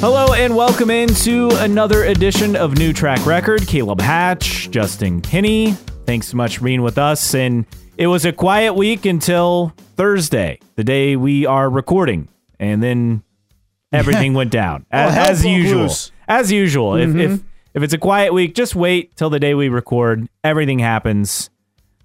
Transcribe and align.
Hello 0.00 0.32
and 0.32 0.56
welcome 0.56 0.88
into 0.90 1.50
another 1.56 2.04
edition 2.04 2.56
of 2.56 2.78
New 2.78 2.92
Track 2.94 3.24
Record. 3.26 3.66
Caleb 3.66 4.00
Hatch, 4.00 4.70
Justin 4.70 5.20
Kinney. 5.20 5.72
Thanks 6.06 6.28
so 6.28 6.38
much 6.38 6.56
for 6.58 6.64
being 6.64 6.80
with 6.80 6.96
us. 6.96 7.34
And 7.34 7.66
it 7.98 8.06
was 8.06 8.24
a 8.24 8.32
quiet 8.32 8.72
week 8.74 9.04
until 9.04 9.74
Thursday, 9.96 10.58
the 10.76 10.84
day 10.84 11.16
we 11.16 11.44
are 11.44 11.68
recording, 11.68 12.28
and 12.58 12.82
then 12.82 13.22
everything 13.92 14.32
went 14.32 14.50
down 14.50 14.86
as, 14.90 15.42
as 15.42 15.44
usual. 15.44 15.82
loose. 15.82 16.12
As 16.26 16.50
usual, 16.50 16.94
if, 16.96 17.14
if 17.16 17.40
if 17.74 17.82
it's 17.82 17.92
a 17.92 17.98
quiet 17.98 18.32
week, 18.32 18.54
just 18.54 18.74
wait 18.74 19.14
till 19.16 19.28
the 19.28 19.38
day 19.40 19.54
we 19.54 19.68
record. 19.68 20.28
Everything 20.42 20.78
happens. 20.78 21.50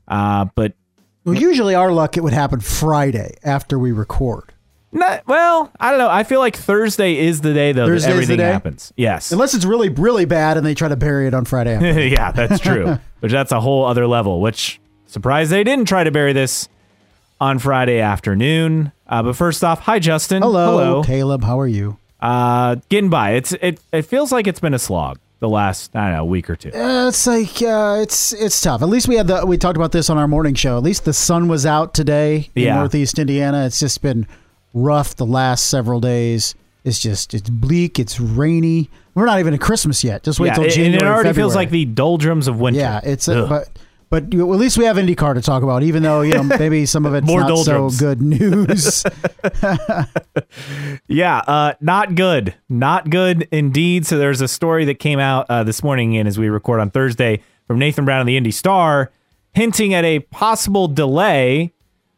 Uh, 0.07 0.45
but 0.53 0.73
Well, 1.23 1.35
usually 1.35 1.75
our 1.75 1.91
luck, 1.93 2.17
it 2.17 2.23
would 2.23 2.33
happen 2.33 2.59
Friday 2.59 3.37
after 3.43 3.79
we 3.79 3.91
record. 3.93 4.51
Not 4.95 5.27
well. 5.27 5.71
I 5.79 5.89
don't 5.91 5.99
know. 5.99 6.09
I 6.09 6.23
feel 6.23 6.39
like 6.39 6.55
Thursday 6.55 7.17
is 7.17 7.41
the 7.41 7.53
day 7.53 7.71
though 7.71 7.85
Thursday's 7.85 8.05
that 8.07 8.11
everything 8.13 8.37
day? 8.37 8.51
happens. 8.51 8.91
Yes. 8.95 9.31
Unless 9.31 9.53
it's 9.53 9.65
really, 9.65 9.89
really 9.89 10.25
bad 10.25 10.57
and 10.57 10.65
they 10.65 10.73
try 10.73 10.87
to 10.87 10.95
bury 10.95 11.27
it 11.27 11.33
on 11.33 11.45
Friday. 11.45 12.09
Yeah, 12.11 12.31
that's 12.31 12.59
true. 12.59 12.97
Which 13.19 13.31
that's 13.31 13.51
a 13.51 13.59
whole 13.61 13.85
other 13.85 14.07
level. 14.07 14.41
Which 14.41 14.79
surprised 15.07 15.51
they 15.51 15.63
didn't 15.63 15.85
try 15.87 16.03
to 16.03 16.11
bury 16.11 16.33
this 16.33 16.67
on 17.39 17.59
Friday 17.59 17.99
afternoon. 17.99 18.91
Uh, 19.07 19.21
but 19.23 19.35
first 19.35 19.63
off, 19.63 19.81
hi 19.81 19.99
Justin. 19.99 20.41
Hello, 20.41 20.71
Hello. 20.77 21.03
Caleb. 21.03 21.43
How 21.43 21.59
are 21.59 21.67
you? 21.67 21.97
Uh, 22.19 22.77
getting 22.89 23.09
by. 23.09 23.31
It's 23.31 23.51
it. 23.53 23.79
It 23.91 24.03
feels 24.03 24.31
like 24.31 24.47
it's 24.47 24.59
been 24.59 24.73
a 24.73 24.79
slog 24.79 25.19
the 25.39 25.49
last 25.49 25.95
I 25.95 26.07
don't 26.07 26.15
know 26.17 26.25
week 26.25 26.49
or 26.49 26.55
two. 26.55 26.69
Uh, 26.71 27.09
it's 27.09 27.27
like 27.27 27.61
uh, 27.61 27.99
it's 28.01 28.31
it's 28.33 28.59
tough. 28.61 28.81
At 28.81 28.87
least 28.89 29.07
we 29.07 29.15
had 29.15 29.27
the 29.27 29.45
we 29.45 29.57
talked 29.57 29.77
about 29.77 29.91
this 29.91 30.09
on 30.09 30.17
our 30.17 30.27
morning 30.27 30.55
show. 30.55 30.77
At 30.77 30.83
least 30.83 31.05
the 31.05 31.13
sun 31.13 31.47
was 31.47 31.65
out 31.65 31.93
today 31.93 32.49
in 32.55 32.63
Yeah. 32.63 32.75
Northeast 32.75 33.19
Indiana. 33.19 33.65
It's 33.65 33.79
just 33.79 34.01
been 34.01 34.25
rough 34.75 35.15
the 35.15 35.25
last 35.25 35.67
several 35.67 35.99
days. 35.99 36.53
It's 36.83 36.99
just 36.99 37.33
it's 37.33 37.49
bleak. 37.49 37.97
It's 37.97 38.19
rainy. 38.19 38.91
We're 39.15 39.25
not 39.25 39.39
even 39.39 39.55
at 39.55 39.61
Christmas 39.61 40.03
yet. 40.03 40.21
Just 40.21 40.39
wait 40.39 40.49
yeah, 40.49 40.53
till 40.53 40.69
January. 40.69 40.93
and 40.93 40.95
it 40.95 41.03
already 41.03 41.33
feels 41.33 41.55
like 41.55 41.71
the 41.71 41.85
doldrums 41.85 42.47
of 42.47 42.59
winter. 42.59 42.79
Yeah, 42.79 43.01
it's 43.03 43.27
a, 43.27 43.47
but 43.47 43.69
but 44.09 44.23
at 44.25 44.33
least 44.33 44.77
we 44.77 44.85
have 44.85 44.97
IndyCar 44.97 45.33
to 45.33 45.41
talk 45.41 45.63
about, 45.63 45.81
even 45.81 46.03
though 46.03 46.21
you 46.21 46.33
know 46.33 46.43
maybe 46.59 46.85
some 46.85 47.07
of 47.07 47.15
it's 47.15 47.25
More 47.25 47.39
not 47.39 47.47
doldrums. 47.47 47.97
so 47.97 48.05
good 48.05 48.21
news. 48.21 49.03
Yeah, 51.07 51.37
uh, 51.39 51.73
not 51.81 52.15
good. 52.15 52.55
Not 52.67 53.09
good 53.09 53.47
indeed. 53.51 54.05
So 54.05 54.17
there's 54.17 54.41
a 54.41 54.47
story 54.47 54.85
that 54.85 54.95
came 54.95 55.19
out 55.19 55.45
uh, 55.49 55.63
this 55.63 55.83
morning, 55.83 56.17
and 56.17 56.27
as 56.27 56.37
we 56.39 56.49
record 56.49 56.79
on 56.79 56.89
Thursday, 56.91 57.41
from 57.67 57.79
Nathan 57.79 58.05
Brown 58.05 58.21
of 58.21 58.27
the 58.27 58.37
Indy 58.37 58.51
Star, 58.51 59.11
hinting 59.53 59.93
at 59.93 60.03
a 60.03 60.19
possible 60.19 60.87
delay 60.87 61.73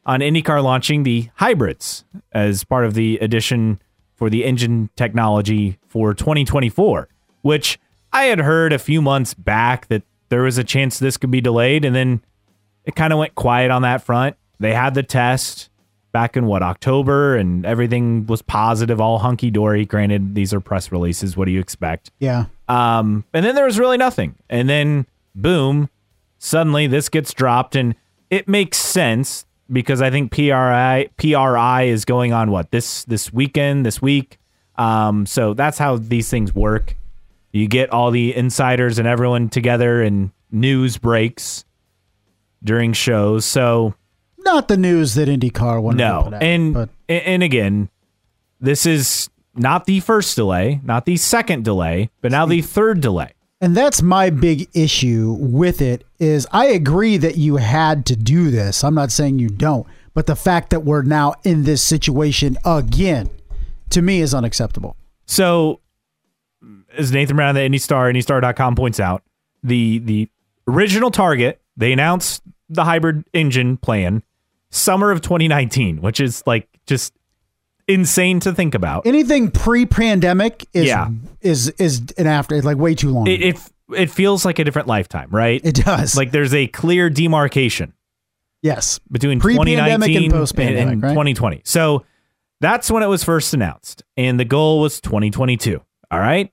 on 0.07 0.21
IndyCar 0.21 0.63
launching 0.63 1.03
the 1.03 1.29
hybrids 1.35 2.05
as 2.31 2.63
part 2.63 2.85
of 2.85 2.93
the 2.95 3.17
addition 3.19 3.79
for 4.15 4.29
the 4.29 4.45
engine 4.45 4.89
technology 4.95 5.77
for 5.87 6.13
2024, 6.13 7.07
which 7.41 7.77
I 8.11 8.23
had 8.23 8.39
heard 8.39 8.73
a 8.73 8.79
few 8.79 9.01
months 9.01 9.33
back 9.35 9.87
that 9.89 10.01
there 10.29 10.41
was 10.41 10.57
a 10.57 10.63
chance 10.63 10.97
this 10.97 11.17
could 11.17 11.29
be 11.29 11.41
delayed, 11.41 11.85
and 11.85 11.95
then 11.95 12.21
it 12.85 12.95
kind 12.95 13.13
of 13.13 13.19
went 13.19 13.35
quiet 13.35 13.69
on 13.69 13.81
that 13.83 14.01
front. 14.01 14.35
They 14.59 14.73
had 14.73 14.93
the 14.93 15.03
test 15.03 15.69
back 16.13 16.35
in 16.35 16.47
what 16.47 16.63
October, 16.63 17.35
and 17.35 17.65
everything 17.65 18.25
was 18.25 18.41
positive, 18.41 18.99
all 18.99 19.19
hunky 19.19 19.51
dory. 19.51 19.85
Granted, 19.85 20.35
these 20.35 20.53
are 20.53 20.59
press 20.59 20.91
releases. 20.91 21.37
What 21.37 21.45
do 21.45 21.51
you 21.51 21.59
expect? 21.59 22.11
yeah, 22.19 22.45
Um, 22.69 23.23
and 23.33 23.45
then 23.45 23.55
there 23.55 23.65
was 23.65 23.77
really 23.77 23.97
nothing. 23.97 24.35
And 24.49 24.67
then 24.69 25.05
boom, 25.35 25.89
suddenly 26.39 26.87
this 26.87 27.09
gets 27.09 27.33
dropped, 27.33 27.75
and 27.75 27.93
it 28.29 28.47
makes 28.47 28.77
sense 28.77 29.45
because 29.71 30.01
I 30.01 30.09
think 30.09 30.31
PRI 30.31 31.09
PRI 31.17 31.83
is 31.83 32.05
going 32.05 32.33
on 32.33 32.51
what 32.51 32.71
this 32.71 33.03
this 33.05 33.31
weekend, 33.31 33.85
this 33.85 34.01
week. 34.01 34.39
Um, 34.75 35.25
so 35.25 35.53
that's 35.53 35.77
how 35.77 35.97
these 35.97 36.29
things 36.29 36.53
work. 36.53 36.95
You 37.51 37.67
get 37.67 37.89
all 37.91 38.11
the 38.11 38.35
insiders 38.35 38.99
and 38.99 39.07
everyone 39.07 39.49
together, 39.49 40.01
and 40.01 40.31
news 40.51 40.97
breaks 40.97 41.65
during 42.63 42.93
shows. 42.93 43.45
So 43.45 43.95
not 44.37 44.67
the 44.67 44.77
news 44.77 45.15
that 45.15 45.27
IndyCar 45.27 45.81
wanted 45.81 45.97
to 45.99 46.03
no, 46.03 46.23
put 46.23 46.33
out, 46.35 46.43
and 46.43 46.73
but 46.73 46.89
and 47.09 47.43
again, 47.43 47.89
this 48.59 48.85
is 48.85 49.29
not 49.55 49.85
the 49.85 49.99
first 49.99 50.35
delay, 50.35 50.79
not 50.83 51.05
the 51.05 51.17
second 51.17 51.65
delay, 51.65 52.09
but 52.21 52.31
now 52.31 52.45
the 52.45 52.61
third 52.61 53.01
delay. 53.01 53.33
And 53.59 53.75
that's 53.75 54.01
my 54.01 54.29
big 54.29 54.69
issue 54.73 55.35
with 55.39 55.81
it 55.81 56.03
is 56.19 56.47
I 56.51 56.67
agree 56.67 57.17
that 57.17 57.37
you 57.37 57.57
had 57.57 58.05
to 58.07 58.15
do 58.15 58.51
this. 58.51 58.83
I'm 58.83 58.95
not 58.95 59.11
saying 59.11 59.39
you 59.39 59.49
don't, 59.49 59.87
but 60.13 60.27
the 60.27 60.35
fact 60.35 60.69
that 60.69 60.81
we're 60.81 61.01
now 61.01 61.33
in 61.43 61.63
this 61.63 61.81
situation 61.81 62.57
again, 62.65 63.29
to 63.89 64.01
me, 64.01 64.21
is 64.21 64.33
unacceptable. 64.33 64.95
So, 65.25 65.81
as 66.97 67.11
Nathan 67.11 67.35
Brown, 67.35 67.55
the 67.55 67.63
Indy 67.63 67.77
Star, 67.77 68.11
IndyStar.com 68.11 68.75
points 68.75 68.99
out, 68.99 69.23
the 69.63 69.99
the 69.99 70.29
original 70.67 71.11
target 71.11 71.61
they 71.75 71.91
announced 71.91 72.43
the 72.69 72.83
hybrid 72.83 73.23
engine 73.33 73.77
plan 73.77 74.23
summer 74.69 75.11
of 75.11 75.21
2019, 75.21 76.01
which 76.01 76.19
is 76.19 76.43
like 76.45 76.67
just 76.85 77.13
insane 77.87 78.39
to 78.41 78.53
think 78.53 78.75
about. 78.75 79.05
Anything 79.07 79.51
pre-pandemic 79.51 80.65
is 80.73 80.85
Yeah. 80.87 81.09
is 81.41 81.69
is 81.79 82.03
an 82.17 82.27
after 82.27 82.61
like 82.61 82.77
way 82.77 82.95
too 82.95 83.09
long. 83.09 83.27
It, 83.27 83.41
it 83.41 83.59
it 83.95 84.09
feels 84.09 84.43
like 84.45 84.59
a 84.59 84.63
different 84.63 84.87
lifetime, 84.87 85.29
right? 85.31 85.61
It 85.63 85.75
does. 85.75 86.15
like 86.17 86.31
there's 86.31 86.53
a 86.53 86.67
clear 86.67 87.09
demarcation 87.09 87.93
yes, 88.61 88.99
between 89.11 89.39
Pre-pandemic 89.39 90.07
2019 90.07 90.23
and 90.23 90.33
post-pandemic, 90.33 90.93
and 90.93 91.03
right? 91.03 91.09
2020. 91.11 91.61
So 91.63 92.03
that's 92.59 92.91
when 92.91 93.03
it 93.03 93.07
was 93.07 93.23
first 93.23 93.53
announced, 93.53 94.03
and 94.17 94.39
the 94.39 94.45
goal 94.45 94.81
was 94.81 94.99
2022. 95.01 95.79
All 96.11 96.19
right, 96.19 96.51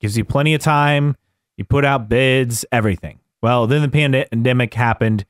gives 0.00 0.16
you 0.16 0.24
plenty 0.24 0.54
of 0.54 0.60
time. 0.60 1.16
You 1.56 1.64
put 1.64 1.84
out 1.84 2.08
bids, 2.08 2.64
everything. 2.72 3.18
Well, 3.42 3.66
then 3.66 3.82
the 3.82 3.88
pandemic 3.88 4.74
happened. 4.74 5.24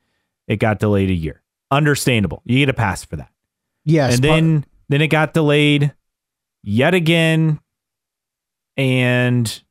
It 0.47 0.57
got 0.57 0.79
delayed 0.79 1.09
a 1.09 1.13
year. 1.13 1.41
Understandable. 1.71 2.41
You 2.45 2.59
get 2.59 2.69
a 2.69 2.73
pass 2.73 3.03
for 3.03 3.15
that. 3.15 3.29
yes, 3.83 4.15
and 4.15 4.23
then 4.23 4.65
then 4.89 5.01
it 5.01 5.07
got 5.07 5.33
delayed 5.33 5.93
yet 6.63 6.93
again, 6.93 7.59
and 8.77 9.63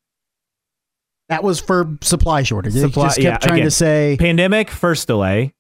that 1.29 1.43
was 1.43 1.61
for 1.61 1.97
supply 2.03 2.43
shortage. 2.43 2.75
Supply- 2.75 3.07
just 3.07 3.21
kept 3.21 3.25
yeah, 3.25 3.39
trying 3.39 3.59
again, 3.59 3.67
to 3.67 3.71
say 3.71 4.17
pandemic 4.19 4.71
first 4.71 5.07
delay. 5.07 5.55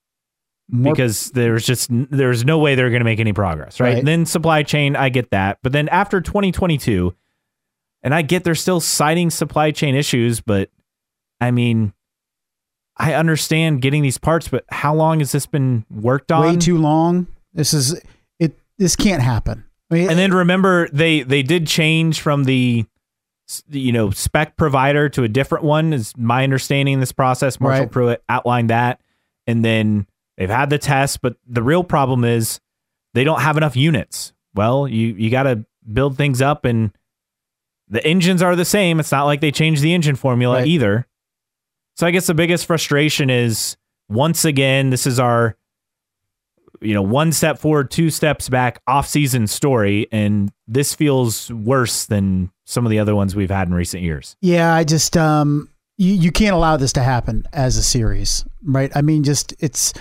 because 0.82 1.30
there's 1.32 1.66
just 1.66 1.90
there's 1.90 2.44
no 2.44 2.58
way 2.58 2.74
they're 2.74 2.90
going 2.90 3.00
to 3.00 3.04
make 3.04 3.20
any 3.20 3.32
progress, 3.32 3.80
right? 3.80 3.88
Right. 3.88 3.98
And 3.98 4.08
then 4.08 4.26
supply 4.26 4.62
chain, 4.62 4.96
I 4.96 5.08
get 5.08 5.30
that, 5.30 5.58
but 5.62 5.72
then 5.72 5.88
after 5.88 6.20
2022, 6.20 7.14
and 8.02 8.14
I 8.14 8.22
get 8.22 8.44
they're 8.44 8.54
still 8.54 8.80
citing 8.80 9.30
supply 9.30 9.70
chain 9.70 9.94
issues, 9.94 10.40
but 10.40 10.70
I 11.40 11.50
mean, 11.50 11.92
I 12.96 13.14
understand 13.14 13.82
getting 13.82 14.02
these 14.02 14.18
parts, 14.18 14.48
but 14.48 14.64
how 14.70 14.94
long 14.94 15.18
has 15.18 15.32
this 15.32 15.46
been 15.46 15.84
worked 15.90 16.30
on? 16.30 16.46
way 16.46 16.56
too 16.56 16.78
long. 16.78 17.26
This 17.52 17.74
is. 17.74 18.00
This 18.78 18.96
can't 18.96 19.22
happen. 19.22 19.64
I 19.90 19.94
mean, 19.94 20.10
and 20.10 20.18
then 20.18 20.32
remember 20.32 20.88
they 20.92 21.22
they 21.22 21.42
did 21.42 21.66
change 21.66 22.20
from 22.20 22.44
the 22.44 22.84
you 23.70 23.92
know 23.92 24.10
spec 24.10 24.56
provider 24.56 25.08
to 25.10 25.22
a 25.22 25.28
different 25.28 25.64
one 25.64 25.92
is 25.92 26.16
my 26.16 26.42
understanding 26.44 26.94
in 26.94 27.00
this 27.00 27.12
process 27.12 27.60
marshall 27.60 27.82
Right. 27.84 27.90
pruett 27.92 28.16
outlined 28.30 28.70
that 28.70 29.02
and 29.46 29.62
then 29.62 30.06
they've 30.38 30.48
had 30.48 30.70
the 30.70 30.78
test 30.78 31.20
but 31.20 31.36
the 31.46 31.62
real 31.62 31.84
problem 31.84 32.24
is 32.24 32.58
they 33.12 33.22
don't 33.22 33.42
have 33.42 33.58
enough 33.58 33.76
units 33.76 34.32
well 34.54 34.88
you 34.88 35.08
you 35.08 35.28
got 35.28 35.42
to 35.42 35.62
build 35.92 36.16
things 36.16 36.40
up 36.40 36.64
and 36.64 36.90
the 37.88 38.02
engines 38.06 38.40
are 38.40 38.56
the 38.56 38.64
same 38.64 38.98
it's 38.98 39.12
not 39.12 39.24
like 39.24 39.42
they 39.42 39.52
changed 39.52 39.82
the 39.82 39.92
engine 39.92 40.16
formula 40.16 40.56
Right. 40.56 40.66
either 40.66 41.06
so 41.96 42.06
i 42.06 42.10
guess 42.10 42.26
the 42.26 42.32
biggest 42.34 42.64
frustration 42.64 43.28
is 43.28 43.76
once 44.08 44.46
again 44.46 44.88
this 44.88 45.06
is 45.06 45.20
our 45.20 45.54
you 46.84 46.94
know, 46.94 47.02
one 47.02 47.32
step 47.32 47.58
forward, 47.58 47.90
two 47.90 48.10
steps 48.10 48.48
back 48.48 48.80
off-season 48.86 49.46
story, 49.46 50.06
and 50.12 50.52
this 50.66 50.94
feels 50.94 51.50
worse 51.50 52.06
than 52.06 52.50
some 52.64 52.86
of 52.86 52.90
the 52.90 52.98
other 52.98 53.14
ones 53.14 53.34
we've 53.34 53.50
had 53.50 53.68
in 53.68 53.74
recent 53.74 54.02
years. 54.02 54.36
yeah, 54.40 54.74
I 54.74 54.84
just 54.84 55.16
um, 55.16 55.68
you 55.96 56.12
you 56.14 56.30
can't 56.30 56.54
allow 56.54 56.76
this 56.76 56.92
to 56.94 57.02
happen 57.02 57.46
as 57.52 57.76
a 57.76 57.82
series, 57.82 58.44
right? 58.62 58.90
I 58.94 59.02
mean, 59.02 59.24
just 59.24 59.54
it's 59.60 59.92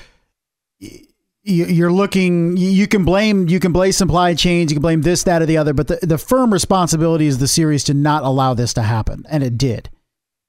you're 1.43 1.91
looking. 1.91 2.57
You 2.57 2.87
can 2.87 3.05
blame 3.05 3.49
you 3.49 3.59
can 3.59 3.71
blame 3.71 3.91
supply 3.91 4.33
chains, 4.33 4.71
you 4.71 4.75
can 4.75 4.81
blame 4.81 5.01
this, 5.01 5.23
that, 5.23 5.41
or 5.41 5.45
the 5.45 5.57
other, 5.57 5.73
but 5.73 5.87
the 5.87 5.99
the 6.01 6.17
firm 6.17 6.53
responsibility 6.53 7.27
is 7.27 7.39
the 7.39 7.47
series 7.47 7.83
to 7.85 7.93
not 7.93 8.23
allow 8.23 8.53
this 8.53 8.73
to 8.75 8.81
happen, 8.81 9.25
and 9.29 9.43
it 9.43 9.57
did, 9.57 9.89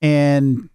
and. 0.02 0.68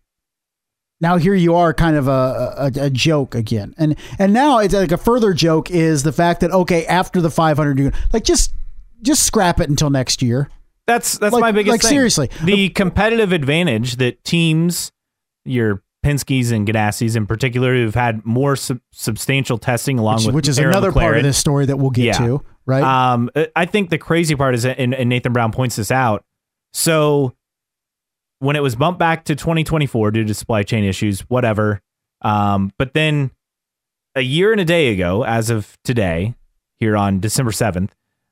Now 1.02 1.18
here 1.18 1.34
you 1.34 1.56
are, 1.56 1.74
kind 1.74 1.96
of 1.96 2.08
a, 2.10 2.72
a, 2.76 2.86
a 2.86 2.90
joke 2.90 3.34
again, 3.36 3.74
and 3.78 3.96
and 4.18 4.34
now 4.34 4.60
it's 4.60 4.74
like 4.74 4.92
a 4.92 4.98
further 4.98 5.34
joke 5.34 5.72
is 5.72 6.04
the 6.04 6.12
fact 6.12 6.42
that 6.42 6.52
okay, 6.52 6.86
after 6.88 7.22
the 7.22 7.30
500 7.32 7.78
unit, 7.80 7.96
like 8.12 8.24
just 8.26 8.54
just 9.02 9.24
scrap 9.24 9.60
it 9.62 9.70
until 9.70 9.90
next 9.90 10.22
year. 10.22 10.50
That's 10.88 11.18
that's 11.18 11.32
Like- 11.34 11.42
my 11.42 11.52
biggest 11.54 11.72
like, 11.72 11.82
thing. 11.82 11.90
seriously. 11.90 12.30
the 12.44 12.70
competitive 12.70 13.32
advantage 13.32 13.96
that 13.98 14.24
teams, 14.26 14.92
your 15.46 15.84
Penske's 16.06 16.52
and 16.52 16.68
Ganassis 16.68 17.16
in 17.16 17.28
particular, 17.28 17.74
who've 17.76 17.94
had 17.96 18.26
more 18.26 18.56
sub- 18.56 18.80
substantial 18.92 19.58
testing 19.58 20.00
along 20.00 20.18
which, 20.18 20.26
with 20.28 20.36
which 20.36 20.48
is 20.48 20.58
another 20.58 20.92
part 20.92 21.16
of 21.18 21.24
this 21.24 21.38
story 21.38 21.66
that 21.68 21.78
we'll 21.78 21.92
get 21.92 22.06
Yeah. 22.06 22.18
to, 22.26 22.46
right? 22.66 22.84
Um, 22.84 23.30
I 23.56 23.66
think 23.66 23.90
the 23.90 23.98
crazy 23.98 24.36
part 24.36 24.56
is, 24.56 24.66
and, 24.66 24.94
and 24.94 25.10
Nathan 25.10 25.32
Brown 25.34 25.52
points 25.52 25.76
this 25.76 25.92
out, 25.92 26.24
So 26.74 27.34
when 28.40 28.56
it 28.56 28.64
was 28.64 28.76
bumped 28.76 29.00
back 29.00 29.26
to 29.26 29.36
2024 29.36 30.12
due 30.12 30.24
to 30.24 30.34
supply 30.34 30.64
chain 30.64 30.84
issues, 30.84 31.22
whatever. 31.22 31.82
Um, 32.22 32.72
but 32.78 32.94
then 32.94 33.32
a 34.16 34.22
year 34.22 34.52
and 34.52 34.60
a 34.60 34.66
day 34.66 34.94
ago, 34.94 35.24
as 35.24 35.50
of 35.50 35.78
today, 35.84 36.36
here 36.78 36.98
on 36.98 37.20
December 37.20 37.52
7th, 37.52 37.92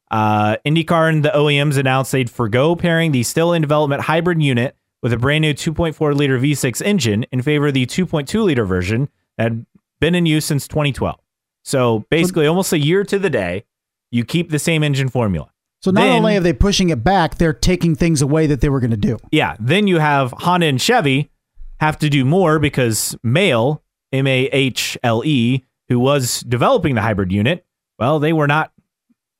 uh, 0.10 0.58
IndyCar 0.66 1.10
and 1.10 1.24
the 1.24 1.30
OEMs 1.30 1.78
announced 1.78 2.12
they'd 2.12 2.30
forego 2.30 2.76
pairing 2.76 3.12
the 3.12 3.24
still 3.24 3.54
in 3.54 3.62
development 3.62 4.04
hybrid 4.04 4.42
unit 4.42 4.76
with 5.02 5.12
a 5.12 5.18
brand 5.18 5.42
new 5.42 5.54
2.4 5.54 6.16
liter 6.16 6.40
V6 6.40 6.82
engine 6.82 7.24
in 7.32 7.42
favor 7.42 7.68
of 7.68 7.74
the 7.74 7.86
2.2 7.86 8.44
liter 8.44 8.66
version 8.66 9.10
that 9.38 9.44
had 9.44 9.66
been 10.00 10.16
in 10.16 10.26
use 10.26 10.46
since 10.46 10.68
2012. 10.68 11.20
So 11.64 12.06
basically, 12.10 12.48
almost 12.48 12.72
a 12.72 12.80
year 12.80 13.04
to 13.04 13.20
the 13.20 13.30
day, 13.30 13.66
you 14.10 14.24
keep 14.24 14.50
the 14.50 14.60
same 14.60 14.84
engine 14.84 15.10
formula. 15.10 15.52
So 15.88 15.92
not 15.92 16.02
Then- 16.02 16.18
only 16.18 16.36
are 16.36 16.42
they 16.42 16.52
pushing 16.52 16.90
it 16.90 17.02
back, 17.02 17.36
they're 17.36 17.54
taking 17.54 17.96
things 17.96 18.22
away 18.22 18.46
that 18.48 18.60
they 18.60 18.68
were 18.68 18.82
going 18.82 18.92
to 18.92 18.98
do. 18.98 19.18
Yeah. 19.32 19.56
Then 19.58 19.88
you 19.88 20.00
have 20.00 20.34
Honda 20.34 20.66
and 20.68 20.82
Chevy 20.82 21.30
have 21.80 21.98
to 22.00 22.10
do 22.10 22.26
more 22.26 22.60
because 22.60 23.16
Mahle, 23.24 23.82
M 24.12 24.28
A 24.28 24.48
H 24.48 24.98
L 25.02 25.24
E, 25.24 25.64
who 25.88 25.98
was 25.98 26.42
developing 26.42 26.96
the 26.96 27.02
hybrid 27.02 27.32
unit, 27.32 27.66
well, 27.98 28.20
they 28.20 28.34
were 28.34 28.48
not 28.48 28.74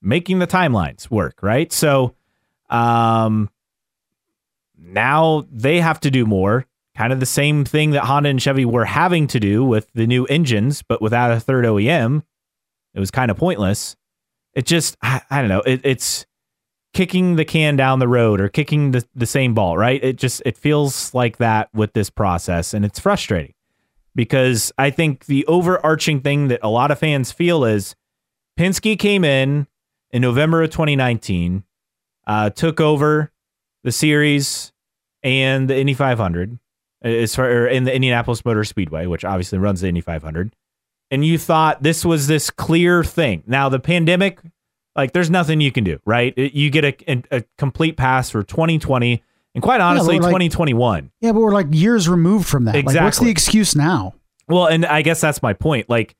making 0.02 0.40
the 0.40 0.48
timelines 0.48 1.12
work, 1.12 1.40
right? 1.42 1.74
So 1.74 2.16
um 2.70 3.50
now 4.80 5.46
they 5.52 5.82
have 5.82 6.00
to 6.00 6.10
do 6.12 6.26
more. 6.26 6.66
Kind 6.96 7.12
of 7.12 7.20
the 7.20 7.26
same 7.26 7.66
thing 7.66 7.92
that 7.92 8.06
Honda 8.06 8.30
and 8.30 8.42
Chevy 8.42 8.64
were 8.64 8.86
having 8.86 9.28
to 9.28 9.40
do 9.42 9.66
with 9.66 9.92
the 9.94 10.08
new 10.08 10.24
engines, 10.28 10.82
but 10.82 11.02
without 11.02 11.30
a 11.32 11.42
third 11.42 11.66
OEM. 11.66 12.24
It 12.94 13.00
was 13.02 13.12
kind 13.12 13.30
of 13.30 13.36
pointless. 13.36 13.98
It 14.54 14.66
just, 14.66 14.96
I, 15.04 15.22
I 15.30 15.42
don't 15.42 15.50
know. 15.50 15.62
It, 15.62 15.82
it's 15.84 16.26
kicking 16.94 17.36
the 17.36 17.46
can 17.46 17.76
down 17.76 18.00
the 18.00 18.08
road 18.08 18.42
or 18.42 18.50
kicking 18.50 18.92
the, 18.92 19.06
the 19.16 19.26
same 19.26 19.54
ball, 19.54 19.78
right? 19.78 20.04
It 20.04 20.16
just 20.18 20.42
it 20.46 20.58
feels 20.58 21.14
like 21.14 21.38
that 21.38 21.70
with 21.74 21.94
this 21.94 22.10
process 22.10 22.74
and 22.74 22.84
it's 22.84 23.00
frustrating 23.00 23.54
because 24.16 24.72
I 24.78 24.90
think 24.90 25.26
the 25.26 25.46
overarching 25.46 26.22
thing 26.22 26.48
that 26.48 26.60
a 26.64 26.70
lot 26.70 26.92
of 26.92 27.00
fans 27.00 27.32
feel 27.32 27.64
is 27.64 27.96
Penske 28.58 28.98
came 28.98 29.24
in 29.24 29.68
in 30.12 30.22
November 30.22 30.64
of 30.64 30.72
2019, 30.72 31.64
uh, 32.26 32.50
took 32.50 32.82
over 32.82 33.32
the 33.84 33.92
series 33.92 34.74
and 35.24 35.70
the 35.70 35.78
Indy 35.78 35.94
500 35.94 36.58
as 37.04 37.36
far 37.36 37.46
or 37.46 37.68
in 37.68 37.84
the 37.84 37.94
Indianapolis 37.94 38.44
Motor 38.44 38.64
Speedway, 38.64 39.06
which 39.06 39.24
obviously 39.24 39.60
runs 39.60 39.82
the 39.82 39.88
Indy 39.88 40.02
500. 40.02 40.56
And 41.12 41.24
you 41.24 41.38
thought 41.38 41.84
this 41.84 42.04
was 42.04 42.28
this 42.28 42.50
clear 42.50 43.04
thing. 43.04 43.44
Now 43.46 43.70
the 43.70 43.80
pandemic 43.80 44.40
like 44.98 45.14
there's 45.14 45.30
nothing 45.30 45.62
you 45.62 45.72
can 45.72 45.84
do, 45.84 46.00
right? 46.06 46.34
It- 46.36 46.54
You 46.54 46.70
get 46.70 46.84
a, 46.84 47.24
a, 47.32 47.44
complete 47.58 47.96
pass 47.96 48.30
for 48.30 48.44
2020 48.44 49.24
and 49.56 49.62
quite 49.64 49.80
honestly 49.80 50.18
but 50.18 50.24
like- 50.24 50.32
2021. 50.32 51.12
Yeah, 51.22 51.32
but 51.32 51.40
we're 51.40 51.54
like 51.54 51.68
years 51.72 52.10
removed 52.10 52.48
from 52.48 52.66
that. 52.66 52.76
Like, 52.84 52.96
what's 53.00 53.20
the 53.20 53.30
excuse 53.30 53.76
now? 53.76 54.16
Well, 54.50 54.66
and 54.66 54.86
I 54.86 55.02
guess 55.04 55.22
that's 55.22 55.42
my 55.42 55.54
point. 55.54 55.90
Like, 55.90 56.16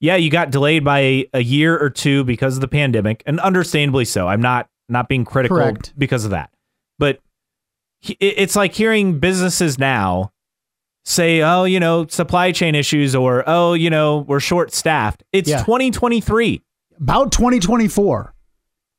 yeah, 0.00 0.16
you 0.16 0.30
got 0.30 0.50
delayed 0.50 0.84
by 0.84 1.00
a, 1.00 1.30
a 1.34 1.42
year 1.42 1.78
or 1.78 1.90
two 1.90 2.24
because 2.24 2.56
of 2.56 2.60
the 2.60 2.68
pandemic, 2.68 3.22
and 3.26 3.38
understandably 3.40 4.04
so. 4.04 4.26
I'm 4.28 4.40
not 4.40 4.68
not 4.88 5.08
being 5.08 5.24
critical 5.24 5.56
Correct. 5.56 5.92
because 5.96 6.24
of 6.24 6.30
that, 6.32 6.50
but 6.98 7.20
it- 8.02 8.16
it's 8.20 8.54
like 8.56 8.74
hearing 8.74 9.18
businesses 9.18 9.78
now 9.78 10.30
say, 11.06 11.40
"Oh, 11.42 11.64
you 11.64 11.80
know, 11.80 12.06
supply 12.06 12.52
chain 12.52 12.74
issues," 12.74 13.14
or 13.14 13.44
"Oh, 13.46 13.72
you 13.72 13.88
know, 13.90 14.18
we're 14.28 14.40
short 14.40 14.72
staffed." 14.74 15.22
It's 15.32 15.48
Yeah. 15.48 15.58
2023. 15.62 16.62
About 17.00 17.32
2024. 17.32 18.34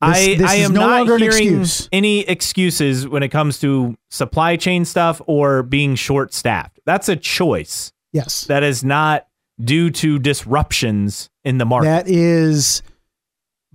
This- 0.01 0.09
I, 0.17 0.35
this 0.35 0.51
I 0.51 0.55
am 0.55 0.73
no 0.73 0.81
not 0.81 1.07
hearing 1.07 1.23
excuse. 1.23 1.89
any 1.91 2.19
excuses 2.27 3.07
when 3.07 3.23
it 3.23 3.29
comes 3.29 3.59
to 3.61 3.95
supply 4.09 4.55
chain 4.57 4.85
stuff 4.85 5.21
or 5.25 5.63
being 5.63 5.95
short 5.95 6.33
staffed. 6.33 6.79
That's 6.85 7.07
a 7.09 7.15
choice. 7.15 7.91
Yes. 8.11 8.43
That 8.45 8.61
is 8.63 8.83
not 8.83 9.27
due 9.59 9.89
to 9.89 10.19
disruptions 10.19 11.29
in 11.45 11.57
the 11.57 11.65
market. 11.65 11.85
That 11.87 12.07
is 12.09 12.83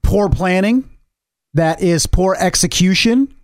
poor 0.02 0.28
planning. 0.28 0.88
That 1.54 1.82
is 1.82 2.06
poor 2.06 2.36
execution. 2.38 3.34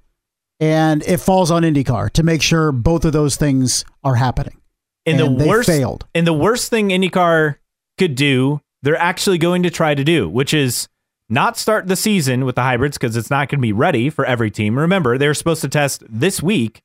And 0.60 1.02
it 1.04 1.18
falls 1.18 1.50
on 1.50 1.62
IndyCar 1.62 2.10
to 2.12 2.22
make 2.22 2.40
sure 2.42 2.72
both 2.72 3.04
of 3.04 3.12
those 3.12 3.36
things 3.36 3.84
are 4.04 4.14
happening. 4.14 4.60
and 5.06 5.18
the 5.18 5.26
and 5.26 5.40
they 5.40 5.48
worst 5.48 5.68
failed. 5.68 6.06
and 6.14 6.26
the 6.26 6.32
worst 6.32 6.70
thing 6.70 6.88
IndyCar 6.90 7.56
could 7.98 8.14
do, 8.14 8.60
they're 8.82 8.96
actually 8.96 9.38
going 9.38 9.62
to 9.64 9.70
try 9.70 9.94
to 9.94 10.04
do, 10.04 10.28
which 10.28 10.52
is 10.54 10.88
not 11.28 11.56
start 11.56 11.86
the 11.88 11.96
season 11.96 12.44
with 12.44 12.54
the 12.54 12.62
hybrids 12.62 12.96
because 12.98 13.16
it's 13.16 13.30
not 13.30 13.48
going 13.48 13.58
to 13.58 13.62
be 13.62 13.72
ready 13.72 14.10
for 14.10 14.24
every 14.24 14.50
team. 14.50 14.78
Remember, 14.78 15.18
they're 15.18 15.34
supposed 15.34 15.60
to 15.62 15.68
test 15.68 16.04
this 16.08 16.42
week 16.42 16.82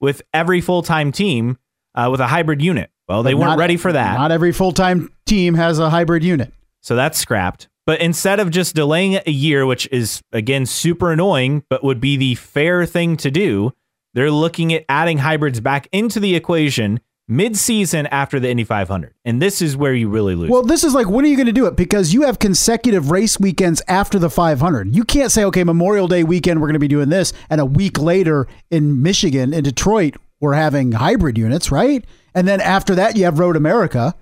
with 0.00 0.22
every 0.32 0.60
full 0.60 0.82
time 0.82 1.12
team 1.12 1.58
uh, 1.94 2.08
with 2.10 2.20
a 2.20 2.26
hybrid 2.28 2.62
unit. 2.62 2.90
Well, 3.08 3.22
they 3.22 3.32
But 3.34 3.38
weren't 3.40 3.50
not- 3.50 3.58
ready 3.58 3.76
for 3.76 3.92
that. 3.92 4.14
Not 4.18 4.32
every 4.32 4.52
full 4.52 4.72
time 4.72 5.10
team 5.26 5.54
has 5.54 5.78
a 5.78 5.90
hybrid 5.90 6.24
unit. 6.24 6.52
So 6.82 6.96
that's 6.96 7.18
scrapped. 7.18 7.68
But 7.86 8.00
instead 8.00 8.40
of 8.40 8.50
just 8.50 8.74
delaying 8.74 9.12
it 9.12 9.26
a 9.26 9.30
year, 9.30 9.66
which 9.66 9.86
is 9.92 10.22
again 10.32 10.64
super 10.64 11.12
annoying, 11.12 11.64
but 11.68 11.84
would 11.84 12.00
be 12.00 12.16
the 12.16 12.34
fair 12.36 12.86
thing 12.86 13.18
to 13.18 13.30
do, 13.30 13.72
they're 14.14 14.30
looking 14.30 14.72
at 14.72 14.86
adding 14.88 15.18
hybrids 15.18 15.60
back 15.60 15.88
into 15.92 16.18
the 16.20 16.34
equation 16.34 17.00
mid-season 17.28 18.06
after 18.08 18.38
the 18.38 18.50
Indy 18.50 18.64
500. 18.64 19.14
And 19.24 19.40
this 19.40 19.62
is 19.62 19.76
where 19.76 19.94
you 19.94 20.08
really 20.08 20.34
lose. 20.34 20.50
Well, 20.50 20.62
this 20.62 20.84
is 20.84 20.94
like, 20.94 21.08
when 21.08 21.24
are 21.24 21.28
you 21.28 21.36
going 21.36 21.46
to 21.46 21.52
do 21.52 21.66
it? 21.66 21.76
Because 21.76 22.12
you 22.12 22.22
have 22.22 22.38
consecutive 22.38 23.10
race 23.10 23.40
weekends 23.40 23.80
after 23.88 24.18
the 24.18 24.28
500. 24.30 24.94
You 24.94 25.04
can't 25.04 25.32
say, 25.32 25.44
okay, 25.44 25.64
Memorial 25.64 26.06
Day 26.08 26.22
weekend, 26.24 26.60
we're 26.60 26.66
going 26.68 26.74
to 26.74 26.78
be 26.80 26.88
doing 26.88 27.08
this. 27.08 27.32
And 27.48 27.60
a 27.60 27.66
week 27.66 27.98
later 27.98 28.46
in 28.70 29.02
Michigan, 29.02 29.54
in 29.54 29.64
Detroit, 29.64 30.16
we're 30.40 30.54
having 30.54 30.92
hybrid 30.92 31.38
units, 31.38 31.70
right? 31.70 32.04
And 32.34 32.46
then 32.46 32.60
after 32.60 32.94
that, 32.96 33.16
you 33.16 33.24
have 33.24 33.38
Road 33.38 33.56
America. 33.56 34.14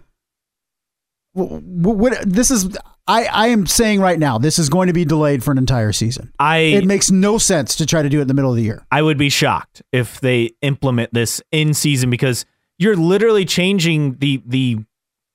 Wh- 1.34 1.58
wh- 1.58 1.96
What, 1.99 2.19
this 2.25 2.50
is, 2.50 2.76
I, 3.08 3.25
I 3.25 3.46
am 3.49 3.66
saying 3.66 4.00
right 4.00 4.19
now, 4.19 4.38
this 4.38 4.58
is 4.60 4.69
going 4.69 4.87
to 4.87 4.93
be 4.93 5.04
delayed 5.04 5.43
for 5.43 5.50
an 5.50 5.58
entire 5.58 5.93
season. 5.93 6.32
I 6.38 6.58
It 6.58 6.84
makes 6.84 7.10
no 7.10 7.38
sense 7.38 7.75
to 7.76 7.87
try 7.87 8.02
to 8.02 8.08
do 8.08 8.19
it 8.19 8.22
in 8.22 8.28
the 8.28 8.34
middle 8.34 8.50
of 8.50 8.56
the 8.56 8.62
year. 8.62 8.87
I 8.93 9.02
would 9.02 9.19
be 9.19 9.28
shocked 9.31 9.82
if 9.90 10.20
they 10.20 10.52
implement 10.62 11.12
this 11.12 11.43
in 11.50 11.75
season 11.75 12.10
because 12.10 12.44
you're 12.82 12.96
literally 12.96 13.44
changing 13.44 14.17
the 14.17 14.43
the 14.46 14.79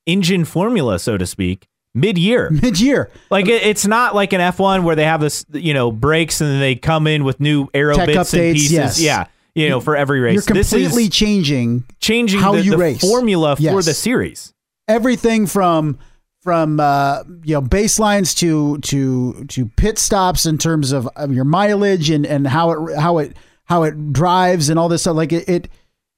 engine 0.05 0.45
formula, 0.45 0.99
so 0.99 1.17
to 1.17 1.25
speak, 1.25 1.67
mid-year. 1.93 2.49
Mid 2.61 2.79
year. 2.79 3.09
Like 3.29 3.47
it, 3.47 3.63
it's 3.63 3.85
not 3.85 4.15
like 4.15 4.33
an 4.33 4.39
F1 4.41 4.83
where 4.83 4.95
they 4.95 5.03
have 5.05 5.19
this, 5.21 5.45
you 5.51 5.73
know, 5.73 5.91
brakes 5.91 6.39
and 6.41 6.49
then 6.49 6.59
they 6.59 6.75
come 6.75 7.07
in 7.07 7.23
with 7.23 7.39
new 7.39 7.67
aero 7.73 7.95
Tech 7.95 8.07
bits 8.07 8.33
and 8.33 8.53
pieces. 8.53 8.71
yes. 8.71 8.99
Yeah, 9.01 9.25
you 9.55 9.69
know, 9.69 9.79
for 9.79 9.95
every 9.95 10.19
race. 10.19 10.35
You're 10.35 10.43
completely 10.43 11.09
changing 11.09 11.83
changing 11.99 12.39
how 12.39 12.53
the, 12.53 12.61
you 12.61 12.71
the 12.71 12.77
race. 12.77 13.01
formula 13.01 13.55
for 13.55 13.81
the 13.81 13.93
series. 13.93 14.53
everything 14.87 15.47
from 15.47 15.97
from 16.41 16.79
uh, 16.79 17.23
you 17.43 17.55
know 17.55 17.61
baselines 17.61 18.37
to 18.37 18.77
to 18.79 19.43
to 19.45 19.65
pit 19.65 19.97
stops 19.97 20.45
in 20.45 20.57
terms 20.57 20.91
of, 20.93 21.07
of 21.15 21.33
your 21.33 21.43
mileage 21.43 22.09
and 22.09 22.25
and 22.25 22.47
how 22.47 22.71
it 22.71 22.97
how 22.97 23.17
it 23.17 23.35
how 23.65 23.83
it 23.83 24.13
drives 24.13 24.69
and 24.69 24.79
all 24.79 24.87
this 24.87 25.01
stuff 25.01 25.15
like 25.17 25.33
it, 25.33 25.49
it 25.49 25.67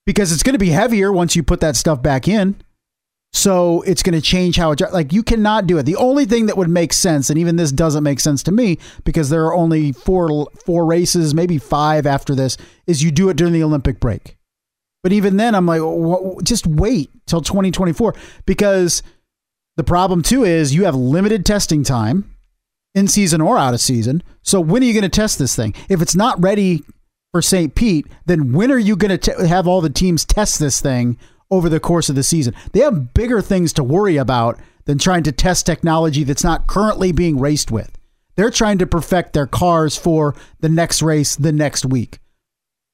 because 0.10 0.32
it's 0.32 0.42
going 0.42 0.56
to 0.56 0.58
be 0.58 0.72
heavier 0.72 1.12
once 1.12 1.36
you 1.36 1.44
put 1.44 1.60
that 1.60 1.76
stuff 1.76 2.02
back 2.02 2.28
in 2.28 2.60
so 3.32 3.84
it's 3.84 4.02
going 4.02 4.16
to 4.16 4.20
change 4.20 4.56
how 4.56 4.72
it 4.72 4.82
like 4.92 5.14
you 5.14 5.22
cannot 5.22 5.68
do 5.68 5.78
it 5.78 5.84
the 5.84 5.96
only 5.98 6.26
thing 6.26 6.48
that 6.48 6.58
would 6.58 6.68
make 6.68 6.92
sense 6.92 7.30
and 7.30 7.38
even 7.38 7.58
this 7.58 7.72
doesn't 7.72 8.02
make 8.02 8.20
sense 8.20 8.42
to 8.42 8.52
me 8.52 8.80
because 9.04 9.30
there 9.30 9.46
are 9.46 9.54
only 9.54 9.92
four 9.92 10.48
four 10.66 10.84
races 10.88 11.36
maybe 11.36 11.60
five 11.60 12.08
after 12.08 12.34
this 12.34 12.58
is 12.88 13.04
you 13.04 13.12
do 13.12 13.30
it 13.30 13.38
during 13.38 13.54
the 13.54 13.62
olympic 13.62 14.00
break 14.00 14.36
but 15.04 15.14
even 15.14 15.38
then 15.38 15.54
i'm 15.54 15.68
like 15.68 15.80
just 16.44 16.66
wait 16.66 17.12
till 17.28 17.42
2024 17.42 18.16
because 18.48 19.04
the 19.78 19.84
problem 19.84 20.24
too 20.24 20.44
is 20.44 20.74
you 20.74 20.86
have 20.86 20.96
limited 20.96 21.46
testing 21.46 21.84
time 21.84 22.36
in 22.96 23.08
season 23.08 23.42
or 23.42 23.60
out 23.60 23.76
of 23.76 23.80
season. 23.80 24.24
So 24.42 24.60
when 24.60 24.82
are 24.82 24.86
you 24.88 24.94
going 24.94 25.04
to 25.04 25.10
test 25.10 25.38
this 25.38 25.56
thing? 25.56 25.76
If 25.88 26.02
it's 26.02 26.16
not 26.16 26.42
ready 26.42 26.84
for 27.32 27.42
St. 27.42 27.76
Pete, 27.76 28.08
then 28.26 28.54
when 28.54 28.72
are 28.72 28.80
you 28.80 28.96
going 28.96 29.18
to 29.18 29.48
have 29.48 29.68
all 29.68 29.82
the 29.82 29.90
teams 29.90 30.26
test 30.26 30.60
this 30.60 30.82
thing 30.82 31.18
over 31.52 31.70
the 31.70 31.80
course 31.80 32.10
of 32.10 32.16
the 32.16 32.24
season? 32.24 32.56
They 32.74 32.80
have 32.80 33.14
bigger 33.14 33.42
things 33.42 33.74
to 33.74 33.84
worry 33.84 34.18
about 34.18 34.60
than 34.86 34.98
trying 34.98 35.24
to 35.24 35.32
test 35.32 35.66
technology 35.66 36.24
that's 36.24 36.44
not 36.44 36.68
currently 36.68 37.12
being 37.12 37.40
raced 37.40 37.72
with. 37.72 37.92
They're 38.36 38.50
trying 38.50 38.78
to 38.80 38.88
perfect 38.88 39.34
their 39.34 39.48
cars 39.48 39.96
for 39.96 40.36
the 40.62 40.70
next 40.70 41.02
race 41.02 41.36
the 41.36 41.52
next 41.52 41.86
week. 41.86 42.20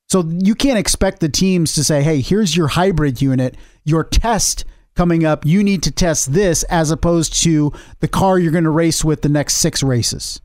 So 0.10 0.24
you 0.40 0.56
can't 0.56 0.80
expect 0.80 1.20
the 1.20 1.30
teams 1.30 1.74
to 1.74 1.84
say, 1.84 2.04
"Hey, 2.04 2.22
here's 2.22 2.56
your 2.58 2.68
hybrid 2.68 3.22
unit. 3.22 3.56
Your 3.84 4.04
test 4.04 4.66
coming 4.96 5.24
up. 5.26 5.46
You 5.46 5.64
need 5.64 5.84
to 5.84 5.92
test 5.92 6.34
this 6.34 6.64
as 6.64 6.92
opposed 6.92 7.42
to 7.44 7.72
the 8.00 8.08
car 8.08 8.40
you're 8.40 8.52
going 8.52 8.64
to 8.66 8.70
race 8.70 9.04
with 9.04 9.22
the 9.22 9.30
next 9.30 9.58
6 9.58 9.82
races." 9.82 10.42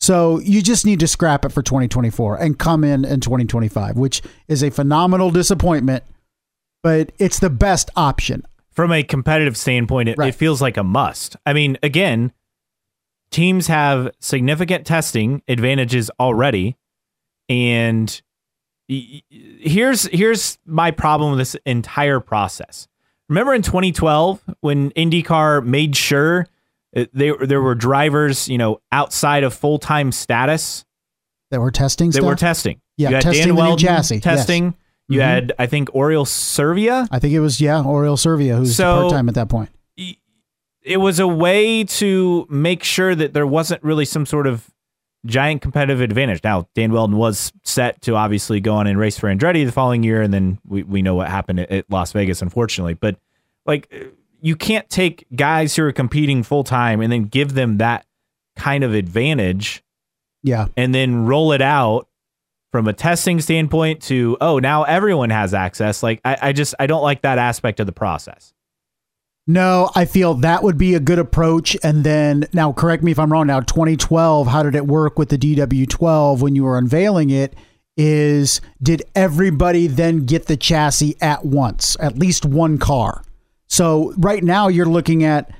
So 0.00 0.38
you 0.40 0.62
just 0.62 0.86
need 0.86 1.00
to 1.00 1.06
scrap 1.06 1.44
it 1.44 1.50
for 1.52 1.62
2024 1.62 2.36
and 2.36 2.58
come 2.58 2.84
in 2.84 3.04
in 3.04 3.20
2025, 3.20 3.96
which 3.96 4.22
is 4.48 4.62
a 4.62 4.70
phenomenal 4.70 5.30
disappointment, 5.30 6.04
but 6.82 7.12
it's 7.18 7.38
the 7.38 7.50
best 7.50 7.90
option. 7.96 8.44
From 8.70 8.92
a 8.92 9.02
competitive 9.02 9.56
standpoint, 9.56 10.08
it, 10.08 10.16
Right. 10.16 10.28
it 10.28 10.34
feels 10.36 10.62
like 10.62 10.76
a 10.78 10.84
must. 10.84 11.36
I 11.44 11.52
mean, 11.52 11.76
again, 11.82 12.32
teams 13.30 13.66
have 13.66 14.10
significant 14.20 14.86
testing 14.86 15.42
advantages 15.48 16.10
already, 16.18 16.76
and 17.48 18.22
here's 18.88 20.04
here's 20.04 20.58
my 20.64 20.90
problem 20.92 21.30
with 21.32 21.38
this 21.40 21.56
entire 21.66 22.20
process. 22.20 22.88
Remember 23.28 23.52
in 23.54 23.62
2012 23.62 24.40
when 24.60 24.90
IndyCar 24.92 25.64
made 25.64 25.94
sure 25.96 26.46
they 26.92 27.32
there 27.40 27.60
were 27.62 27.74
drivers, 27.74 28.48
you 28.48 28.58
know, 28.58 28.80
outside 28.92 29.44
of 29.44 29.54
full 29.54 29.78
time 29.78 30.12
status 30.12 30.84
that 31.50 31.60
were 31.60 31.70
testing. 31.70 32.10
That 32.10 32.14
stuff? 32.18 32.26
were 32.26 32.34
testing. 32.36 32.80
Yeah, 32.96 33.08
you 33.10 33.14
had 33.16 33.22
testing 33.22 33.46
Dan 33.48 33.56
Wheldon 33.56 33.78
chassis. 33.78 34.20
Testing. 34.20 34.64
Yes. 34.64 34.74
You 35.08 35.18
Mhm. 35.20 35.24
had, 35.24 35.52
I 35.58 35.66
think, 35.66 35.88
Oriol 35.90 36.24
Servia. 36.26 37.08
I 37.10 37.18
think 37.18 37.34
it 37.34 37.40
was 37.40 37.60
yeah, 37.60 37.82
Oriol 37.82 38.16
Servia, 38.18 38.56
who's 38.56 38.76
So- 38.76 39.00
part 39.02 39.12
time 39.12 39.28
at 39.28 39.34
that 39.34 39.48
point. 39.48 39.70
It 40.82 40.96
was 40.96 41.18
a 41.18 41.28
way 41.28 41.84
to 41.84 42.46
make 42.48 42.82
sure 42.84 43.14
that 43.14 43.34
there 43.34 43.46
wasn't 43.46 43.82
really 43.84 44.06
some 44.06 44.24
sort 44.24 44.46
of 44.46 44.70
giant 45.26 45.60
competitive 45.60 46.00
advantage. 46.00 46.40
Now, 46.42 46.68
Dan 46.74 46.90
Wheldon 46.92 47.16
was 47.18 47.52
set 47.64 48.00
to 48.02 48.14
obviously 48.14 48.60
go 48.60 48.76
on 48.76 48.86
and 48.86 48.98
race 48.98 49.18
for 49.18 49.28
Andretti 49.28 49.66
the 49.66 49.72
following 49.72 50.02
year, 50.02 50.22
and 50.22 50.32
then 50.32 50.58
we, 50.66 50.82
we 50.82 51.02
know 51.02 51.14
what 51.14 51.28
happened 51.28 51.60
at, 51.60 51.70
at 51.70 51.84
Las 51.90 52.12
Vegas, 52.12 52.40
unfortunately. 52.40 52.94
But 52.94 53.16
like, 53.66 53.92
you 54.42 54.56
can't 54.56 54.88
take 54.88 55.26
guys 55.34 55.76
who 55.76 55.84
are 55.84 55.92
competing 55.92 56.42
full 56.42 56.64
time 56.64 57.00
and 57.00 57.12
then 57.12 57.24
give 57.24 57.54
them 57.54 57.78
that 57.78 58.06
kind 58.56 58.84
of 58.84 58.94
advantage 58.94 59.82
Yeah, 60.42 60.66
and 60.76 60.94
then 60.94 61.26
roll 61.26 61.52
it 61.52 61.62
out 61.62 62.08
from 62.72 62.86
a 62.86 62.92
testing 62.92 63.40
standpoint 63.40 64.02
to 64.02 64.36
oh 64.40 64.58
now 64.58 64.84
everyone 64.84 65.30
has 65.30 65.54
access 65.54 66.02
like 66.02 66.20
I, 66.24 66.36
I 66.40 66.52
just 66.52 66.74
i 66.78 66.86
don't 66.86 67.02
like 67.02 67.22
that 67.22 67.36
aspect 67.38 67.80
of 67.80 67.86
the 67.86 67.92
process 67.92 68.52
No, 69.46 69.90
I 69.96 70.04
feel 70.04 70.34
that 70.34 70.62
would 70.62 70.78
be 70.78 70.94
a 70.94 71.00
good 71.00 71.18
approach. 71.18 71.76
And 71.82 72.04
then 72.04 72.44
now, 72.52 72.72
correct 72.72 73.02
me 73.02 73.10
if 73.10 73.18
I'm 73.18 73.32
wrong. 73.32 73.48
Now, 73.48 73.58
2012, 73.60 74.46
how 74.46 74.62
did 74.62 74.76
it 74.76 74.86
work 74.86 75.18
with 75.18 75.30
the 75.30 75.38
DW12 75.38 76.40
when 76.40 76.54
you 76.54 76.62
were 76.62 76.78
unveiling 76.78 77.30
it? 77.30 77.56
Is 77.96 78.60
did 78.80 79.02
everybody 79.16 79.88
then 79.88 80.24
get 80.24 80.46
the 80.46 80.56
chassis 80.56 81.16
at 81.20 81.44
once, 81.44 81.96
at 81.98 82.16
least 82.16 82.44
one 82.44 82.78
car? 82.78 83.24
So 83.70 84.12
right 84.18 84.42
now, 84.42 84.68
you're 84.68 84.84
looking 84.84 85.24
at 85.24 85.50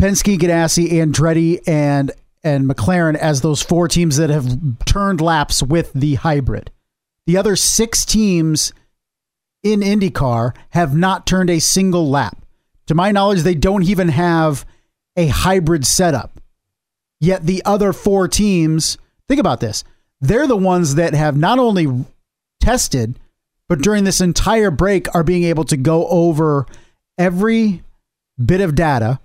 Penske, 0.00 0.38
Ganassi, 0.38 0.90
Andretti, 0.92 1.60
and 1.66 2.12
and 2.44 2.68
McLaren 2.68 3.16
as 3.16 3.40
those 3.40 3.62
four 3.62 3.88
teams 3.88 4.18
that 4.18 4.28
have 4.28 4.46
turned 4.84 5.22
laps 5.22 5.62
with 5.62 5.90
the 5.94 6.16
hybrid. 6.16 6.70
The 7.26 7.38
other 7.38 7.56
six 7.56 8.04
teams 8.04 8.74
in 9.62 9.80
IndyCar 9.80 10.54
have 10.70 10.94
not 10.94 11.26
turned 11.26 11.48
a 11.48 11.58
single 11.58 12.10
lap. 12.10 12.44
To 12.88 12.94
my 12.94 13.12
knowledge, 13.12 13.42
they 13.42 13.54
don't 13.54 13.84
even 13.84 14.10
have 14.10 14.66
a 15.16 15.28
hybrid 15.28 15.86
setup. 15.86 16.38
Yet 17.18 17.46
the 17.46 17.62
other 17.64 17.94
four 17.94 18.28
teams, 18.28 18.98
think 19.26 19.40
about 19.40 19.60
this, 19.60 19.84
they're 20.20 20.46
the 20.46 20.54
ones 20.54 20.96
that 20.96 21.14
have 21.14 21.38
not 21.38 21.58
only 21.58 22.04
tested, 22.60 23.18
but 23.70 23.80
during 23.80 24.04
this 24.04 24.20
entire 24.20 24.70
break 24.70 25.12
are 25.14 25.24
being 25.24 25.44
able 25.44 25.64
to 25.64 25.78
go 25.78 26.06
over 26.08 26.66
every 27.18 27.82
bit 28.42 28.60
of 28.60 28.74
data 28.74 29.20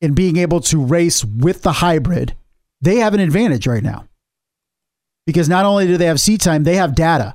and 0.00 0.14
being 0.14 0.36
able 0.36 0.60
to 0.60 0.84
race 0.84 1.24
with 1.24 1.62
the 1.62 1.72
hybrid. 1.72 2.34
They 2.80 2.96
have 2.96 3.14
an 3.14 3.20
advantage 3.20 3.66
right 3.66 3.82
now. 3.82 4.08
Because 5.26 5.48
not 5.48 5.64
only 5.64 5.86
do 5.86 5.96
they 5.96 6.06
have 6.06 6.20
seat 6.20 6.40
time, 6.40 6.64
they 6.64 6.74
have 6.74 6.96
data. 6.96 7.34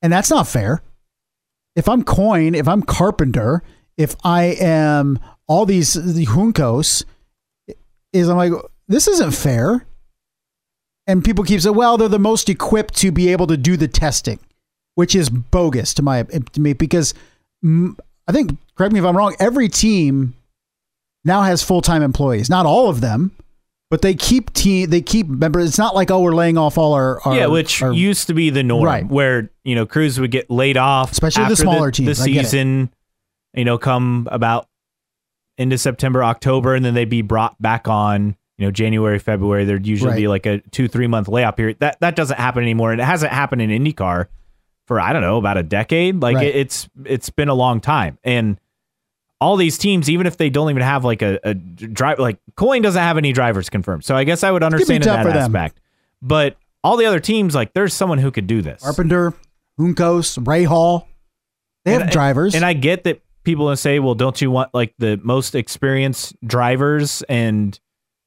And 0.00 0.10
that's 0.12 0.30
not 0.30 0.48
fair 0.48 0.82
if 1.76 1.88
I'm 1.88 2.02
Coyne, 2.04 2.54
if 2.54 2.68
I'm 2.68 2.82
Carpenter, 2.82 3.62
if 3.96 4.16
I 4.24 4.56
am 4.60 5.18
all 5.46 5.66
these 5.66 5.94
the 5.94 6.26
Juncos, 6.26 7.04
is 8.12 8.28
I'm 8.28 8.36
like, 8.36 8.52
this 8.88 9.08
isn't 9.08 9.32
fair. 9.32 9.86
And 11.06 11.24
people 11.24 11.44
keep 11.44 11.60
saying, 11.60 11.74
well, 11.74 11.96
they're 11.96 12.08
the 12.08 12.18
most 12.18 12.48
equipped 12.48 12.94
to 12.96 13.10
be 13.10 13.32
able 13.32 13.46
to 13.48 13.56
do 13.56 13.76
the 13.76 13.88
testing, 13.88 14.38
which 14.94 15.14
is 15.14 15.30
bogus 15.30 15.94
to 15.94 16.02
my 16.02 16.22
to 16.22 16.60
me 16.60 16.72
because 16.72 17.14
I 18.30 18.32
think 18.32 18.56
correct 18.76 18.92
me 18.92 19.00
if 19.00 19.04
I'm 19.04 19.16
wrong. 19.16 19.34
Every 19.40 19.68
team 19.68 20.34
now 21.24 21.42
has 21.42 21.64
full 21.64 21.82
time 21.82 22.00
employees. 22.02 22.48
Not 22.48 22.64
all 22.64 22.88
of 22.88 23.00
them, 23.00 23.32
but 23.90 24.02
they 24.02 24.14
keep 24.14 24.52
team. 24.52 24.88
They 24.88 25.00
keep. 25.02 25.26
members. 25.26 25.68
it's 25.68 25.78
not 25.78 25.96
like 25.96 26.12
oh, 26.12 26.20
we're 26.20 26.34
laying 26.36 26.56
off 26.56 26.78
all 26.78 26.92
our, 26.94 27.20
our 27.22 27.34
yeah 27.34 27.46
which 27.46 27.82
our- 27.82 27.92
used 27.92 28.28
to 28.28 28.34
be 28.34 28.50
the 28.50 28.62
norm 28.62 28.84
Right. 28.84 29.04
where 29.04 29.50
you 29.64 29.74
know 29.74 29.84
crews 29.84 30.20
would 30.20 30.30
get 30.30 30.48
laid 30.48 30.76
off 30.76 31.10
Especially 31.10 31.44
the 31.46 31.56
smaller 31.56 31.86
the, 31.88 31.92
teams, 31.92 32.18
the 32.18 32.22
I 32.22 32.26
get 32.28 32.40
it. 32.40 32.44
season 32.44 32.94
you 33.54 33.64
know 33.64 33.78
come 33.78 34.28
about 34.30 34.68
into 35.58 35.76
september 35.76 36.22
october 36.22 36.76
and 36.76 36.84
then 36.84 36.94
they'd 36.94 37.10
be 37.10 37.22
brought 37.22 37.60
back 37.60 37.88
on 37.88 38.36
you 38.58 38.64
know 38.66 38.70
january 38.70 39.18
february 39.18 39.64
there'd 39.64 39.86
usually 39.86 40.14
be 40.14 40.28
like 40.28 40.46
a 40.46 40.60
two 40.70 40.86
three 40.88 41.08
month 41.08 41.26
layoff 41.28 41.56
period 41.56 41.76
that 41.80 41.98
that 42.00 42.14
doesn't 42.16 42.38
happen 42.38 42.62
anymore 42.62 42.92
and 42.92 43.00
it 43.00 43.04
hasn't 43.04 43.32
happened 43.32 43.60
in 43.60 43.70
indycar 43.70 44.28
for 44.90 45.00
i 45.00 45.12
don't 45.12 45.22
know 45.22 45.36
about 45.38 45.56
a 45.56 45.62
decade 45.62 46.20
like 46.20 46.34
Right. 46.34 46.48
it, 46.48 46.56
it's 46.56 46.88
it's 47.04 47.30
been 47.30 47.48
a 47.48 47.54
long 47.54 47.80
time 47.80 48.18
and 48.24 48.58
all 49.40 49.56
these 49.56 49.78
teams, 49.78 50.10
even 50.10 50.26
if 50.26 50.36
they 50.36 50.50
don't 50.50 50.68
even 50.68 50.82
have 50.82 51.02
like 51.02 51.22
a, 51.22 51.40
a 51.42 51.54
drive, 51.54 52.18
like 52.18 52.38
Coyne 52.56 52.82
doesn't 52.82 53.02
have 53.02 53.16
any 53.16 53.32
drivers 53.32 53.70
confirmed. 53.70 54.04
So 54.04 54.14
I 54.14 54.24
guess 54.24 54.44
I 54.44 54.50
would 54.50 54.62
understand 54.62 55.02
in 55.02 55.08
that 55.08 55.22
for 55.22 55.32
them. 55.32 55.56
aspect. 55.56 55.80
But 56.20 56.58
all 56.84 56.98
the 56.98 57.06
other 57.06 57.20
teams, 57.20 57.54
like 57.54 57.72
there's 57.72 57.94
someone 57.94 58.18
who 58.18 58.30
could 58.30 58.46
do 58.46 58.60
this. 58.60 58.82
Carpenter, 58.82 59.32
Juncos, 59.78 60.38
Rahal. 60.44 61.06
They 61.86 61.92
have 61.92 62.02
And 62.02 62.10
drivers. 62.10 62.54
And 62.54 62.66
I 62.66 62.74
get 62.74 63.04
that 63.04 63.22
people 63.42 63.64
will 63.64 63.76
say, 63.76 63.98
well, 63.98 64.14
don't 64.14 64.38
you 64.42 64.50
want 64.50 64.74
like 64.74 64.92
the 64.98 65.18
most 65.22 65.54
experienced 65.54 66.36
drivers 66.46 67.22
and 67.22 67.80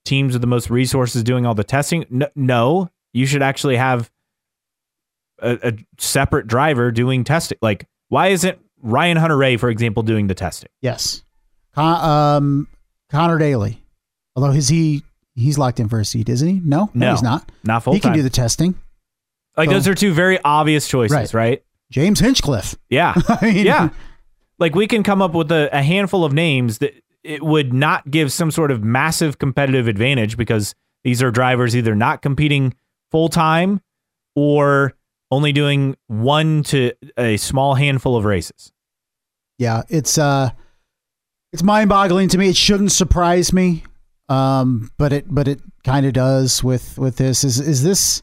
teams 0.06 0.34
with 0.34 0.42
the 0.42 0.48
most 0.48 0.72
resources 0.72 1.24
doing 1.24 1.46
all 1.46 1.54
the 1.54 1.64
testing? 1.64 2.06
No, 2.10 2.28
no 2.36 2.90
you 3.14 3.28
should 3.28 3.44
actually 3.44 3.78
have 3.78 4.10
a, 5.44 5.68
a 5.70 5.74
separate 6.00 6.48
driver 6.48 6.92
doing 6.92 7.24
testing. 7.24 7.58
Like, 7.62 7.88
why 8.10 8.28
isn't 8.30 8.58
Ryan 8.82 9.18
Hunter-Reay, 9.18 9.60
for 9.60 9.70
example, 9.70 10.04
doing 10.04 10.28
the 10.28 10.36
testing? 10.36 10.70
yes. 10.82 11.24
Con- 11.76 12.38
um, 12.38 12.68
Conor 13.10 13.38
Daly. 13.40 13.84
Although 14.36 14.52
is 14.52 14.68
he 14.68 15.04
he's 15.36 15.58
locked 15.58 15.80
in 15.80 15.90
for 15.90 16.00
a 16.00 16.06
seat, 16.06 16.30
isn't 16.30 16.48
he? 16.48 16.62
No, 16.64 16.90
No. 16.94 17.12
he's 17.12 17.24
not. 17.24 17.50
Not 17.64 17.84
full 17.84 17.94
he 17.94 18.00
can 18.00 18.14
do 18.14 18.22
the 18.22 18.30
testing. 18.30 18.76
like, 19.58 19.70
so- 19.70 19.74
those 19.76 19.88
are 19.88 19.96
two 19.96 20.14
very 20.14 20.40
obvious 20.44 20.88
choices, 20.88 21.16
Right. 21.16 21.34
right? 21.34 21.64
James 21.92 22.20
Hinchcliffe. 22.20 22.76
Yeah. 22.90 23.14
I 23.28 23.46
mean, 23.54 23.66
yeah. 23.66 23.90
Like 24.60 24.76
we 24.76 24.86
can 24.88 25.02
come 25.04 25.22
up 25.22 25.34
with 25.34 25.52
a, 25.52 25.70
a 25.76 25.82
handful 25.82 26.24
of 26.26 26.34
names 26.34 26.78
that 26.80 26.94
it 27.24 27.42
would 27.44 27.74
not 27.74 28.10
give 28.12 28.32
some 28.32 28.52
sort 28.52 28.70
of 28.72 28.84
massive 28.84 29.40
competitive 29.40 29.88
advantage 29.88 30.38
because 30.38 30.76
these 31.04 31.22
are 31.24 31.32
drivers 31.32 31.76
either 31.76 31.96
not 31.96 32.22
competing 32.22 32.74
full 33.12 33.30
time 33.30 33.82
or 34.36 34.94
only 35.34 35.52
doing 35.52 35.98
one 36.08 36.64
to 36.64 36.92
a 37.18 37.38
small 37.38 37.76
handful 37.76 38.16
of 38.16 38.26
races. 38.26 38.72
yeah. 39.58 39.82
It's 39.90 40.18
uh, 40.18 40.52
it's 41.52 41.64
mind 41.64 41.90
boggling 41.90 42.30
to 42.30 42.38
me. 42.38 42.50
It 42.50 42.56
shouldn't 42.56 42.92
surprise 42.92 43.52
me, 43.52 43.84
um, 44.30 44.92
but 44.98 45.12
it 45.14 45.26
but 45.28 45.48
it 45.48 45.60
kind 45.84 46.06
of 46.06 46.14
does 46.14 46.64
with 46.64 46.98
with 46.98 47.18
this. 47.18 47.44
Is 47.44 47.60
is 47.60 47.84
this 47.84 48.22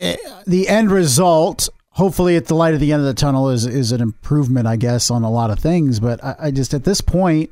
eh, 0.00 0.16
the 0.46 0.68
end 0.68 0.90
result? 0.90 1.68
Hopefully, 1.90 2.36
at 2.36 2.46
the 2.46 2.54
light 2.54 2.74
at 2.74 2.80
the 2.80 2.92
end 2.92 3.00
of 3.00 3.06
the 3.06 3.14
tunnel 3.14 3.48
is 3.48 3.64
is 3.64 3.92
an 3.92 4.00
improvement, 4.00 4.66
I 4.66 4.76
guess, 4.76 5.10
on 5.10 5.22
a 5.22 5.30
lot 5.30 5.50
of 5.50 5.58
things. 5.58 5.98
But 6.00 6.22
I, 6.22 6.36
I 6.38 6.50
just 6.50 6.74
at 6.74 6.84
this 6.84 7.00
point, 7.00 7.50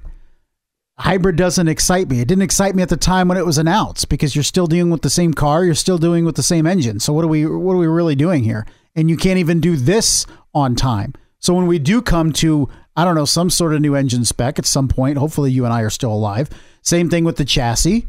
hybrid 0.98 1.36
doesn't 1.36 1.68
excite 1.68 2.08
me. 2.08 2.20
It 2.20 2.28
didn't 2.28 2.42
excite 2.42 2.74
me 2.74 2.82
at 2.82 2.88
the 2.88 2.96
time 2.96 3.28
when 3.28 3.38
it 3.38 3.46
was 3.46 3.58
announced 3.58 4.08
because 4.08 4.34
you're 4.36 4.42
still 4.44 4.66
dealing 4.66 4.90
with 4.90 5.02
the 5.02 5.10
same 5.10 5.34
car, 5.34 5.64
you're 5.64 5.74
still 5.74 5.98
doing 5.98 6.24
with 6.24 6.36
the 6.36 6.42
same 6.42 6.66
engine. 6.66 7.00
So 7.00 7.12
what 7.12 7.24
are 7.24 7.28
we 7.28 7.46
what 7.46 7.72
are 7.74 7.78
we 7.78 7.86
really 7.86 8.14
doing 8.14 8.44
here? 8.44 8.66
And 8.94 9.10
you 9.10 9.16
can't 9.16 9.38
even 9.38 9.60
do 9.60 9.76
this 9.76 10.24
on 10.54 10.76
time. 10.76 11.14
So 11.40 11.52
when 11.54 11.66
we 11.66 11.78
do 11.78 12.00
come 12.00 12.32
to 12.34 12.68
I 12.96 13.04
don't 13.04 13.16
know 13.16 13.24
some 13.24 13.50
sort 13.50 13.74
of 13.74 13.80
new 13.80 13.94
engine 13.96 14.24
spec 14.24 14.58
at 14.58 14.66
some 14.66 14.86
point, 14.86 15.18
hopefully 15.18 15.50
you 15.50 15.64
and 15.64 15.74
I 15.74 15.80
are 15.80 15.90
still 15.90 16.12
alive. 16.12 16.48
Same 16.82 17.10
thing 17.10 17.24
with 17.24 17.36
the 17.36 17.44
chassis. 17.44 18.06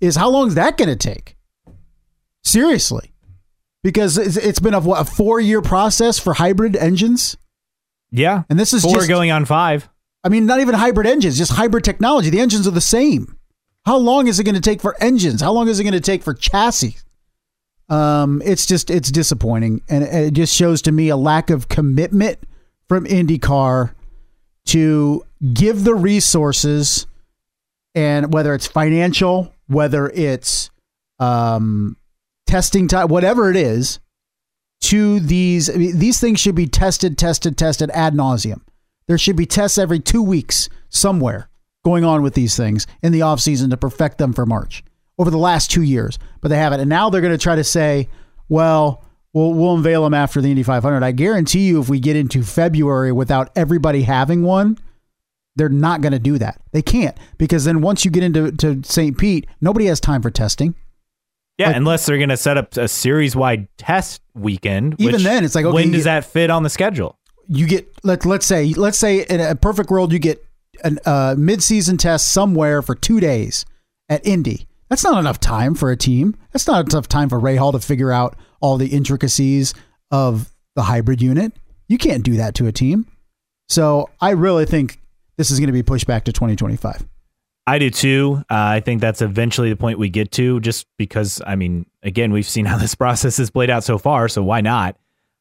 Is 0.00 0.16
how 0.16 0.28
long 0.28 0.48
is 0.48 0.54
that 0.56 0.76
going 0.76 0.90
to 0.90 0.96
take? 0.96 1.36
Seriously, 2.44 3.12
because 3.82 4.18
it's, 4.18 4.60
been 4.60 4.74
a 4.74 4.80
what 4.80 5.00
a 5.00 5.04
four 5.04 5.40
year 5.40 5.62
process 5.62 6.18
for 6.18 6.34
hybrid 6.34 6.76
engines, 6.76 7.36
Yeah. 8.12 8.44
and 8.48 8.58
this 8.58 8.72
is 8.72 8.82
Four 8.82 8.94
just 8.96 9.08
going 9.08 9.30
on 9.30 9.46
five. 9.46 9.88
I 10.26 10.28
mean, 10.28 10.44
not 10.44 10.58
even 10.58 10.74
hybrid 10.74 11.06
engines, 11.06 11.38
just 11.38 11.52
hybrid 11.52 11.84
technology. 11.84 12.30
The 12.30 12.40
engines 12.40 12.66
are 12.66 12.72
the 12.72 12.80
same. 12.80 13.36
How 13.84 13.96
long 13.96 14.26
is 14.26 14.40
it 14.40 14.44
going 14.44 14.56
to 14.56 14.60
take 14.60 14.80
for 14.80 15.00
engines? 15.00 15.40
How 15.40 15.52
long 15.52 15.68
is 15.68 15.78
it 15.78 15.84
going 15.84 15.92
to 15.92 16.00
take 16.00 16.24
for 16.24 16.34
chassis? 16.34 16.96
Um, 17.88 18.42
it's 18.44 18.66
just 18.66 18.90
it's 18.90 19.12
disappointing, 19.12 19.82
and 19.88 20.02
it 20.02 20.32
just 20.32 20.52
shows 20.52 20.82
to 20.82 20.90
me 20.90 21.10
a 21.10 21.16
lack 21.16 21.50
of 21.50 21.68
commitment 21.68 22.40
from 22.88 23.06
IndyCar 23.06 23.92
to 24.66 25.24
give 25.54 25.84
the 25.84 25.94
resources, 25.94 27.06
and 27.94 28.34
whether 28.34 28.52
it's 28.52 28.66
financial, 28.66 29.54
whether 29.68 30.08
it's 30.08 30.70
um, 31.20 31.96
testing 32.48 32.88
time, 32.88 33.06
whatever 33.06 33.48
it 33.48 33.56
is, 33.56 34.00
to 34.80 35.20
these 35.20 35.70
I 35.70 35.74
mean, 35.74 36.00
these 36.00 36.18
things 36.18 36.40
should 36.40 36.56
be 36.56 36.66
tested, 36.66 37.16
tested, 37.16 37.56
tested 37.56 37.90
ad 37.90 38.14
nauseum. 38.14 38.62
There 39.08 39.18
should 39.18 39.36
be 39.36 39.46
tests 39.46 39.78
every 39.78 40.00
two 40.00 40.22
weeks 40.22 40.68
somewhere 40.88 41.48
going 41.84 42.04
on 42.04 42.22
with 42.22 42.34
these 42.34 42.56
things 42.56 42.86
in 43.02 43.12
the 43.12 43.22
off 43.22 43.40
season 43.40 43.70
to 43.70 43.76
perfect 43.76 44.18
them 44.18 44.32
for 44.32 44.44
March 44.46 44.82
over 45.18 45.30
the 45.30 45.38
last 45.38 45.70
two 45.70 45.82
years, 45.82 46.18
but 46.40 46.48
they 46.48 46.58
haven't. 46.58 46.80
And 46.80 46.88
now 46.90 47.08
they're 47.10 47.20
going 47.20 47.32
to 47.32 47.38
try 47.38 47.54
to 47.56 47.64
say, 47.64 48.08
well, 48.48 49.04
we'll 49.32 49.54
we'll 49.54 49.76
unveil 49.76 50.02
them 50.04 50.14
after 50.14 50.40
the 50.40 50.50
Indy 50.50 50.62
500. 50.64 51.02
I 51.04 51.12
guarantee 51.12 51.66
you, 51.68 51.80
if 51.80 51.88
we 51.88 52.00
get 52.00 52.16
into 52.16 52.42
February 52.42 53.12
without 53.12 53.50
everybody 53.54 54.02
having 54.02 54.42
one, 54.42 54.78
they're 55.54 55.68
not 55.68 56.00
going 56.00 56.12
to 56.12 56.18
do 56.18 56.38
that. 56.38 56.60
They 56.72 56.82
can't 56.82 57.16
because 57.38 57.64
then 57.64 57.80
once 57.80 58.04
you 58.04 58.10
get 58.10 58.24
into 58.24 58.50
to 58.52 58.82
St. 58.84 59.16
Pete, 59.16 59.46
nobody 59.60 59.86
has 59.86 60.00
time 60.00 60.20
for 60.22 60.30
testing. 60.30 60.74
Yeah, 61.58 61.68
Like- 61.68 61.76
unless 61.76 62.04
they're 62.06 62.18
going 62.18 62.28
to 62.28 62.36
set 62.36 62.58
up 62.58 62.76
a 62.76 62.88
series 62.88 63.34
wide 63.36 63.68
test 63.78 64.20
weekend. 64.34 64.96
Even 64.98 65.22
then, 65.22 65.44
it's 65.44 65.54
like, 65.54 65.64
okay, 65.64 65.74
when 65.74 65.92
does 65.92 66.04
that 66.04 66.24
fit 66.26 66.50
on 66.50 66.62
the 66.64 66.68
schedule? 66.68 67.16
You 67.48 67.66
get 67.66 67.88
let 68.02 68.24
let's 68.24 68.46
say 68.46 68.72
let's 68.74 68.98
say 68.98 69.24
in 69.24 69.40
a 69.40 69.54
perfect 69.54 69.90
world 69.90 70.12
you 70.12 70.18
get 70.18 70.44
a 70.84 71.08
uh, 71.08 71.34
mid-season 71.38 71.96
test 71.96 72.32
somewhere 72.32 72.82
for 72.82 72.94
two 72.94 73.20
days 73.20 73.64
at 74.08 74.26
Indy. 74.26 74.66
That's 74.88 75.02
not 75.02 75.18
enough 75.18 75.40
time 75.40 75.74
for 75.74 75.90
a 75.90 75.96
team. 75.96 76.36
That's 76.52 76.66
not 76.66 76.92
enough 76.92 77.08
time 77.08 77.28
for 77.28 77.40
Rahal 77.40 77.72
to 77.72 77.80
figure 77.80 78.12
out 78.12 78.36
all 78.60 78.76
the 78.76 78.88
intricacies 78.88 79.74
of 80.10 80.52
the 80.74 80.82
hybrid 80.82 81.20
unit. 81.20 81.52
You 81.88 81.98
can't 81.98 82.22
do 82.22 82.36
that 82.36 82.54
to 82.56 82.66
a 82.66 82.72
team. 82.72 83.06
So 83.68 84.10
I 84.20 84.30
really 84.30 84.64
think 84.64 85.00
this 85.36 85.50
is 85.50 85.58
going 85.58 85.68
to 85.68 85.72
be 85.72 85.82
pushed 85.82 86.06
back 86.06 86.24
to 86.24 86.32
2025. 86.32 87.06
I 87.66 87.78
do 87.78 87.90
too. 87.90 88.44
Uh, 88.48 88.54
I 88.54 88.80
think 88.80 89.00
that's 89.00 89.22
eventually 89.22 89.70
the 89.70 89.76
point 89.76 89.98
we 89.98 90.08
get 90.08 90.30
to, 90.32 90.60
just 90.60 90.86
because, 90.98 91.42
I 91.44 91.56
mean, 91.56 91.86
again, 92.02 92.32
we've 92.32 92.46
seen 92.46 92.64
how 92.64 92.78
this 92.78 92.94
process 92.96 93.38
has 93.38 93.50
played 93.50 93.70
out 93.70 93.82
so 93.82 93.98
far, 93.98 94.28
so 94.28 94.42
why 94.42 94.60
not? 94.60 94.96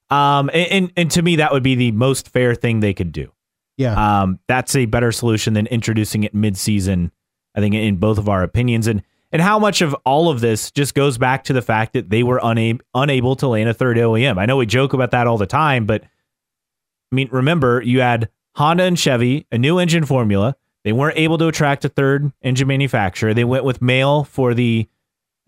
Um, 0.09 0.49
and, 0.53 0.71
and, 0.71 0.93
and 0.97 1.11
to 1.11 1.21
me, 1.21 1.37
that 1.37 1.51
would 1.51 1.63
be 1.63 1.75
the 1.75 1.91
most 1.91 2.29
fair 2.29 2.55
thing 2.55 2.79
they 2.79 2.93
could 2.93 3.11
do. 3.11 3.31
Yeah. 3.77 4.21
Um, 4.21 4.39
that's 4.47 4.75
a 4.75 4.85
better 4.85 5.11
solution 5.11 5.53
than 5.53 5.67
introducing 5.67 6.23
it 6.23 6.33
mid-season. 6.33 7.11
I 7.55 7.61
think 7.61 7.73
in 7.73 7.97
both 7.97 8.17
of 8.17 8.27
our 8.27 8.43
opinions, 8.43 8.85
and 8.87 9.01
and 9.31 9.41
how 9.41 9.59
much 9.59 9.81
of 9.81 9.95
all 10.05 10.29
of 10.29 10.41
this 10.41 10.71
just 10.71 10.93
goes 10.93 11.17
back 11.17 11.45
to 11.45 11.53
the 11.53 11.61
fact 11.61 11.93
that 11.93 12.09
they 12.09 12.21
were 12.21 12.39
unable 12.43 12.83
unable 12.93 13.35
to 13.37 13.47
land 13.47 13.69
a 13.69 13.73
third 13.73 13.97
OEM. 13.97 14.37
I 14.37 14.45
know 14.45 14.57
we 14.57 14.65
joke 14.65 14.93
about 14.93 15.11
that 15.11 15.25
all 15.25 15.37
the 15.37 15.45
time, 15.45 15.85
but 15.85 16.03
I 16.03 17.15
mean, 17.15 17.29
remember 17.31 17.81
you 17.81 18.01
had 18.01 18.29
Honda 18.55 18.83
and 18.83 18.99
Chevy, 18.99 19.47
a 19.51 19.57
new 19.57 19.79
engine 19.79 20.05
formula. 20.05 20.55
They 20.83 20.93
weren't 20.93 21.17
able 21.17 21.37
to 21.39 21.47
attract 21.47 21.83
a 21.85 21.89
third 21.89 22.31
engine 22.41 22.67
manufacturer. 22.67 23.33
They 23.33 23.43
went 23.43 23.63
with 23.63 23.79
Mahle 23.79 24.27
for 24.27 24.53
the 24.53 24.87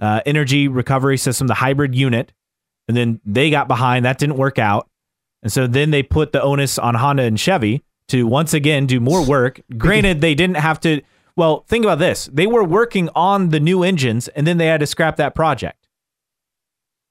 uh, 0.01 0.21
energy 0.25 0.67
recovery 0.67 1.17
system, 1.17 1.47
the 1.47 1.53
hybrid 1.53 1.93
unit, 1.93 2.33
and 2.87 2.95
then 2.95 3.19
they 3.25 3.49
got 3.49 3.67
behind. 3.67 4.05
That 4.05 4.17
didn't 4.17 4.37
work 4.37 4.57
out, 4.59 4.87
and 5.43 5.51
so 5.51 5.67
then 5.67 5.91
they 5.91 6.03
put 6.03 6.31
the 6.31 6.41
onus 6.41 6.77
on 6.77 6.95
Honda 6.95 7.23
and 7.23 7.39
Chevy 7.39 7.83
to 8.09 8.25
once 8.27 8.53
again 8.53 8.85
do 8.85 8.99
more 8.99 9.25
work. 9.27 9.59
Granted, 9.77 10.21
they 10.21 10.35
didn't 10.35 10.57
have 10.57 10.79
to. 10.81 11.01
Well, 11.35 11.65
think 11.67 11.85
about 11.85 11.99
this: 11.99 12.29
they 12.33 12.47
were 12.47 12.63
working 12.63 13.09
on 13.15 13.49
the 13.49 13.59
new 13.59 13.83
engines, 13.83 14.27
and 14.29 14.47
then 14.47 14.57
they 14.57 14.67
had 14.67 14.79
to 14.79 14.87
scrap 14.87 15.17
that 15.17 15.35
project. 15.35 15.87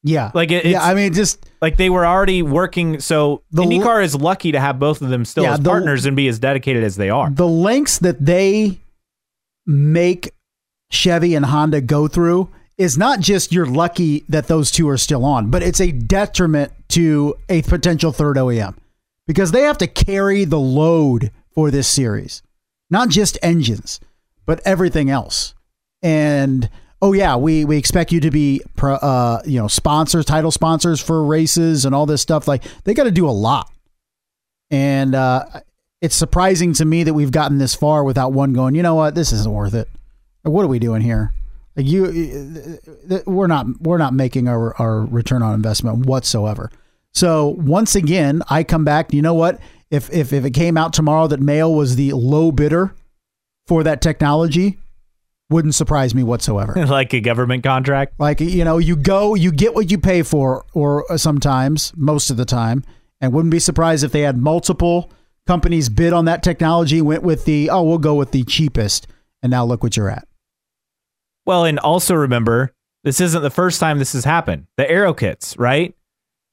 yeah. 0.02 0.30
Like 0.34 0.50
it, 0.50 0.64
yeah. 0.66 0.82
I 0.82 0.94
mean, 0.94 1.12
just 1.12 1.44
like 1.60 1.76
they 1.76 1.90
were 1.90 2.06
already 2.06 2.42
working. 2.42 3.00
So 3.00 3.42
The 3.50 3.62
IndyCar 3.62 4.02
is 4.04 4.14
lucky 4.14 4.52
to 4.52 4.60
have 4.60 4.78
both 4.78 5.00
of 5.02 5.08
them 5.10 5.24
still 5.24 5.44
Yeah, 5.44 5.54
as 5.54 5.60
the- 5.60 5.68
partners 5.70 6.06
and 6.06 6.16
be 6.16 6.28
as 6.28 6.38
dedicated 6.38 6.82
as 6.84 6.96
they 6.96 7.10
are. 7.10 7.30
the 7.30 7.46
lengths 7.46 7.98
that 8.00 8.24
they 8.24 8.78
make 9.66 10.32
Chevy 10.90 11.34
and 11.34 11.44
Honda 11.46 11.80
go 11.80 12.06
through 12.08 12.48
is 12.78 12.98
not 12.98 13.20
just 13.20 13.52
you're 13.52 13.66
lucky 13.66 14.24
that 14.28 14.48
those 14.48 14.70
two 14.70 14.88
are 14.88 14.98
still 14.98 15.24
on, 15.24 15.50
but 15.50 15.62
it's 15.62 15.80
a 15.80 15.92
detriment 15.92 16.72
to 16.88 17.34
a 17.48 17.62
potential 17.62 18.12
third 18.12 18.36
OEM 18.36 18.76
because 19.26 19.52
they 19.52 19.62
have 19.62 19.78
to 19.78 19.86
carry 19.86 20.44
the 20.44 20.58
load 20.58 21.30
for 21.50 21.70
this 21.70 21.88
series, 21.88 22.42
not 22.90 23.08
just 23.08 23.38
engines, 23.42 23.98
but 24.44 24.60
everything 24.64 25.10
else. 25.10 25.54
And 26.02 26.68
oh 27.00 27.12
yeah, 27.12 27.36
we 27.36 27.64
we 27.64 27.78
expect 27.78 28.12
you 28.12 28.20
to 28.20 28.30
be 28.30 28.60
uh, 28.82 29.40
you 29.44 29.58
know 29.58 29.68
sponsors, 29.68 30.24
title 30.24 30.50
sponsors 30.50 31.00
for 31.00 31.24
races 31.24 31.84
and 31.84 31.94
all 31.94 32.06
this 32.06 32.22
stuff. 32.22 32.46
Like 32.46 32.62
they 32.84 32.94
got 32.94 33.04
to 33.04 33.10
do 33.10 33.28
a 33.28 33.32
lot, 33.32 33.70
and 34.70 35.14
uh, 35.14 35.46
it's 36.02 36.14
surprising 36.14 36.74
to 36.74 36.84
me 36.84 37.04
that 37.04 37.14
we've 37.14 37.32
gotten 37.32 37.58
this 37.58 37.74
far 37.74 38.04
without 38.04 38.32
one 38.32 38.52
going. 38.52 38.74
You 38.74 38.82
know 38.82 38.94
what? 38.94 39.14
This 39.14 39.32
isn't 39.32 39.52
worth 39.52 39.74
it. 39.74 39.88
What 40.42 40.64
are 40.64 40.68
we 40.68 40.78
doing 40.78 41.02
here? 41.02 41.32
Like 41.76 41.86
you, 41.86 42.78
we're 43.26 43.46
not 43.46 43.66
we're 43.80 43.98
not 43.98 44.14
making 44.14 44.48
our 44.48 44.74
our 44.76 45.04
return 45.04 45.42
on 45.42 45.54
investment 45.54 46.06
whatsoever. 46.06 46.70
So 47.12 47.48
once 47.58 47.94
again, 47.94 48.42
I 48.48 48.64
come 48.64 48.84
back. 48.84 49.12
You 49.12 49.22
know 49.22 49.34
what? 49.34 49.60
If 49.90 50.10
if 50.12 50.32
if 50.32 50.44
it 50.44 50.52
came 50.52 50.76
out 50.76 50.92
tomorrow 50.92 51.26
that 51.28 51.40
Mahle 51.40 51.74
was 51.74 51.96
the 51.96 52.12
low 52.12 52.50
bidder 52.50 52.94
for 53.66 53.82
that 53.82 54.00
technology, 54.00 54.78
wouldn't 55.50 55.74
surprise 55.74 56.14
me 56.14 56.22
whatsoever. 56.22 56.74
like 56.86 57.12
a 57.12 57.20
government 57.20 57.62
contract. 57.62 58.14
Like 58.18 58.40
you 58.40 58.64
know, 58.64 58.78
you 58.78 58.96
go, 58.96 59.34
you 59.34 59.52
get 59.52 59.74
what 59.74 59.90
you 59.90 59.98
pay 59.98 60.22
for, 60.22 60.64
or 60.72 61.04
sometimes 61.18 61.92
most 61.94 62.30
of 62.30 62.36
the 62.36 62.44
time, 62.44 62.84
and 63.20 63.32
wouldn't 63.32 63.52
be 63.52 63.58
surprised 63.58 64.02
if 64.02 64.12
they 64.12 64.22
had 64.22 64.38
multiple 64.38 65.12
companies 65.46 65.88
bid 65.88 66.12
on 66.12 66.24
that 66.24 66.42
technology, 66.42 67.02
went 67.02 67.22
with 67.22 67.44
the 67.44 67.68
oh, 67.70 67.82
we'll 67.82 67.98
go 67.98 68.14
with 68.14 68.32
the 68.32 68.44
cheapest, 68.44 69.06
and 69.42 69.50
now 69.50 69.64
look 69.64 69.82
what 69.82 69.96
you're 69.96 70.10
at. 70.10 70.26
Well, 71.46 71.64
and 71.64 71.78
also 71.78 72.14
remember, 72.14 72.72
this 73.04 73.20
isn't 73.20 73.40
the 73.42 73.50
first 73.50 73.80
time 73.80 73.98
this 73.98 74.12
has 74.14 74.24
happened. 74.24 74.66
The 74.76 74.90
aero 74.90 75.14
kits, 75.14 75.56
right? 75.56 75.94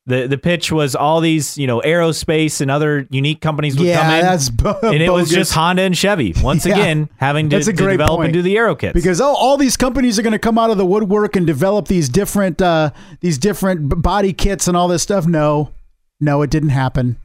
The 0.05 0.27
the 0.27 0.37
pitch 0.37 0.69
was 0.69 0.95
all 0.95 1.21
these, 1.21 1.57
you 1.57 1.65
know, 1.65 1.79
aerospace 1.79 2.59
and 2.59 2.69
other 2.69 3.07
unique 3.09 3.39
companies 3.39 3.75
would 3.75 3.85
come 3.85 3.87
Yeah, 3.87 4.15
in. 4.17 4.21
that's 4.25 4.49
and 4.83 5.01
it 5.01 5.09
was 5.09 5.29
just 5.29 5.53
Honda 5.53 5.83
and 5.83 5.97
Chevy 5.97 6.33
once 6.43 6.65
Yeah. 6.65 6.73
again 6.73 7.09
having 7.15 7.49
to, 7.51 7.63
to 7.63 7.71
develop 7.71 8.09
point. 8.17 8.25
and 8.25 8.33
do 8.33 8.41
the 8.41 8.57
aero 8.57 8.75
kits. 8.75 8.93
because 8.93 9.21
oh, 9.21 9.33
all 9.33 9.55
these 9.55 9.77
companies 9.77 10.19
are 10.19 10.21
going 10.21 10.33
to 10.33 10.39
come 10.39 10.57
out 10.59 10.69
of 10.71 10.77
the 10.77 10.85
woodwork 10.85 11.37
and 11.37 11.47
develop 11.47 11.87
these 11.87 12.09
different 12.09 12.61
uh, 12.61 12.91
these 13.21 13.37
different 13.37 14.01
body 14.01 14.33
kits 14.33 14.67
and 14.67 14.75
all 14.75 14.89
this 14.89 15.01
stuff. 15.03 15.25
No, 15.25 15.71
no, 16.19 16.41
it 16.41 16.49
didn't 16.49 16.69
happen. 16.69 17.15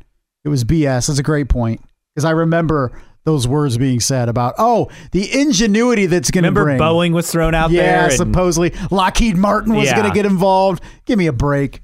It 0.44 0.48
was 0.48 0.62
BS. 0.62 1.08
That's 1.08 1.18
a 1.18 1.22
great 1.24 1.48
point 1.48 1.82
because 2.14 2.24
I 2.24 2.30
remember 2.30 2.92
those 3.28 3.46
words 3.46 3.76
being 3.76 4.00
said 4.00 4.28
about 4.30 4.54
oh 4.58 4.88
the 5.12 5.38
ingenuity 5.38 6.06
that's 6.06 6.30
going 6.30 6.44
to 6.44 6.48
remember 6.48 6.64
bring. 6.64 6.78
Boeing 6.80 7.12
was 7.12 7.30
thrown 7.30 7.54
out 7.54 7.70
yeah, 7.70 7.82
there. 7.82 8.04
and- 8.04 8.12
supposedly 8.14 8.72
Lockheed 8.90 9.36
Martin 9.36 9.74
was 9.74 9.84
Yeah. 9.86 9.96
going 9.96 10.08
to 10.08 10.14
get 10.14 10.24
involved. 10.24 10.82
Give 11.04 11.18
me 11.18 11.26
a 11.26 11.32
break. 11.32 11.76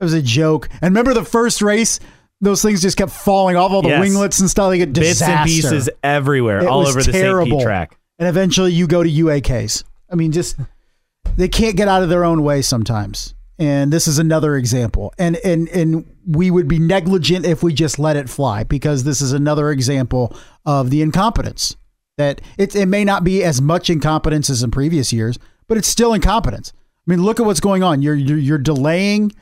It 0.00 0.04
was 0.04 0.12
a 0.12 0.20
joke. 0.22 0.68
And 0.82 0.90
remember 0.92 1.14
the 1.14 1.24
first 1.24 1.62
race? 1.62 2.00
Those 2.40 2.60
things 2.60 2.82
just 2.82 2.96
kept 2.96 3.12
falling 3.12 3.54
off 3.54 3.70
all 3.70 3.82
the 3.82 3.90
Yes. 3.90 4.00
winglets 4.00 4.40
and 4.40 4.50
stuff. 4.50 4.66
Like 4.66 4.80
a 4.80 4.86
bits 4.88 5.22
and 5.22 5.46
pieces 5.46 5.88
everywhere, 6.02 6.62
It 6.62 6.66
all 6.66 6.80
over 6.80 6.98
the 6.98 7.04
St. 7.04 7.14
terrible. 7.16 7.58
Pete 7.58 7.64
track. 7.66 7.96
And 8.18 8.28
eventually 8.28 8.72
you 8.72 8.88
go 8.88 9.04
to 9.04 9.08
UAKs. 9.08 9.84
I 10.10 10.16
mean, 10.16 10.32
just 10.32 10.56
they 11.36 11.46
can't 11.48 11.76
get 11.76 11.86
out 11.86 12.02
of 12.02 12.08
their 12.08 12.24
own 12.24 12.42
way 12.42 12.60
sometimes. 12.62 13.34
And 13.58 13.92
this 13.92 14.08
is 14.08 14.18
another 14.18 14.56
example. 14.56 15.14
And 15.18 15.36
and 15.44 15.68
and 15.68 16.04
we 16.26 16.50
would 16.50 16.66
be 16.66 16.80
negligent 16.80 17.46
if 17.46 17.62
we 17.62 17.72
just 17.72 17.98
let 17.98 18.16
it 18.16 18.28
fly 18.28 18.64
because 18.64 19.04
this 19.04 19.20
is 19.20 19.32
another 19.32 19.70
example 19.70 20.34
of 20.64 20.90
the 20.90 21.02
incompetence. 21.02 21.76
That 22.18 22.40
it 22.58 22.74
it 22.76 22.86
may 22.86 23.04
not 23.04 23.24
be 23.24 23.42
as 23.42 23.60
much 23.60 23.88
incompetence 23.88 24.50
as 24.50 24.62
in 24.62 24.70
previous 24.70 25.12
years, 25.12 25.38
but 25.66 25.78
it's 25.78 25.88
still 25.88 26.12
incompetence. 26.12 26.72
I 27.06 27.10
mean, 27.10 27.22
look 27.22 27.40
at 27.40 27.46
what's 27.46 27.60
going 27.60 27.82
on. 27.82 28.02
You're 28.02 28.14
you're, 28.14 28.38
you're 28.38 28.58
delaying 28.58 29.32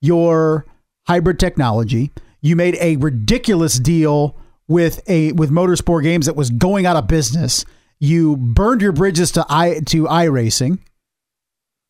your 0.00 0.66
hybrid 1.06 1.40
technology. 1.40 2.12
You 2.40 2.54
made 2.54 2.76
a 2.80 2.96
ridiculous 2.96 3.78
deal 3.78 4.36
with 4.68 5.00
a 5.08 5.32
with 5.32 5.50
Motorsport 5.50 6.02
Games 6.02 6.26
that 6.26 6.36
was 6.36 6.50
going 6.50 6.86
out 6.86 6.96
of 6.96 7.08
business. 7.08 7.64
You 7.98 8.36
burned 8.36 8.82
your 8.82 8.92
bridges 8.92 9.32
to 9.32 9.44
i 9.48 9.80
to 9.86 10.04
iRacing, 10.04 10.78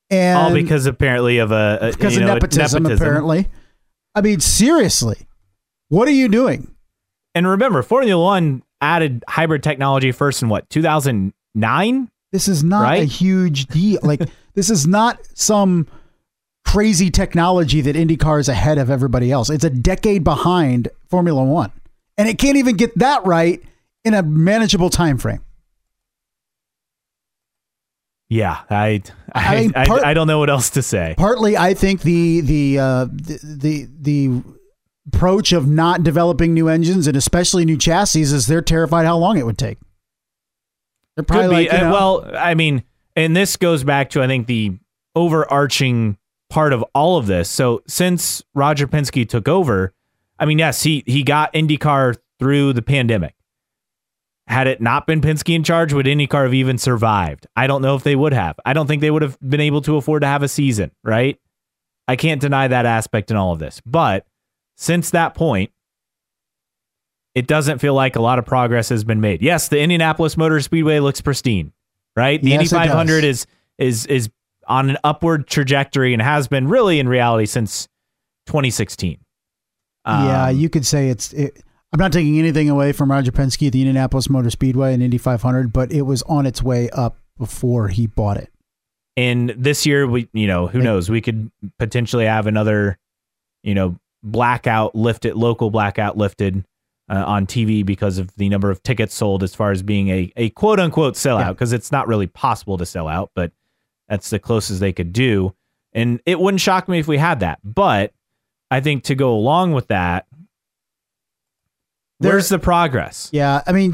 and 0.09 0.39
all 0.39 0.55
because 0.55 0.87
apparently 0.87 1.39
of 1.39 1.53
a, 1.53 1.79
a 1.83 1.91
because 1.91 2.17
of 2.17 2.23
know, 2.23 2.35
nepotism, 2.35 2.87
apparently. 2.87 3.49
I 4.15 4.23
mean, 4.23 4.41
seriously, 4.41 5.27
what 5.89 6.09
are 6.09 6.13
you 6.13 6.29
doing? 6.29 6.75
And 7.35 7.47
remember, 7.47 7.83
Formula 7.83 8.23
One 8.23 8.63
added 8.81 9.25
hybrid 9.29 9.63
technology 9.63 10.13
first 10.13 10.43
in 10.43 10.49
what 10.49 10.69
2009. 10.71 12.11
This 12.31 12.49
is 12.49 12.63
not 12.63 12.97
a 12.97 13.05
huge 13.05 13.67
deal. 13.67 14.01
Like 14.03 14.21
this 14.55 14.71
is 14.71 14.87
not 14.87 15.19
some 15.35 15.87
crazy 16.65 17.11
technology 17.11 17.81
that 17.81 17.97
IndyCar 17.97 18.41
is 18.41 18.49
ahead 18.49 18.79
of 18.79 18.91
everybody 18.91 19.33
else. 19.33 19.49
It's 19.49 19.65
a 19.65 19.71
decade 19.71 20.25
behind 20.25 20.89
Formula 21.09 21.43
One, 21.43 21.73
and 22.17 22.29
it 22.29 22.39
can't 22.39 22.57
even 22.57 22.77
get 22.77 22.97
that 22.99 23.25
right 23.25 23.63
in 24.05 24.15
a 24.15 24.23
manageable 24.23 24.91
time 24.91 25.19
frame. 25.19 25.45
Yeah, 28.29 28.59
I 28.69 29.03
I 29.33 29.57
I, 29.57 29.61
mean, 29.61 29.73
I, 29.75 29.87
I 30.11 30.15
don't 30.15 30.27
know 30.27 30.39
what 30.39 30.51
else 30.51 30.71
to 30.71 30.83
say. 30.83 31.15
Partly, 31.17 31.57
I 31.57 31.73
think 31.73 32.03
the 32.03 32.43
the 32.43 32.79
uh, 32.79 33.05
the, 33.07 33.41
the 33.43 33.89
the 34.01 34.43
approach 35.09 35.53
of 35.53 35.69
not 35.69 36.03
developing 36.03 36.55
new 36.55 36.69
engines 36.69 37.07
and 37.07 37.17
especially 37.17 37.65
new 37.65 37.77
chassis 37.77 38.23
is 38.23 38.47
they're 38.47 38.63
terrified 38.63 39.07
how 39.07 39.17
long 39.17 39.39
it 39.39 39.47
would 39.47 39.59
take. 39.59 39.79
They're 41.17 41.25
Could 41.25 41.29
probably 41.29 41.65
be. 41.65 41.71
like, 41.71 41.81
you 41.81 41.87
uh, 41.87 41.93
well, 41.93 42.31
I 42.37 42.55
mean, 42.55 42.85
and 43.17 43.37
this 43.37 43.57
goes 43.57 43.85
back 43.85 44.11
to 44.11 44.23
I 44.23 44.27
think 44.27 44.47
the 44.47 44.79
overarching 45.15 46.19
part 46.51 46.73
of 46.73 46.85
all 46.95 47.17
of 47.17 47.27
this. 47.27 47.51
So 47.51 47.83
since 47.87 48.43
Roger 48.55 48.87
Penske 48.87 49.29
took 49.29 49.49
over, 49.49 49.93
I 50.39 50.45
mean, 50.47 50.59
yes, 50.59 50.83
he 50.83 51.03
he 51.07 51.23
got 51.23 51.53
IndyCar 51.53 52.17
through 52.39 52.73
the 52.75 52.83
pandemic. 52.83 53.35
Had 54.47 54.67
it 54.67 54.81
not 54.81 55.07
been 55.07 55.21
Penske 55.21 55.55
in 55.55 55.63
charge, 55.63 55.93
would 55.93 56.07
IndyCar 56.07 56.45
have 56.45 56.55
even 56.55 56.79
survived? 56.79 57.47
I 57.55 57.67
don't 57.67 57.83
know 57.83 57.97
if 57.97 58.03
they 58.03 58.17
would 58.17 58.33
have. 58.33 58.59
I 58.65 58.73
don't 58.73 58.87
think 58.87 59.03
they 59.03 59.11
would 59.11 59.21
have 59.23 59.39
been 59.41 59.61
able 59.61 59.83
to 59.83 59.97
afford 59.97 60.23
to 60.23 60.29
have 60.29 60.43
a 60.43 60.49
season, 60.49 60.91
right? 61.05 61.39
I 62.07 62.17
can't 62.17 62.41
deny 62.41 62.69
that 62.69 62.87
aspect 62.87 63.31
in 63.31 63.37
all 63.37 63.53
of 63.53 63.59
this. 63.59 63.83
But 63.85 64.25
since 64.79 65.11
that 65.11 65.35
point, 65.35 65.73
it 67.35 67.47
doesn't 67.47 67.79
feel 67.81 67.95
like 67.95 68.17
a 68.17 68.23
lot 68.23 68.39
of 68.39 68.47
progress 68.47 68.89
has 68.89 69.05
been 69.05 69.21
made. 69.21 69.43
Yes, 69.43 69.69
the 69.69 69.81
Indianapolis 69.81 70.37
Motor 70.37 70.61
Speedway 70.61 71.01
looks 71.01 71.21
pristine, 71.21 71.73
right? 72.17 72.41
The 72.41 72.51
Yes, 72.51 72.73
Indy 72.73 72.89
500 72.89 73.25
is 73.25 73.47
is 73.77 74.07
is 74.07 74.31
on 74.67 74.91
an 74.91 74.97
upward 75.03 75.47
trajectory 75.47 76.13
and 76.13 76.23
has 76.23 76.47
been 76.47 76.69
really 76.69 77.01
in 77.01 77.09
reality 77.09 77.47
since 77.47 77.89
2016. 78.47 79.19
yeah, 80.07 80.47
Um, 80.47 80.57
you 80.57 80.69
could 80.69 80.87
say 80.87 81.11
it's. 81.11 81.33
It, 81.33 81.63
I'm 81.93 81.99
not 81.99 82.13
taking 82.13 82.39
anything 82.39 82.69
away 82.69 82.93
from 82.93 83.11
Roger 83.11 83.33
Penske 83.33 83.67
at 83.67 83.73
the 83.73 83.81
Indianapolis 83.81 84.29
Motor 84.29 84.51
Speedway 84.51 84.93
and 84.93 85.03
Indy 85.03 85.17
500, 85.17 85.73
but 85.73 85.91
it 85.91 86.03
was 86.03 86.23
on 86.25 86.45
its 86.45 86.63
way 86.63 86.91
up 86.91 87.17
before 87.39 87.89
he 87.89 88.07
bought 88.07 88.37
it. 88.37 88.53
And 89.17 89.51
this 89.57 89.87
year, 89.87 90.07
we, 90.07 90.29
you 90.35 90.47
know, 90.47 90.67
who 90.67 90.83
knows? 90.83 91.09
We 91.09 91.23
could 91.23 91.51
potentially 91.79 92.27
have 92.27 92.47
another, 92.47 92.99
you 93.63 93.75
know, 93.75 93.97
blackout 94.23 94.95
lifted, 94.95 95.35
local 95.37 95.71
blackout 95.71 96.17
lifted 96.17 96.65
uh, 97.11 97.25
on 97.27 97.47
TV 97.47 97.85
because 97.85 98.19
of 98.19 98.35
the 98.37 98.49
number 98.49 98.71
of 98.71 98.83
tickets 98.83 99.15
sold 99.15 99.43
as 99.43 99.55
far 99.55 99.71
as 99.71 99.83
being 99.83 100.09
a, 100.09 100.33
a 100.37 100.51
quote 100.51 100.79
unquote 100.81 101.15
sellout, 101.15 101.41
Yeah. 101.41 101.53
because 101.53 101.73
it's 101.73 101.91
not 101.93 102.07
really 102.09 102.27
possible 102.27 102.77
to 102.79 102.87
sell 102.87 103.09
out, 103.09 103.31
but 103.35 103.53
that's 104.09 104.31
the 104.31 104.39
closest 104.39 104.81
they 104.81 104.93
could 104.93 105.13
do. 105.13 105.55
And 105.93 106.21
it 106.27 106.39
wouldn't 106.39 106.61
shock 106.61 106.89
me 106.89 106.99
if 106.99 107.09
we 107.09 107.17
had 107.17 107.41
that. 107.41 107.61
But 107.65 108.13
I 108.71 108.81
think 108.81 109.05
to 109.05 109.15
go 109.15 109.33
along 109.35 109.73
with 109.73 109.89
that, 109.89 110.27
where's 112.19 112.49
the 112.49 112.59
progress? 112.59 113.29
Yeah, 113.33 113.63
I 113.67 113.73
mean, 113.73 113.93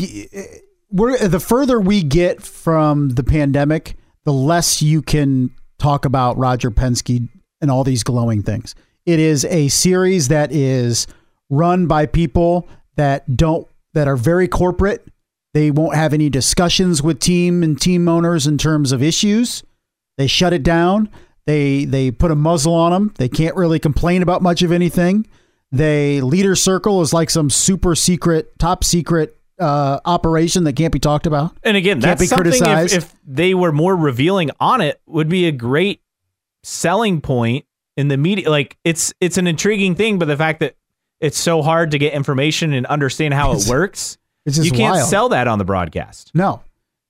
we're 0.91 1.17
the 1.29 1.41
further 1.41 1.81
we 1.81 2.03
get 2.03 2.43
from 2.43 3.11
the 3.11 3.23
pandemic, 3.25 3.97
the 4.25 4.33
less 4.33 4.83
you 4.83 5.03
can 5.03 5.51
talk 5.79 6.05
about 6.05 6.37
Roger 6.39 6.71
Penske 6.71 7.29
and 7.61 7.71
all 7.71 7.85
these 7.85 8.03
glowing 8.03 8.43
things. 8.43 8.75
It 9.07 9.21
is 9.21 9.45
a 9.45 9.69
series 9.69 10.29
that 10.29 10.53
is 10.53 11.07
run 11.51 11.87
by 11.87 12.07
people 12.07 12.69
that 12.97 13.37
don't 13.37 13.67
that 13.93 14.09
are 14.09 14.17
very 14.17 14.49
corporate. 14.49 15.07
They 15.53 15.71
won't 15.71 15.95
have 15.95 16.13
any 16.13 16.31
discussions 16.31 17.03
with 17.03 17.21
team 17.21 17.63
and 17.63 17.81
team 17.81 18.09
owners 18.09 18.47
in 18.47 18.59
terms 18.59 18.93
of 18.93 19.03
issues. 19.03 19.63
They 20.19 20.27
shut 20.27 20.53
it 20.53 20.63
down. 20.63 21.11
They 21.47 21.85
they 21.85 22.11
put 22.11 22.31
a 22.31 22.35
muzzle 22.35 22.75
on 22.75 22.93
them. 22.93 23.15
They 23.19 23.29
can't 23.29 23.55
really 23.57 23.79
complain 23.79 24.23
about 24.23 24.43
much 24.43 24.63
of 24.63 24.73
anything. 24.73 25.27
They 25.71 26.21
leader 26.21 26.55
circle 26.57 27.03
is 27.03 27.13
like 27.13 27.31
some 27.31 27.51
super 27.51 27.95
secret, 27.95 28.59
top 28.59 28.85
secret 28.85 29.37
uh, 29.59 30.01
operation 30.05 30.65
that 30.65 30.75
can't 30.75 30.93
be 30.93 30.99
talked 30.99 31.27
about. 31.27 31.57
And 31.63 31.77
again, 31.77 32.01
Can't 32.01 32.19
that's 32.19 32.23
be 32.23 32.27
something 32.27 32.53
if, 32.53 32.59
criticized. 32.59 32.95
if 32.95 33.15
they 33.27 33.55
were 33.55 33.73
more 33.73 33.95
revealing 33.97 34.51
on 34.61 34.81
it 34.81 35.01
would 35.07 35.29
be 35.29 35.47
a 35.47 35.53
great 35.53 36.01
selling 36.63 37.21
point 37.21 37.65
in 37.97 38.09
the 38.09 38.17
media. 38.17 38.51
Like 38.51 38.77
it's 38.85 39.13
it's 39.21 39.39
an 39.39 39.47
intriguing 39.47 39.95
thing, 39.95 40.19
but 40.19 40.27
the 40.27 40.37
fact 40.37 40.61
that 40.61 40.77
it's 41.21 41.39
so 41.39 41.63
hard 41.63 41.91
to 41.93 41.99
get 41.99 42.13
information 42.13 42.73
and 42.73 42.87
understand 42.87 43.35
how 43.35 43.53
it 43.53 43.67
works, 43.69 44.19
It's 44.47 44.57
just 44.57 44.67
you 44.67 44.73
can't 44.77 44.97
wild. 44.97 45.09
sell 45.09 45.29
that 45.31 45.47
on 45.49 45.59
the 45.59 45.65
broadcast. 45.65 46.31
No. 46.35 46.61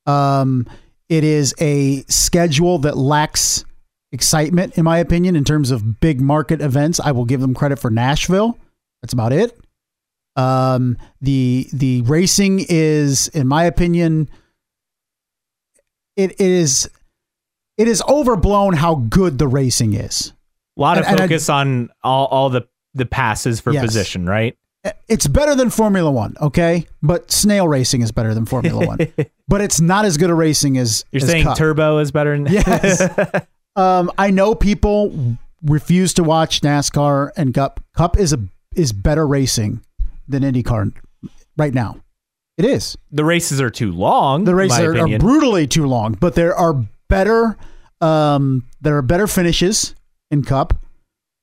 Um, 0.07 0.67
it 1.09 1.25
is 1.25 1.55
a 1.61 2.03
schedule 2.09 2.79
that 2.81 2.97
lacks 2.97 3.65
excitement, 4.13 4.77
in 4.79 4.85
my 4.85 4.99
opinion, 4.99 5.35
in 5.37 5.45
terms 5.45 5.71
of 5.71 5.99
big 6.01 6.21
market 6.21 6.61
events. 6.61 7.01
I 7.01 7.13
will 7.13 7.25
give 7.25 7.41
them 7.41 7.55
credit 7.55 7.79
for 7.79 7.91
Nashville. 7.91 8.57
That's 9.03 9.13
about 9.15 9.33
it. 9.33 9.59
Um, 10.37 10.99
the 11.21 11.67
the 11.73 12.03
racing 12.03 12.65
is, 12.69 13.29
in 13.29 13.47
my 13.49 13.65
opinion, 13.65 14.29
it 16.17 16.41
is 16.41 16.91
it 17.79 17.89
is 17.89 18.03
overblown 18.09 18.75
how 18.75 18.97
good 18.97 19.39
the 19.39 19.49
racing 19.49 19.95
is. 19.95 20.33
A 20.77 20.81
lot 20.81 20.99
of 20.99 21.05
And- 21.07 21.17
I- 21.17 21.19
focus 21.25 21.49
on 21.49 21.91
all, 22.03 22.27
all 22.27 22.51
the 22.51 22.63
the 22.97 23.07
passes 23.07 23.59
for 23.59 23.73
Yes. 23.73 23.85
position, 23.85 24.25
right? 24.27 24.57
It's 25.09 25.27
better 25.27 25.57
than 25.57 25.71
Formula 25.71 26.11
One, 26.11 26.37
okay? 26.41 26.87
But 27.03 27.33
snail 27.33 27.67
racing 27.67 28.03
is 28.03 28.13
better 28.13 28.35
than 28.35 28.45
Formula 28.47 28.87
One. 28.87 28.99
But 29.49 29.61
it's 29.61 29.81
not 29.81 30.05
as 30.05 30.17
good 30.17 30.31
a 30.31 30.35
racing 30.35 30.79
as 30.79 31.05
You're 31.11 31.23
as 31.23 31.29
saying 31.29 31.45
Cup. 31.45 31.57
turbo 31.59 31.99
is 31.99 32.11
better 32.13 32.39
than 32.39 32.53
Yes. 32.53 33.03
um, 33.77 34.11
I 34.17 34.31
know 34.31 34.55
people 34.55 35.37
refuse 35.63 36.15
to 36.15 36.23
watch 36.23 36.61
NASCAR 36.63 37.31
and 37.37 37.53
Cup. 37.53 37.81
Cup 37.97 38.17
is 38.19 38.33
a 38.33 38.39
is 38.77 38.93
better 38.93 39.27
racing 39.27 39.81
than 40.29 40.43
IndyCar 40.45 40.93
right 41.59 41.75
now. 41.75 41.97
It 42.57 42.65
is. 42.65 42.97
the 43.11 43.25
races 43.25 43.61
are 43.61 43.71
too 43.71 43.91
long. 43.91 44.45
The 44.45 44.55
races 44.55 44.79
are, 44.79 44.97
are 44.97 45.19
brutally 45.19 45.67
too 45.67 45.87
long, 45.87 46.13
but 46.21 46.35
there 46.37 46.55
are 46.55 46.75
better 47.09 47.57
um, 48.01 48.65
there 48.81 48.97
are 48.97 49.03
better 49.03 49.27
finishes 49.27 49.95
in 50.35 50.45
Cup. 50.45 50.75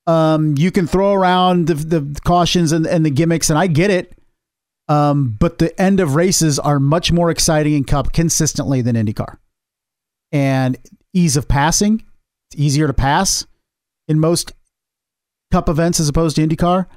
Um, 0.06 0.56
you 0.58 0.72
can 0.72 0.86
throw 0.86 1.14
around 1.14 1.68
the, 1.68 1.74
the 1.74 2.20
cautions 2.22 2.72
and, 2.72 2.86
and 2.86 3.06
the 3.06 3.10
gimmicks, 3.10 3.50
and 3.50 3.58
I 3.58 3.68
get 3.68 3.90
it. 3.90 4.14
Um, 4.88 5.38
but 5.40 5.58
the 5.58 5.80
end 5.82 6.00
of 6.00 6.16
races 6.16 6.60
are 6.60 6.80
much 6.80 7.12
more 7.12 7.32
exciting 7.32 7.74
in 7.74 7.84
Cup 7.86 8.14
consistently 8.14 8.82
than 8.82 8.96
IndyCar. 8.96 9.38
And 10.32 10.78
ease 11.14 11.38
of 11.38 11.48
passing, 11.48 12.04
it's 12.50 12.62
easier 12.62 12.88
to 12.88 12.94
pass 12.94 13.46
in 14.08 14.20
most 14.20 14.54
Cup 15.52 15.70
events 15.70 16.00
as 16.00 16.08
opposed 16.08 16.36
to 16.36 16.48
IndyCar. 16.48 16.88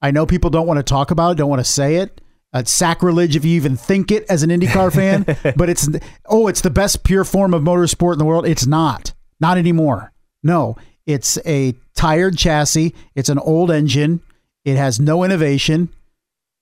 I 0.00 0.10
know 0.10 0.26
people 0.26 0.50
don't 0.50 0.66
want 0.66 0.78
to 0.78 0.82
talk 0.82 1.10
about 1.10 1.32
it, 1.32 1.34
don't 1.36 1.48
want 1.48 1.60
to 1.60 1.70
say 1.70 1.96
it. 1.96 2.20
It's 2.54 2.72
sacrilege 2.72 3.34
if 3.34 3.44
you 3.44 3.52
even 3.52 3.76
think 3.76 4.10
it 4.10 4.26
as 4.28 4.42
an 4.42 4.50
IndyCar 4.50 4.92
fan, 4.94 5.54
but 5.56 5.70
it's 5.70 5.88
oh, 6.26 6.48
it's 6.48 6.60
the 6.60 6.70
best 6.70 7.04
pure 7.04 7.24
form 7.24 7.54
of 7.54 7.62
motorsport 7.62 8.14
in 8.14 8.18
the 8.18 8.24
world. 8.24 8.46
It's 8.46 8.66
not. 8.66 9.14
Not 9.40 9.58
anymore. 9.58 10.12
No, 10.42 10.76
it's 11.06 11.38
a 11.46 11.74
tired 11.94 12.38
chassis. 12.38 12.94
It's 13.14 13.28
an 13.28 13.38
old 13.38 13.70
engine. 13.70 14.20
It 14.64 14.76
has 14.76 15.00
no 15.00 15.24
innovation. 15.24 15.88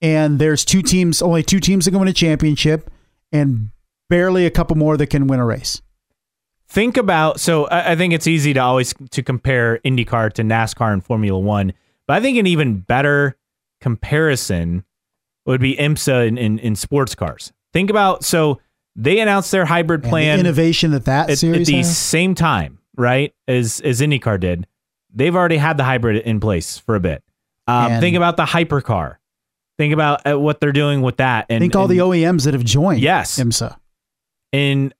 And 0.02 0.38
there's 0.38 0.64
two 0.64 0.82
teams, 0.82 1.20
only 1.20 1.42
two 1.42 1.60
teams 1.60 1.84
that 1.84 1.90
can 1.90 2.00
win 2.00 2.08
a 2.08 2.12
championship, 2.12 2.90
and 3.32 3.70
barely 4.08 4.46
a 4.46 4.50
couple 4.50 4.76
more 4.76 4.96
that 4.96 5.08
can 5.08 5.26
win 5.26 5.40
a 5.40 5.44
race. 5.44 5.82
think 6.68 6.96
about 6.96 7.38
so 7.40 7.66
I, 7.66 7.92
I 7.92 7.96
think 7.96 8.14
it's 8.14 8.26
easy 8.26 8.54
to 8.54 8.60
always 8.60 8.94
to 9.10 9.22
compare 9.22 9.78
IndyCar 9.84 10.32
to 10.34 10.42
NASCAR 10.42 10.92
and 10.92 11.04
Formula 11.04 11.38
One, 11.38 11.72
but 12.06 12.16
I 12.16 12.20
think 12.20 12.38
an 12.38 12.46
even 12.46 12.80
better 12.80 13.36
comparison 13.80 14.84
would 15.46 15.60
be 15.60 15.76
IMSA 15.76 16.28
in, 16.28 16.38
in, 16.38 16.58
in 16.58 16.76
sports 16.76 17.14
cars. 17.14 17.52
Think 17.72 17.90
about 17.90 18.24
so 18.24 18.60
they 18.96 19.20
announced 19.20 19.52
their 19.52 19.64
hybrid 19.64 20.02
And 20.02 20.10
plan 20.10 20.38
the 20.38 20.40
innovation 20.40 20.90
that 20.92 21.04
that 21.04 21.30
at, 21.30 21.44
at 21.44 21.66
the 21.66 21.76
has. 21.76 21.96
same 21.96 22.34
time, 22.34 22.78
right? 23.00 23.34
As 23.48 23.80
as 23.80 24.00
IndyCar 24.00 24.38
did. 24.38 24.66
They've 25.12 25.34
already 25.34 25.56
had 25.56 25.76
the 25.76 25.82
hybrid 25.84 26.22
in 26.22 26.38
place 26.38 26.78
for 26.78 26.94
a 26.94 27.00
bit. 27.00 27.24
Um, 27.66 28.00
think 28.00 28.16
about 28.16 28.36
the 28.36 28.44
hypercar. 28.44 29.16
Think 29.78 29.92
about 29.92 30.24
uh, 30.26 30.38
what 30.38 30.60
they're 30.60 30.70
doing 30.72 31.00
with 31.02 31.16
that. 31.16 31.46
And 31.48 31.60
Think 31.62 31.74
all 31.74 31.84
and- 31.84 31.90
the 31.90 31.98
OEMs 31.98 32.44
that 32.44 32.54
have 32.54 32.64
joined 32.64 33.00
Yes. 33.00 33.38
IMSA. 33.40 33.76
and 34.52 34.94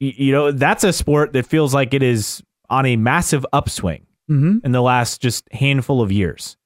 you 0.00 0.32
know 0.32 0.52
that's 0.52 0.84
a 0.84 0.92
sport 0.92 1.32
that 1.32 1.44
feels 1.46 1.74
like 1.74 1.92
it 1.94 2.02
is 2.02 2.42
on 2.70 2.86
a 2.86 2.96
massive 2.96 3.44
upswing 3.52 4.06
hmm 4.28 4.58
in 4.62 4.72
the 4.72 4.80
last 4.82 5.20
just 5.20 5.48
handful 5.52 6.00
of 6.02 6.12
years 6.12 6.56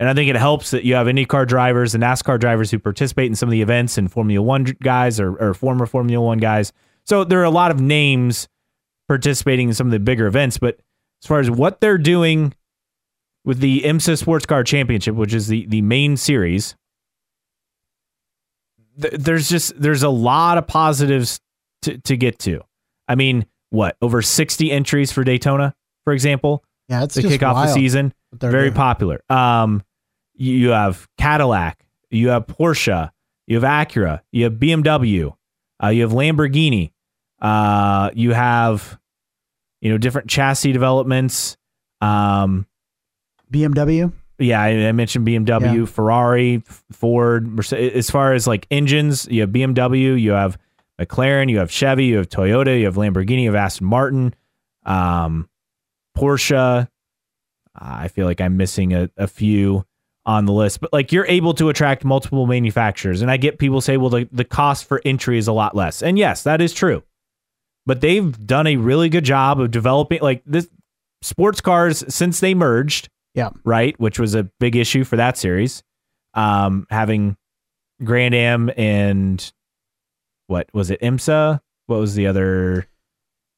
and 0.00 0.08
i 0.08 0.14
think 0.14 0.28
it 0.28 0.34
helps 0.36 0.72
that 0.72 0.82
you 0.84 0.94
have 0.94 1.06
indycar 1.06 1.46
drivers 1.46 1.94
and 1.94 2.02
nascar 2.02 2.40
drivers 2.40 2.70
who 2.72 2.78
participate 2.80 3.26
in 3.26 3.36
some 3.36 3.48
of 3.48 3.52
the 3.52 3.62
events 3.62 3.98
and 3.98 4.10
formula 4.10 4.44
one 4.44 4.64
guys 4.82 5.20
or, 5.20 5.36
or 5.36 5.54
former 5.54 5.86
formula 5.86 6.24
one 6.26 6.38
guys 6.38 6.72
so 7.06 7.22
there 7.22 7.38
are 7.40 7.44
a 7.44 7.50
lot 7.50 7.70
of 7.70 7.80
names 7.80 8.48
participating 9.08 9.68
in 9.68 9.74
some 9.74 9.86
of 9.86 9.90
the 9.90 10.00
bigger 10.00 10.26
events 10.26 10.58
but 10.58 10.78
as 11.22 11.28
far 11.28 11.40
as 11.40 11.50
what 11.50 11.80
they're 11.80 11.98
doing 11.98 12.52
with 13.44 13.58
the 13.58 13.82
IMSA 13.82 14.18
Sports 14.18 14.46
Car 14.46 14.64
Championship, 14.64 15.14
which 15.14 15.34
is 15.34 15.48
the, 15.48 15.66
the 15.66 15.82
main 15.82 16.16
series, 16.16 16.76
th- 19.00 19.14
there's 19.14 19.48
just 19.48 19.80
there's 19.80 20.02
a 20.02 20.08
lot 20.08 20.58
of 20.58 20.66
positives 20.66 21.40
to, 21.82 21.98
to 21.98 22.16
get 22.16 22.38
to. 22.40 22.62
I 23.08 23.14
mean, 23.14 23.46
what 23.70 23.96
over 24.00 24.22
60 24.22 24.70
entries 24.70 25.12
for 25.12 25.24
Daytona, 25.24 25.74
for 26.04 26.12
example, 26.12 26.64
Yeah, 26.88 27.04
it's 27.04 27.14
to 27.14 27.22
just 27.22 27.32
kick 27.32 27.42
off 27.42 27.66
the 27.66 27.72
season. 27.72 28.12
Very 28.32 28.64
doing. 28.64 28.74
popular. 28.74 29.22
Um, 29.28 29.82
you, 30.34 30.54
you 30.54 30.68
have 30.70 31.08
Cadillac, 31.18 31.84
you 32.10 32.28
have 32.28 32.46
Porsche, 32.46 33.10
you 33.46 33.60
have 33.60 33.64
Acura, 33.88 34.20
you 34.30 34.44
have 34.44 34.54
BMW, 34.54 35.34
uh, 35.82 35.88
you 35.88 36.02
have 36.02 36.12
Lamborghini, 36.12 36.91
uh, 37.42 38.10
you 38.14 38.32
have 38.32 38.98
you 39.82 39.90
know 39.90 39.98
different 39.98 40.28
chassis 40.30 40.72
developments. 40.72 41.58
Um, 42.00 42.66
BMW. 43.52 44.12
yeah, 44.38 44.60
I, 44.60 44.68
I 44.88 44.92
mentioned 44.92 45.26
BMW, 45.26 45.80
Yeah. 45.80 45.84
Ferrari, 45.84 46.62
Ford. 46.90 47.46
Merce- 47.46 47.72
As 47.74 48.10
far 48.10 48.32
as 48.32 48.46
like 48.46 48.66
engines, 48.70 49.28
you 49.30 49.42
have 49.42 49.50
BMW, 49.50 50.18
you 50.20 50.30
have 50.32 50.56
McLaren, 51.00 51.50
you 51.50 51.58
have 51.58 51.70
Chevy, 51.70 52.06
you 52.06 52.16
have 52.16 52.28
Toyota, 52.28 52.78
you 52.78 52.86
have 52.86 52.94
Lamborghini, 52.96 53.42
you 53.42 53.48
have 53.52 53.54
Aston 53.56 53.86
Martin, 53.86 54.34
um, 54.86 55.48
Porsche. 56.16 56.88
I 57.74 58.08
feel 58.08 58.26
like 58.26 58.40
I'm 58.40 58.56
missing 58.56 58.92
a, 58.94 59.10
a 59.16 59.26
few 59.26 59.84
on 60.24 60.44
the 60.46 60.52
list, 60.52 60.80
but 60.80 60.92
like 60.92 61.10
you're 61.12 61.26
able 61.26 61.52
to 61.54 61.68
attract 61.68 62.04
multiple 62.04 62.46
manufacturers. 62.46 63.22
And 63.22 63.30
I 63.30 63.36
get 63.36 63.58
people 63.58 63.80
say, 63.80 63.96
well, 63.96 64.10
the, 64.10 64.28
the 64.30 64.44
cost 64.44 64.84
for 64.86 65.00
entry 65.04 65.36
is 65.38 65.48
a 65.48 65.52
lot 65.52 65.74
less. 65.74 66.02
And 66.02 66.18
yes, 66.18 66.42
that 66.44 66.60
is 66.60 66.72
true. 66.72 67.02
But 67.86 68.00
they've 68.00 68.46
done 68.46 68.66
a 68.66 68.76
really 68.76 69.08
good 69.08 69.24
job 69.24 69.60
of 69.60 69.70
developing 69.70 70.20
like 70.22 70.42
this. 70.46 70.68
sports 71.22 71.60
cars 71.60 72.04
since 72.12 72.40
they 72.40 72.54
merged. 72.54 73.08
Yeah. 73.34 73.50
Right, 73.64 73.98
which 73.98 74.18
was 74.18 74.34
a 74.34 74.44
big 74.60 74.76
issue 74.76 75.04
for 75.04 75.16
that 75.16 75.36
series. 75.38 75.82
Um, 76.34 76.86
having 76.90 77.36
Grand 78.04 78.34
Am 78.34 78.70
and 78.76 79.52
what 80.48 80.68
was 80.74 80.90
it? 80.90 81.00
IMSA. 81.00 81.60
What 81.86 81.98
was 81.98 82.14
the 82.14 82.26
other? 82.26 82.86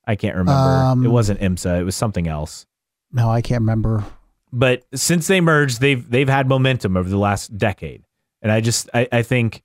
I 0.07 0.17
can't 0.17 0.37
remember. 0.37 0.53
Um, 0.53 1.05
it 1.05 1.09
wasn't 1.09 1.41
IMSA. 1.41 1.81
It 1.81 1.85
was 1.85 1.97
something 1.97 2.29
else. 2.29 2.67
No, 3.13 3.31
I 3.31 3.43
can't 3.43 3.63
remember. 3.63 4.05
But 4.53 4.85
since 4.95 5.27
they 5.27 5.41
merged, 5.41 5.81
they've 5.81 6.09
they've 6.09 6.29
had 6.29 6.49
momentum 6.49 6.97
over 6.97 7.09
the 7.09 7.19
last 7.19 7.57
decade, 7.59 8.05
and 8.43 8.53
I 8.53 8.61
just 8.61 8.89
I, 8.95 9.09
I 9.11 9.23
think 9.23 9.63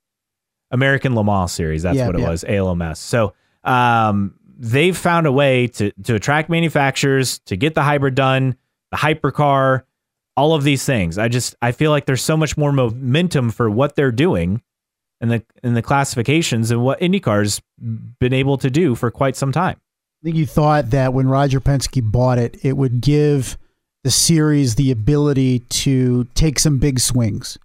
American 0.71 1.13
Le 1.15 1.23
Mans 1.23 1.51
Series. 1.51 1.83
That's 1.83 1.97
Yeah, 1.97 2.07
what 2.07 2.15
it 2.15 2.21
yeah. 2.21 2.29
was. 2.29 2.43
ALMS. 2.45 2.97
So 2.99 3.33
um, 3.63 4.38
they've 4.59 4.95
found 4.95 5.25
a 5.25 5.31
way 5.31 5.67
to 5.67 5.91
to 6.03 6.15
attract 6.15 6.49
manufacturers 6.49 7.39
to 7.39 7.55
get 7.55 7.73
the 7.73 7.81
hybrid 7.81 8.13
done, 8.13 8.55
the 8.91 8.97
hypercar, 8.97 9.83
all 10.35 10.53
of 10.53 10.63
these 10.63 10.85
things. 10.85 11.17
I 11.17 11.29
just 11.29 11.55
I 11.61 11.71
feel 11.71 11.91
like 11.91 12.05
there's 12.05 12.21
so 12.21 12.37
much 12.37 12.57
more 12.57 12.71
momentum 12.71 13.49
for 13.49 13.69
what 13.69 13.95
they're 13.95 14.11
doing 14.11 14.61
in 15.21 15.29
the 15.29 15.43
in 15.63 15.73
the 15.73 15.81
classifications 15.81 16.69
and 16.69 16.83
what 16.83 16.99
IndyCar's 16.99 17.61
been 18.19 18.33
able 18.33 18.57
to 18.57 18.69
do 18.69 18.93
for 18.95 19.09
quite 19.09 19.35
some 19.35 19.51
time. 19.51 19.79
I 20.21 20.25
think 20.25 20.35
you 20.35 20.45
thought 20.45 20.89
that 20.89 21.13
when 21.13 21.29
Roger 21.29 21.61
Penske 21.61 22.03
bought 22.03 22.37
it, 22.37 22.63
it 22.63 22.75
would 22.75 22.99
give 22.99 23.57
the 24.03 24.11
series 24.11 24.75
the 24.75 24.91
ability 24.91 25.59
to 25.59 26.25
take 26.35 26.59
some 26.59 26.77
big 26.77 26.99
swings. 26.99 27.57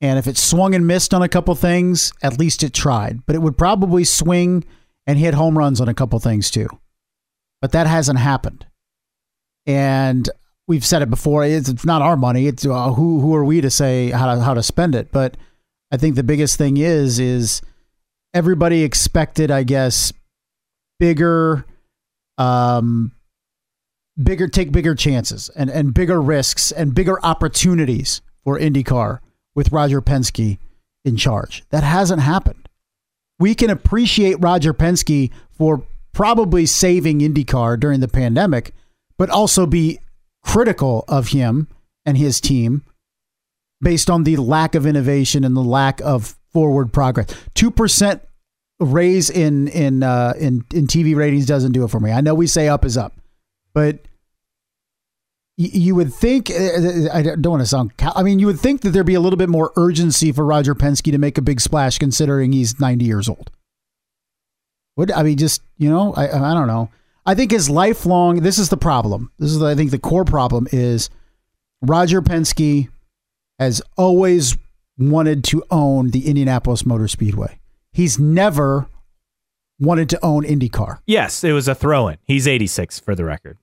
And 0.00 0.18
if 0.18 0.26
it 0.26 0.36
swung 0.36 0.74
and 0.74 0.86
missed 0.86 1.12
on 1.12 1.22
a 1.22 1.28
couple 1.28 1.54
things, 1.54 2.12
at 2.22 2.38
least 2.38 2.62
it 2.62 2.72
tried. 2.72 3.26
But 3.26 3.34
it 3.34 3.40
would 3.42 3.58
probably 3.58 4.04
swing 4.04 4.64
and 5.06 5.18
hit 5.18 5.34
home 5.34 5.56
runs 5.56 5.80
on 5.80 5.88
a 5.88 5.94
couple 5.94 6.18
things 6.18 6.50
too. 6.50 6.68
But 7.60 7.72
that 7.72 7.86
hasn't 7.86 8.18
happened. 8.18 8.66
And 9.66 10.28
we've 10.66 10.84
said 10.84 11.02
it 11.02 11.10
before. 11.10 11.44
It's, 11.44 11.68
it's 11.68 11.84
not 11.84 12.00
our 12.00 12.16
money. 12.16 12.46
It's 12.46 12.64
uh, 12.64 12.92
who 12.92 13.20
who 13.20 13.34
are 13.34 13.44
we 13.44 13.60
to 13.60 13.70
say 13.70 14.10
how 14.10 14.34
to 14.34 14.40
how 14.40 14.54
to 14.54 14.62
spend 14.62 14.94
it? 14.94 15.12
But 15.12 15.36
I 15.90 15.96
think 15.96 16.14
the 16.14 16.22
biggest 16.22 16.56
thing 16.56 16.76
is 16.76 17.18
is 17.18 17.60
everybody 18.32 18.82
expected, 18.82 19.50
I 19.50 19.64
guess, 19.64 20.12
bigger 20.98 21.64
um 22.38 23.12
bigger 24.22 24.48
take 24.48 24.72
bigger 24.72 24.94
chances 24.94 25.50
and 25.50 25.68
and 25.70 25.92
bigger 25.92 26.22
risks 26.22 26.72
and 26.72 26.94
bigger 26.94 27.22
opportunities 27.24 28.22
for 28.44 28.58
IndyCar 28.58 29.18
with 29.54 29.72
Roger 29.72 30.00
Penske 30.00 30.58
in 31.04 31.16
charge. 31.16 31.64
That 31.70 31.82
hasn't 31.82 32.22
happened. 32.22 32.69
We 33.40 33.56
can 33.56 33.70
appreciate 33.70 34.36
Roger 34.38 34.72
Penske 34.72 35.32
for 35.50 35.82
probably 36.12 36.66
saving 36.66 37.20
IndyCar 37.20 37.80
during 37.80 38.00
the 38.00 38.08
pandemic, 38.08 38.72
but 39.16 39.30
also 39.30 39.66
be 39.66 39.98
critical 40.44 41.04
of 41.08 41.28
him 41.28 41.66
and 42.04 42.16
his 42.16 42.40
team 42.40 42.82
based 43.80 44.10
on 44.10 44.24
the 44.24 44.36
lack 44.36 44.74
of 44.74 44.86
innovation 44.86 45.42
and 45.42 45.56
the 45.56 45.62
lack 45.62 46.00
of 46.02 46.36
forward 46.52 46.92
progress. 46.92 47.26
2% 47.54 48.20
raise 48.78 49.30
in 49.30 49.68
in 49.68 50.02
uh, 50.02 50.34
in 50.38 50.64
in 50.72 50.86
TV 50.86 51.16
ratings 51.16 51.46
doesn't 51.46 51.72
do 51.72 51.84
it 51.84 51.90
for 51.90 52.00
me. 52.00 52.12
I 52.12 52.20
know 52.20 52.34
we 52.34 52.46
say 52.46 52.68
up 52.68 52.84
is 52.84 52.96
up, 52.96 53.14
but 53.72 54.00
you 55.60 55.94
would 55.94 56.12
think 56.12 56.50
uh, 56.50 57.10
I 57.12 57.22
don't 57.22 57.46
want 57.46 57.60
to 57.60 57.66
sound. 57.66 57.92
I 57.98 58.22
mean, 58.22 58.38
you 58.38 58.46
would 58.46 58.58
think 58.58 58.80
that 58.80 58.90
there'd 58.90 59.04
be 59.04 59.14
a 59.14 59.20
little 59.20 59.36
bit 59.36 59.50
more 59.50 59.72
urgency 59.76 60.32
for 60.32 60.44
Roger 60.44 60.74
Penske 60.74 61.12
to 61.12 61.18
make 61.18 61.36
a 61.36 61.42
big 61.42 61.60
splash, 61.60 61.98
considering 61.98 62.52
he's 62.52 62.80
ninety 62.80 63.04
years 63.04 63.28
old. 63.28 63.50
Would 64.96 65.10
I 65.12 65.22
mean 65.22 65.36
just 65.36 65.62
you 65.76 65.90
know 65.90 66.14
I 66.14 66.28
I 66.28 66.54
don't 66.54 66.66
know. 66.66 66.90
I 67.26 67.34
think 67.34 67.50
his 67.50 67.68
lifelong. 67.68 68.40
This 68.40 68.58
is 68.58 68.70
the 68.70 68.78
problem. 68.78 69.30
This 69.38 69.50
is 69.50 69.62
I 69.62 69.74
think 69.74 69.90
the 69.90 69.98
core 69.98 70.24
problem 70.24 70.66
is 70.72 71.10
Roger 71.82 72.22
Penske 72.22 72.88
has 73.58 73.82
always 73.98 74.56
wanted 74.96 75.44
to 75.44 75.62
own 75.70 76.10
the 76.10 76.26
Indianapolis 76.26 76.86
Motor 76.86 77.08
Speedway. 77.08 77.58
He's 77.92 78.18
never 78.18 78.86
wanted 79.78 80.08
to 80.10 80.24
own 80.24 80.44
IndyCar. 80.44 81.00
Yes, 81.06 81.44
it 81.44 81.52
was 81.52 81.68
a 81.68 81.74
throw-in. 81.74 82.18
He's 82.24 82.46
86 82.46 83.00
for 83.00 83.14
the 83.14 83.24
record. 83.24 83.58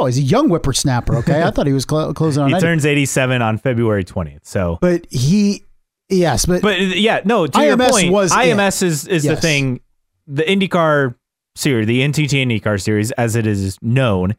Oh, 0.00 0.06
he's 0.06 0.18
a 0.18 0.22
young 0.22 0.48
whippersnapper. 0.48 1.16
Okay, 1.16 1.42
I 1.42 1.50
thought 1.50 1.66
he 1.66 1.72
was 1.72 1.84
cl- 1.88 2.14
closing 2.14 2.42
on. 2.42 2.48
He 2.48 2.52
90. 2.54 2.66
turns 2.66 2.86
87 2.86 3.42
on 3.42 3.58
February 3.58 4.04
20th. 4.04 4.40
So 4.44 4.78
but 4.80 5.06
he, 5.10 5.64
yes, 6.08 6.46
but, 6.46 6.62
But 6.62 6.80
yeah, 6.80 7.20
no. 7.24 7.46
To 7.46 7.62
your 7.62 7.76
IMS 7.76 7.90
point, 7.90 8.12
was 8.12 8.32
IMS 8.32 8.82
is 8.82 9.06
is 9.06 9.24
the 9.24 9.36
thing. 9.36 9.80
The 10.26 10.42
IndyCar 10.44 11.14
series, 11.56 11.86
the 11.86 12.00
NTT 12.00 12.46
IndyCar 12.46 12.80
series, 12.80 13.10
as 13.12 13.36
it 13.36 13.46
is 13.46 13.76
known, 13.82 14.36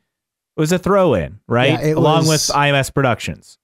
was 0.57 0.71
a 0.71 0.79
throw-in, 0.79 1.39
right? 1.47 1.79
Yeah, 1.83 1.93
Along 1.93 2.25
was- 2.27 2.49
with 2.49 2.55
IMS 2.57 2.93
Productions. 2.93 3.57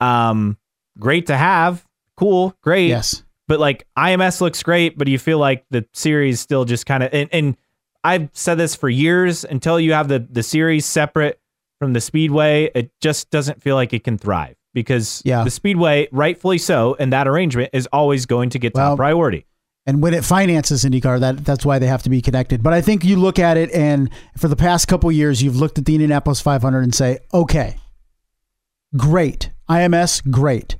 Um, 0.00 0.58
great 0.98 1.26
to 1.28 1.36
have, 1.36 1.84
cool, 2.16 2.54
great. 2.62 2.88
yes, 2.88 3.22
But 3.48 3.60
like 3.60 3.86
IMS 3.96 4.40
looks 4.40 4.62
great, 4.62 4.98
but 4.98 5.08
you 5.08 5.18
feel 5.18 5.38
like 5.38 5.64
the 5.70 5.86
series 5.94 6.40
still 6.40 6.64
just 6.64 6.86
kind 6.86 7.02
of 7.02 7.10
and, 7.12 7.28
and 7.32 7.56
I've 8.04 8.28
said 8.32 8.56
this 8.56 8.74
for 8.74 8.88
years 8.88 9.44
until 9.44 9.78
you 9.78 9.92
have 9.92 10.08
the 10.08 10.18
the 10.18 10.42
series 10.42 10.84
separate 10.86 11.40
from 11.78 11.92
the 11.92 12.00
speedway, 12.00 12.70
it 12.74 12.90
just 13.00 13.30
doesn't 13.30 13.62
feel 13.62 13.74
like 13.76 13.92
it 13.92 14.04
can 14.04 14.18
thrive 14.18 14.56
because 14.74 15.20
Yeah. 15.24 15.44
the 15.44 15.50
speedway, 15.50 16.08
rightfully 16.12 16.58
so, 16.58 16.96
and 16.98 17.12
that 17.12 17.26
arrangement 17.28 17.70
is 17.72 17.86
always 17.92 18.24
going 18.26 18.50
to 18.50 18.58
get 18.58 18.74
Well, 18.74 18.90
top 18.90 18.96
priority. 18.98 19.46
and 19.86 20.00
when 20.02 20.14
it 20.14 20.24
finances 20.24 20.84
IndyCar, 20.84 21.20
that 21.20 21.44
that's 21.44 21.64
why 21.66 21.78
they 21.78 21.86
have 21.88 22.02
to 22.04 22.10
be 22.10 22.20
connected. 22.22 22.62
But 22.62 22.72
I 22.72 22.80
think 22.80 23.04
you 23.04 23.16
look 23.16 23.38
at 23.38 23.56
it, 23.56 23.70
and 23.72 24.10
for 24.38 24.46
the 24.48 24.56
past 24.56 24.86
couple 24.88 25.10
years, 25.12 25.42
you've 25.42 25.56
looked 25.56 25.76
at 25.78 25.84
the 25.84 25.94
Indianapolis 25.94 26.40
500 26.40 26.80
and 26.82 26.94
say, 26.94 27.18
okay, 27.34 27.76
great, 28.96 29.50
IMS, 29.68 30.28
great. 30.30 30.76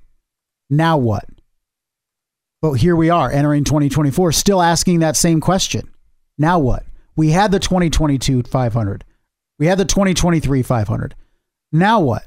Now 0.71 0.97
what? 0.97 1.25
But 2.61 2.75
here 2.75 2.95
we 2.95 3.11
are 3.11 3.31
entering 3.31 3.65
2024, 3.65 4.33
still 4.33 4.63
asking 4.63 5.01
that 5.01 5.17
same 5.17 5.41
question. 5.41 5.89
Now 6.39 6.59
what? 6.61 6.85
We 7.17 7.31
had 7.31 7.53
the 7.53 7.59
2022 7.59 8.45
500. 8.45 9.05
We 9.59 9.67
had 9.67 9.79
the 9.79 9.85
2023 9.85 10.63
500. 10.63 11.15
Now 11.73 12.01
what? 12.01 12.25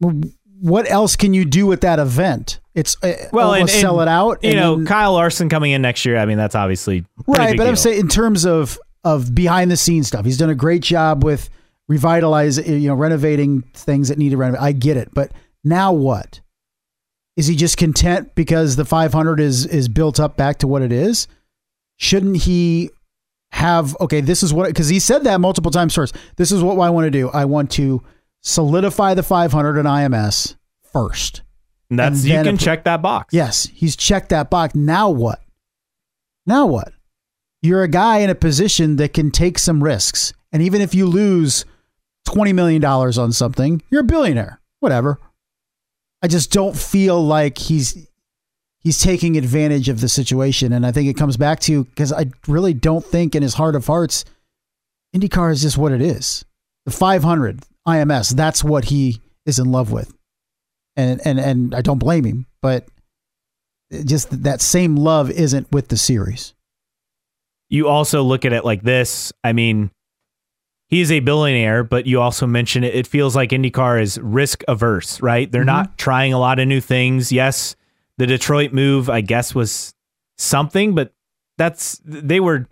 What 0.00 0.90
else 0.90 1.16
can 1.16 1.34
you 1.34 1.44
do 1.44 1.66
with 1.66 1.80
that 1.82 1.98
event? 1.98 2.60
It's 2.74 2.96
uh, 3.02 3.14
Well, 3.32 3.54
and- 3.54 3.68
sell 3.68 4.00
and, 4.00 4.08
it 4.08 4.10
out. 4.10 4.44
You 4.44 4.54
know, 4.54 4.76
then- 4.76 4.86
Kyle 4.86 5.14
Larson 5.14 5.48
coming 5.48 5.72
in 5.72 5.82
next 5.82 6.04
year. 6.04 6.16
I 6.16 6.26
mean, 6.26 6.38
that's 6.38 6.54
obviously 6.54 7.04
right. 7.26 7.56
But 7.56 7.66
I'm 7.66 7.76
saying 7.76 8.00
in 8.00 8.08
terms 8.08 8.44
of 8.46 8.78
of 9.04 9.34
behind 9.34 9.70
the 9.70 9.76
scenes 9.76 10.06
stuff, 10.06 10.24
he's 10.24 10.38
done 10.38 10.50
a 10.50 10.54
great 10.54 10.82
job 10.82 11.24
with 11.24 11.50
revitalize, 11.88 12.58
you 12.58 12.88
know, 12.88 12.94
renovating 12.94 13.62
things 13.74 14.08
that 14.08 14.18
need 14.18 14.30
to 14.30 14.36
renovate. 14.36 14.62
I 14.62 14.72
get 14.72 14.96
it, 14.96 15.10
but 15.12 15.32
now 15.64 15.92
what? 15.92 16.40
Is 17.36 17.46
he 17.46 17.56
just 17.56 17.76
content 17.76 18.34
because 18.34 18.76
the 18.76 18.84
500 18.84 19.40
is 19.40 19.66
is 19.66 19.88
built 19.88 20.20
up 20.20 20.36
back 20.36 20.58
to 20.58 20.68
what 20.68 20.82
it 20.82 20.92
is? 20.92 21.26
Shouldn't 21.96 22.38
he 22.38 22.90
have 23.52 23.96
okay? 24.00 24.20
This 24.20 24.42
is 24.42 24.52
what 24.52 24.66
because 24.68 24.88
he 24.88 24.98
said 24.98 25.24
that 25.24 25.40
multiple 25.40 25.70
times 25.70 25.94
first. 25.94 26.16
This 26.36 26.50
is 26.52 26.62
what 26.62 26.78
I 26.78 26.90
want 26.90 27.04
to 27.06 27.10
do. 27.10 27.28
I 27.30 27.44
want 27.44 27.70
to 27.72 28.02
solidify 28.40 29.14
the 29.14 29.22
500 29.22 29.78
in 29.78 29.86
IMS 29.86 30.56
first. 30.92 31.42
And 31.90 31.98
that's 31.98 32.20
and 32.22 32.28
you 32.28 32.34
can 32.42 32.54
if- 32.54 32.60
check 32.60 32.84
that 32.84 33.02
box. 33.02 33.32
Yes, 33.34 33.68
he's 33.72 33.94
checked 33.96 34.30
that 34.30 34.50
box. 34.50 34.74
Now 34.74 35.10
what? 35.10 35.40
Now 36.46 36.66
what? 36.66 36.92
You're 37.60 37.82
a 37.82 37.88
guy 37.88 38.18
in 38.18 38.30
a 38.30 38.34
position 38.34 38.96
that 38.96 39.12
can 39.12 39.30
take 39.30 39.58
some 39.58 39.84
risks. 39.84 40.32
And 40.50 40.62
even 40.62 40.80
if 40.80 40.94
you 40.94 41.06
lose 41.06 41.64
$20 42.26 42.54
million 42.54 42.84
on 42.84 43.32
something, 43.32 43.82
you're 43.90 44.00
a 44.00 44.04
billionaire. 44.04 44.60
Whatever. 44.80 45.20
I 46.22 46.28
just 46.28 46.50
don't 46.52 46.76
feel 46.76 47.24
like 47.24 47.58
he's 47.58 48.08
he's 48.82 49.00
taking 49.00 49.36
advantage 49.36 49.88
of 49.88 50.00
the 50.00 50.08
situation. 50.08 50.72
And 50.72 50.84
I 50.84 50.92
think 50.92 51.08
it 51.08 51.16
comes 51.16 51.36
back 51.36 51.60
to 51.60 51.84
because 51.84 52.12
I 52.12 52.26
really 52.46 52.74
don't 52.74 53.04
think 53.04 53.34
in 53.34 53.42
his 53.42 53.54
heart 53.54 53.74
of 53.74 53.86
hearts, 53.86 54.24
IndyCar 55.14 55.52
is 55.52 55.62
just 55.62 55.78
what 55.78 55.92
it 55.92 56.02
is. 56.02 56.44
The 56.84 56.90
500 56.90 57.60
IMS, 57.86 58.34
that's 58.34 58.64
what 58.64 58.86
he 58.86 59.20
is 59.46 59.58
in 59.58 59.70
love 59.70 59.92
with. 59.92 60.12
And 60.96 61.20
and 61.24 61.40
and 61.40 61.74
I 61.74 61.80
don't 61.80 61.98
blame 61.98 62.24
him, 62.24 62.46
but 62.60 62.86
just 64.04 64.42
that 64.42 64.60
same 64.60 64.96
love 64.96 65.30
isn't 65.30 65.70
with 65.72 65.88
the 65.88 65.96
series. 65.96 66.54
you 67.68 67.88
also 67.88 68.22
look 68.22 68.44
at 68.44 68.52
it 68.52 68.64
like 68.64 68.82
this. 68.82 69.32
I 69.42 69.54
mean, 69.54 69.90
he 70.88 71.00
is 71.00 71.10
a 71.10 71.20
billionaire, 71.20 71.84
but 71.84 72.06
you 72.06 72.20
also 72.20 72.46
mention 72.46 72.84
it. 72.84 72.94
It 72.94 73.06
feels 73.06 73.34
like 73.34 73.50
IndyCar 73.50 74.02
is 74.02 74.18
risk 74.18 74.62
averse, 74.68 75.22
right? 75.22 75.50
They're 75.50 75.62
mm-hmm. 75.62 75.66
not 75.66 75.96
trying 75.96 76.34
a 76.34 76.38
lot 76.38 76.58
of 76.58 76.68
new 76.68 76.82
things. 76.82 77.32
Yes, 77.32 77.76
the 78.18 78.26
Detroit 78.26 78.72
move, 78.72 79.08
I 79.10 79.20
guess, 79.20 79.54
was 79.54 79.94
something, 80.38 80.94
but 80.94 81.12
that's 81.58 82.00
they 82.04 82.40
were 82.40 82.66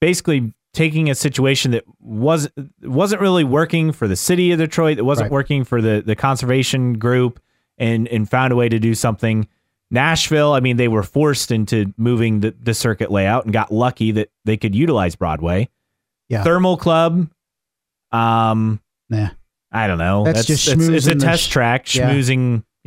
basically 0.00 0.52
taking 0.72 1.08
a 1.10 1.14
situation 1.14 1.70
that 1.70 1.84
was 2.00 2.48
wasn't 2.82 3.20
really 3.22 3.44
working 3.44 3.92
for 3.92 4.06
the 4.06 4.16
city 4.16 4.52
of 4.52 4.58
Detroit. 4.58 4.98
It 4.98 5.02
wasn't 5.04 5.26
Right. 5.26 5.32
working 5.32 5.64
for 5.64 5.80
the 5.80 6.02
the 6.04 6.14
conservation 6.16 6.98
group, 6.98 7.40
and 7.78 8.06
and 8.08 8.28
found 8.28 8.52
a 8.52 8.56
way 8.56 8.68
to 8.68 8.78
do 8.78 8.94
something. 8.94 9.48
Nashville, 9.90 10.52
I 10.52 10.60
mean, 10.60 10.76
they 10.78 10.88
were 10.88 11.04
forced 11.04 11.50
into 11.52 11.94
moving 11.96 12.40
the, 12.40 12.54
the 12.60 12.74
circuit 12.74 13.10
layout 13.10 13.44
and 13.44 13.52
got 13.52 13.72
lucky 13.72 14.10
that 14.12 14.30
they 14.44 14.56
could 14.56 14.74
utilize 14.74 15.14
Broadway. 15.14 15.68
Yeah. 16.28 16.42
Thermal 16.42 16.76
Club, 16.76 17.30
um, 18.12 18.80
Nah. 19.08 19.28
I 19.70 19.86
don't 19.86 19.98
know. 19.98 20.24
That's 20.24 20.44
just 20.44 20.66
it's, 20.68 20.88
it's 20.88 21.06
a 21.06 21.14
test 21.14 21.44
sh- 21.44 21.48
track, 21.48 21.94
Yeah. 21.94 22.10
you 22.12 22.24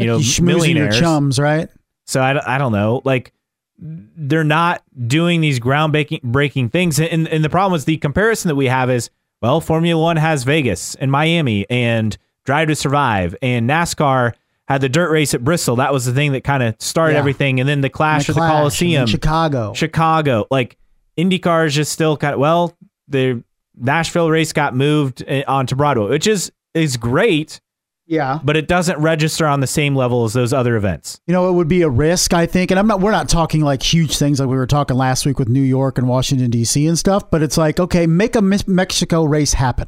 know, 0.06 0.18
you 0.18 0.24
schmoozing 0.24 0.42
millionaires. 0.44 1.00
chums, 1.00 1.40
right? 1.40 1.70
So 2.10 2.22
I, 2.24 2.34
don't- 2.34 2.48
I 2.48 2.58
don't 2.58 2.72
know. 2.72 3.02
Like 3.06 3.34
they're 3.78 4.44
not 4.44 4.84
doing 5.08 5.42
these 5.42 5.60
groundbreaking 5.60 6.22
breaking 6.24 6.70
things. 6.70 7.00
And, 7.00 7.28
and 7.28 7.44
the 7.46 7.50
problem 7.50 7.78
is 7.78 7.86
the 7.86 7.98
comparison 7.98 8.50
that 8.50 8.56
we 8.56 8.66
have 8.66 8.90
is 8.90 9.10
well, 9.42 9.62
Formula 9.62 10.02
One 10.02 10.18
has 10.18 10.44
Vegas 10.44 10.96
and 10.96 11.10
Miami 11.12 11.66
and 11.70 12.18
Drive 12.44 12.68
to 12.68 12.76
Survive 12.76 13.36
and 13.42 13.70
NASCAR 13.70 14.34
had 14.68 14.82
the 14.82 14.90
dirt 14.90 15.10
race 15.12 15.34
at 15.34 15.44
Bristol. 15.44 15.78
That 15.78 15.94
was 15.94 16.06
the 16.06 16.14
thing 16.14 16.34
that 16.34 16.44
kind 16.44 16.62
of 16.62 16.76
started 16.80 17.14
Yeah. 17.14 17.20
everything. 17.20 17.60
And 17.60 17.70
then 17.70 17.82
the 17.82 17.90
clash 17.90 18.28
the 18.28 18.34
Clash, 18.34 18.50
and 18.50 18.58
Coliseum, 18.58 19.08
Chicago. 19.08 19.74
Chicago. 19.74 20.46
Like 20.52 20.78
IndyCar 21.18 21.68
is 21.68 21.74
just 21.76 21.92
still 21.92 22.18
kind 22.18 22.34
of 22.34 22.40
well, 22.40 22.76
the 23.08 23.44
Nashville 23.78 24.30
race 24.30 24.52
got 24.52 24.76
moved 24.76 25.24
eh, 25.28 25.44
onto 25.48 25.76
Broadway, 25.76 26.10
which 26.10 26.28
is 26.28 26.52
is 26.74 26.98
great, 26.98 27.62
yeah. 28.10 28.40
but 28.44 28.58
it 28.58 28.68
doesn't 28.68 28.98
register 29.00 29.46
on 29.46 29.60
the 29.60 29.68
same 29.68 29.96
level 29.96 30.26
as 30.26 30.34
those 30.34 30.52
other 30.52 30.76
events. 30.76 31.22
You 31.28 31.34
know, 31.34 31.48
it 31.48 31.54
would 31.54 31.68
be 31.68 31.84
a 31.84 31.90
risk, 31.90 32.34
I 32.34 32.48
think. 32.48 32.72
And 32.72 32.80
I'm 32.80 32.88
not, 32.88 33.00
we're 33.00 33.12
not 33.12 33.30
talking 33.30 33.62
like 33.62 33.84
huge 33.84 34.18
things 34.18 34.40
like 34.40 34.50
we 34.50 34.58
were 34.58 34.68
talking 34.68 34.98
last 34.98 35.26
week 35.26 35.38
with 35.38 35.48
New 35.48 35.62
York 35.62 36.00
and 36.00 36.08
Washington, 36.08 36.50
D.C. 36.50 36.86
and 36.88 36.98
stuff, 36.98 37.30
but 37.30 37.44
it's 37.44 37.58
like, 37.58 37.80
okay, 37.80 38.08
make 38.08 38.36
a 38.36 38.42
Mexico 38.42 39.24
race 39.24 39.54
happen. 39.54 39.88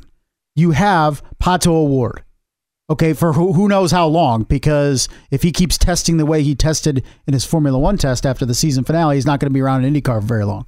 You 0.55 0.71
have 0.71 1.23
Pato 1.41 1.67
O'Ward, 1.67 2.23
okay, 2.89 3.13
for 3.13 3.33
who, 3.33 3.53
who 3.53 3.67
knows 3.67 3.91
how 3.91 4.05
long, 4.05 4.43
because 4.43 5.09
if 5.31 5.41
he 5.41 5.51
keeps 5.51 5.77
testing 5.77 6.17
the 6.17 6.25
way 6.25 6.43
he 6.43 6.53
tested 6.53 7.03
in 7.25 7.33
his 7.33 7.45
Formula 7.45 7.79
One 7.79 7.97
test 7.97 8.25
after 8.25 8.45
the 8.45 8.53
season 8.53 8.83
finale, 8.83 9.15
he's 9.15 9.25
not 9.25 9.39
going 9.39 9.49
to 9.49 9.53
be 9.53 9.61
around 9.61 9.83
in 9.83 9.93
IndyCar 9.93 10.21
for 10.21 10.27
very 10.27 10.45
long. 10.45 10.67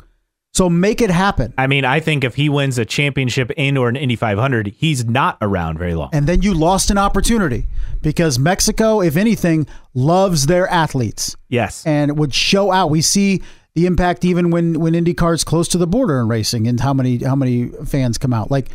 So 0.54 0.70
make 0.70 1.02
it 1.02 1.10
happen. 1.10 1.52
I 1.58 1.66
mean, 1.66 1.84
I 1.84 2.00
think 2.00 2.24
if 2.24 2.36
he 2.36 2.48
wins 2.48 2.78
a 2.78 2.86
championship 2.86 3.52
and 3.58 3.76
or 3.76 3.90
an 3.90 3.96
Indy 3.96 4.16
500, 4.16 4.68
he's 4.68 5.04
not 5.04 5.38
around 5.42 5.80
very 5.80 5.96
long. 5.96 6.12
And 6.14 6.28
then 6.28 6.44
you 6.44 6.54
lost 6.54 6.92
an 6.92 7.00
opportunity 7.00 7.66
because 8.04 8.38
Mexico, 8.38 9.02
if 9.02 9.18
anything, 9.18 9.66
loves 9.96 10.46
their 10.46 10.68
athletes. 10.68 11.36
yes. 11.50 11.84
and 11.88 12.10
it 12.10 12.16
would 12.16 12.36
show 12.36 12.72
out. 12.72 12.92
We 12.92 13.02
see 13.02 13.42
the 13.74 13.88
impact 13.88 14.24
even 14.24 14.52
when 14.52 14.80
when 14.80 14.94
IndyCar 14.94 15.34
is 15.34 15.44
close 15.44 15.68
to 15.70 15.80
the 15.80 15.88
border 15.88 16.20
in 16.20 16.28
racing, 16.28 16.68
and 16.68 16.80
how 16.80 16.94
many 16.94 17.24
how 17.24 17.36
many 17.36 17.70
fans 17.86 18.20
come 18.20 18.32
out. 18.32 18.52
Like 18.52 18.70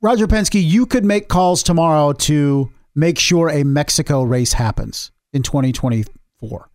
Roger 0.00 0.26
Penske, 0.26 0.62
you 0.62 0.86
could 0.86 1.04
make 1.04 1.28
calls 1.28 1.62
tomorrow 1.62 2.14
to 2.14 2.72
make 2.94 3.18
sure 3.18 3.50
a 3.50 3.62
Mexico 3.64 4.22
race 4.22 4.54
happens 4.54 5.12
in 5.34 5.42
2024. 5.42 6.70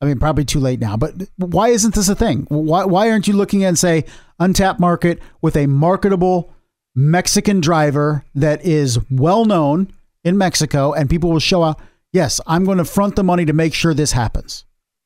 I 0.00 0.04
mean, 0.04 0.18
probably 0.18 0.44
too 0.44 0.60
late 0.60 0.80
now, 0.80 0.96
but 0.96 1.14
why 1.36 1.68
isn't 1.68 1.94
this 1.94 2.08
a 2.08 2.14
thing? 2.14 2.46
Why 2.48 2.84
why 2.84 3.10
aren't 3.10 3.28
you 3.28 3.34
looking 3.34 3.64
at 3.64 3.78
say 3.78 4.04
untapped 4.38 4.78
market 4.78 5.20
with 5.40 5.56
a 5.56 5.66
marketable 5.66 6.52
Mexican 6.94 7.60
driver 7.60 8.24
that 8.34 8.64
is 8.64 8.98
well 9.10 9.44
known 9.44 9.90
in 10.22 10.36
Mexico, 10.36 10.92
and 10.92 11.08
people 11.08 11.30
will 11.30 11.40
show 11.40 11.62
up? 11.62 11.80
Yes, 12.12 12.40
I'm 12.46 12.64
going 12.64 12.78
to 12.78 12.84
front 12.84 13.16
the 13.16 13.24
money 13.24 13.46
to 13.46 13.52
make 13.52 13.74
sure 13.74 13.94
this 13.94 14.12
happens. 14.12 14.64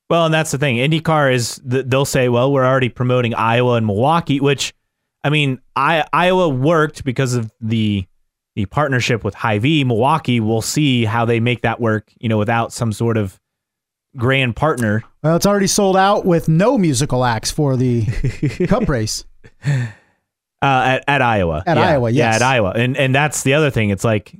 Well, 0.08 0.24
and 0.24 0.34
that's 0.34 0.50
the 0.50 0.58
thing. 0.58 0.76
IndyCar 0.76 1.32
is 1.32 1.60
they'll 1.64 2.04
say, 2.04 2.28
"Well, 2.28 2.52
we're 2.52 2.66
already 2.66 2.88
promoting 2.88 3.32
Iowa 3.34 3.74
and 3.74 3.86
Milwaukee," 3.86 4.40
which 4.40 4.74
I 5.22 5.30
mean, 5.30 5.60
I, 5.76 6.04
Iowa 6.12 6.48
worked 6.48 7.04
because 7.04 7.34
of 7.34 7.52
the 7.60 8.06
the 8.56 8.66
partnership 8.66 9.22
with 9.22 9.34
Hy-Vee. 9.34 9.84
Milwaukee, 9.84 10.40
we'll 10.40 10.62
see 10.62 11.04
how 11.04 11.24
they 11.24 11.38
make 11.38 11.62
that 11.62 11.80
work, 11.80 12.12
you 12.18 12.28
know, 12.28 12.38
without 12.38 12.72
some 12.72 12.92
sort 12.92 13.16
of 13.16 13.40
grand 14.16 14.56
partner. 14.56 15.02
Well, 15.22 15.36
it's 15.36 15.46
already 15.46 15.66
sold 15.66 15.96
out 15.96 16.24
with 16.24 16.48
no 16.48 16.76
musical 16.78 17.24
acts 17.24 17.50
for 17.50 17.76
the 17.76 18.04
Cup 18.68 18.88
race. 18.88 19.24
Uh, 19.66 19.76
at, 20.62 21.04
at 21.08 21.22
Iowa. 21.22 21.62
At 21.66 21.76
Yeah. 21.76 21.88
Iowa, 21.88 22.10
Yeah, 22.10 22.34
at 22.34 22.42
Iowa. 22.42 22.72
And 22.74 22.96
and 22.96 23.14
that's 23.14 23.42
the 23.42 23.54
other 23.54 23.70
thing. 23.70 23.90
It's 23.90 24.04
like 24.04 24.34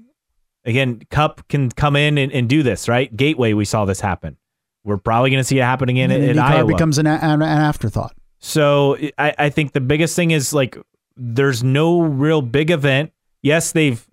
again, 0.64 1.00
Cup 1.10 1.46
can 1.48 1.70
come 1.70 1.96
in 1.96 2.18
and, 2.18 2.30
and 2.32 2.48
do 2.48 2.62
this, 2.62 2.88
right? 2.88 3.14
Gateway, 3.16 3.52
we 3.54 3.64
saw 3.64 3.84
this 3.86 4.00
happen. 4.00 4.36
We're 4.84 4.98
probably 4.98 5.30
going 5.30 5.40
to 5.40 5.44
see 5.44 5.58
it 5.58 5.62
happen 5.62 5.88
again 5.88 6.10
at, 6.10 6.20
at 6.20 6.36
IndyCar 6.36 6.40
Iowa. 6.42 6.66
becomes 6.66 6.98
an, 6.98 7.06
an, 7.06 7.22
an 7.22 7.42
afterthought. 7.42 8.14
So 8.38 8.96
I, 9.18 9.34
I 9.38 9.48
think 9.50 9.72
the 9.72 9.80
biggest 9.80 10.16
thing 10.16 10.30
is 10.30 10.52
like 10.52 10.76
there's 11.16 11.62
no 11.62 12.00
real 12.02 12.40
big 12.42 12.70
event. 12.70 13.12
Yes, 13.42 13.72
they've 13.72 14.06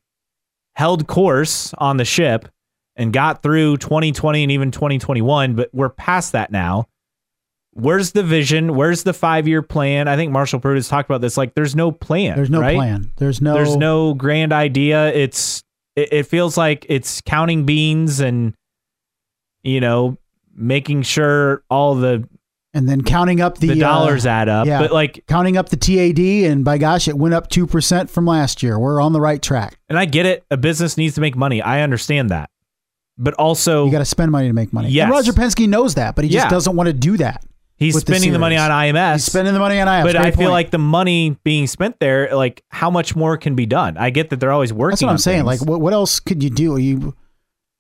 held 0.76 1.08
course 1.08 1.74
on 1.78 1.98
the 1.98 2.06
ship 2.06 2.50
and 2.98 3.14
got 3.14 3.44
through 3.44 3.78
2020 3.78 4.44
and 4.44 4.52
even 4.52 4.72
2021, 4.72 5.56
but 5.56 5.70
we're 5.72 5.90
past 5.90 6.34
that 6.34 6.52
now. 6.52 6.88
Where's 7.72 8.12
the 8.12 8.24
vision? 8.24 8.76
Where's 8.76 9.04
the 9.04 9.14
five 9.14 9.48
year 9.48 9.62
plan? 9.62 10.08
I 10.08 10.16
think 10.16 10.32
Marshall 10.32 10.60
Pruett 10.60 10.76
has 10.76 10.90
talked 10.90 11.08
about 11.08 11.22
this. 11.22 11.38
Like, 11.38 11.54
there's 11.54 11.76
no 11.76 11.92
plan. 11.92 12.36
There's 12.36 12.50
no 12.50 12.60
right? 12.60 12.76
plan. 12.76 13.14
There's 13.18 13.40
no. 13.40 13.54
There's 13.54 13.76
no 13.76 14.16
grand 14.16 14.52
idea. 14.52 15.14
It's 15.14 15.64
it, 15.96 16.10
it 16.12 16.24
feels 16.24 16.58
like 16.58 16.88
it's 16.90 17.22
counting 17.22 17.66
beans 17.66 18.20
and 18.20 18.56
you 19.62 19.80
know 19.80 20.18
making 20.56 21.04
sure 21.04 21.64
all 21.70 21.94
the 21.94 22.28
And 22.74 22.90
then 22.90 23.04
counting 23.04 23.42
up 23.42 23.60
the, 23.60 23.68
the, 23.68 23.80
dollars 23.80 24.26
uh, 24.26 24.30
add 24.30 24.50
up. 24.50 24.66
yeah. 24.66 24.80
But 24.80 24.92
like 24.92 25.24
counting 25.28 25.56
up 25.56 25.70
the 25.70 25.78
TAD, 25.78 26.18
and 26.52 26.66
by 26.66 26.80
gosh, 26.80 27.08
it 27.08 27.16
went 27.16 27.36
up 27.36 27.48
two 27.48 27.68
percent 27.68 28.10
from 28.10 28.26
last 28.26 28.64
year. 28.64 28.80
We're 28.80 29.00
on 29.00 29.14
the 29.14 29.22
right 29.22 29.42
track. 29.42 29.78
And 29.88 30.00
I 30.00 30.06
get 30.06 30.26
it. 30.26 30.44
A 30.50 30.58
business 30.58 30.98
needs 30.98 31.14
to 31.14 31.22
make 31.22 31.36
money. 31.36 31.62
I 31.62 31.82
understand 31.82 32.32
that. 32.32 32.50
But 33.18 33.34
also, 33.36 33.86
You 33.86 33.92
got 33.92 34.00
to 34.00 34.06
spend 34.06 34.32
money 34.32 34.48
to 34.48 34.54
make 34.54 34.72
money. 34.72 34.90
Yes. 34.90 35.04
And 35.06 35.12
Roger 35.12 35.32
Penske 35.34 35.68
knows 35.68 35.96
that, 35.96 36.16
but 36.16 36.24
he 36.26 36.30
just 36.30 36.46
Yeah. 36.46 36.50
doesn't 36.50 36.76
want 36.76 36.88
to 36.88 36.94
do 36.94 37.18
that. 37.18 37.44
he's 37.80 37.94
with 37.96 38.06
the 38.06 38.14
spending 38.14 38.32
the, 38.34 38.40
money 38.40 38.56
series. 38.58 38.70
on 38.70 38.72
IMS. 38.72 39.14
He's 39.14 39.26
spending 39.26 39.54
the 39.54 39.60
money 39.60 39.80
on 39.80 39.88
IMS. 39.88 40.04
but 40.04 40.16
I 40.16 40.32
feel 40.32 40.38
point. 40.38 40.52
like 40.52 40.72
the 40.72 40.78
money 40.80 41.38
being 41.44 41.68
spent 41.68 42.00
there, 42.00 42.36
like 42.36 42.64
how 42.70 42.90
much 42.90 43.16
more 43.16 43.38
can 43.38 43.56
be 43.56 43.66
done? 43.68 43.98
I 43.98 44.10
get 44.10 44.30
that 44.32 44.40
they're 44.40 44.52
always 44.52 44.74
working. 44.74 44.92
That's 44.94 45.02
what 45.04 45.10
on 45.10 45.14
I'm 45.14 45.18
saying. 45.20 45.46
things. 45.46 45.62
Like, 45.62 45.70
what, 45.70 45.80
what 45.82 45.94
else 45.94 46.20
could 46.20 46.42
you 46.44 46.50
do? 46.50 46.78
You 46.78 47.14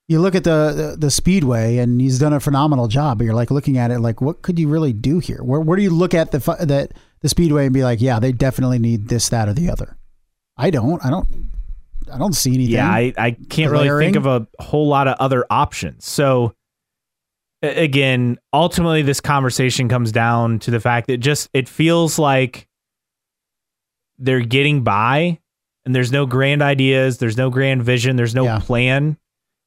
you 0.07 0.19
look 0.21 0.35
at 0.35 0.43
the, 0.43 0.71
the 0.93 0.97
the 0.97 1.11
speedway, 1.11 1.77
and 1.77 1.99
he's 1.99 2.17
done 2.19 2.31
a 2.31 2.39
phenomenal 2.39 2.87
job. 2.87 3.17
But 3.17 3.25
you're 3.25 3.33
like 3.33 3.49
looking 3.51 3.77
at 3.77 3.89
it, 3.91 3.99
like, 3.99 4.21
what 4.21 4.41
could 4.43 4.57
you 4.59 4.67
really 4.69 4.93
do 4.93 5.17
here? 5.19 5.43
Where 5.43 5.59
where 5.59 5.75
do 5.75 5.81
you 5.83 5.89
look 5.89 6.13
at 6.13 6.31
the 6.31 6.39
fu- 6.39 6.55
that 6.65 6.93
the 7.21 7.29
speedway 7.29 7.65
and 7.65 7.73
be 7.73 7.83
like, 7.83 7.99
yeah, 7.99 8.19
they 8.19 8.31
definitely 8.31 8.77
need 8.79 9.07
this, 9.09 9.27
that, 9.29 9.49
or 9.49 9.53
the 9.53 9.69
other? 9.69 9.97
I 10.57 10.69
don't. 10.69 11.03
I 11.03 11.09
don't. 11.09 11.27
I 12.11 12.17
don't 12.17 12.33
see 12.33 12.53
anything. 12.53 12.73
yeah, 12.75 12.89
I, 12.89 13.13
I 13.17 13.31
can't 13.49 13.71
really 13.71 13.89
think 14.03 14.15
of 14.15 14.25
a 14.25 14.47
whole 14.59 14.87
lot 14.87 15.07
of 15.07 15.15
other 15.19 15.45
options. 15.49 16.05
So 16.05 16.53
again, 17.61 18.37
ultimately, 18.53 19.01
this 19.01 19.19
conversation 19.21 19.89
comes 19.89 20.11
down 20.11 20.59
to 20.59 20.71
the 20.71 20.79
fact 20.79 21.07
that 21.07 21.17
just 21.17 21.49
it 21.53 21.67
feels 21.67 22.19
like 22.19 22.67
they're 24.19 24.41
getting 24.41 24.83
by, 24.83 25.39
and 25.85 25.95
there's 25.95 26.11
no 26.11 26.25
grand 26.25 26.61
ideas, 26.61 27.17
there's 27.17 27.37
no 27.37 27.49
grand 27.49 27.83
vision, 27.83 28.15
there's 28.15 28.35
no 28.35 28.45
Yeah. 28.45 28.59
plan, 28.59 29.17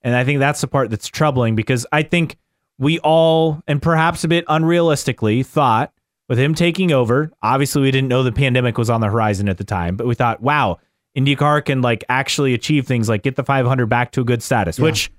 and 0.03 0.15
I 0.15 0.25
think 0.25 0.39
that's 0.39 0.61
the 0.61 0.69
part 0.69 0.91
that's 0.91 1.09
troubling 1.09 1.55
because 1.57 1.87
I 1.93 2.03
think 2.03 2.37
we 2.79 2.99
all, 3.01 3.61
and 3.69 3.81
perhaps 3.83 4.25
a 4.25 4.29
bit 4.29 4.47
unrealistically, 4.47 5.45
thought 5.45 5.93
with 6.29 6.39
him 6.39 6.55
taking 6.55 6.93
over. 6.93 7.31
Obviously, 7.43 7.83
we 7.83 7.91
didn't 7.91 8.09
know 8.09 8.23
the 8.23 8.33
pandemic 8.33 8.79
was 8.79 8.89
on 8.89 9.01
the 9.01 9.09
horizon 9.09 9.49
at 9.49 9.59
the 9.59 9.65
time, 9.65 9.97
but 9.97 10.07
we 10.07 10.15
thought, 10.15 10.41
wow, 10.41 10.79
IndyCar 11.25 11.65
can 11.65 11.83
like 11.83 12.05
actually 12.09 12.55
achieve 12.55 12.87
things 12.87 13.09
like 13.09 13.23
get 13.23 13.37
the 13.37 13.45
500 13.45 13.87
back 13.87 14.13
to 14.13 14.21
a 14.21 14.25
good 14.25 14.43
status, 14.43 14.79
Yeah. 14.79 14.85
which 14.87 15.11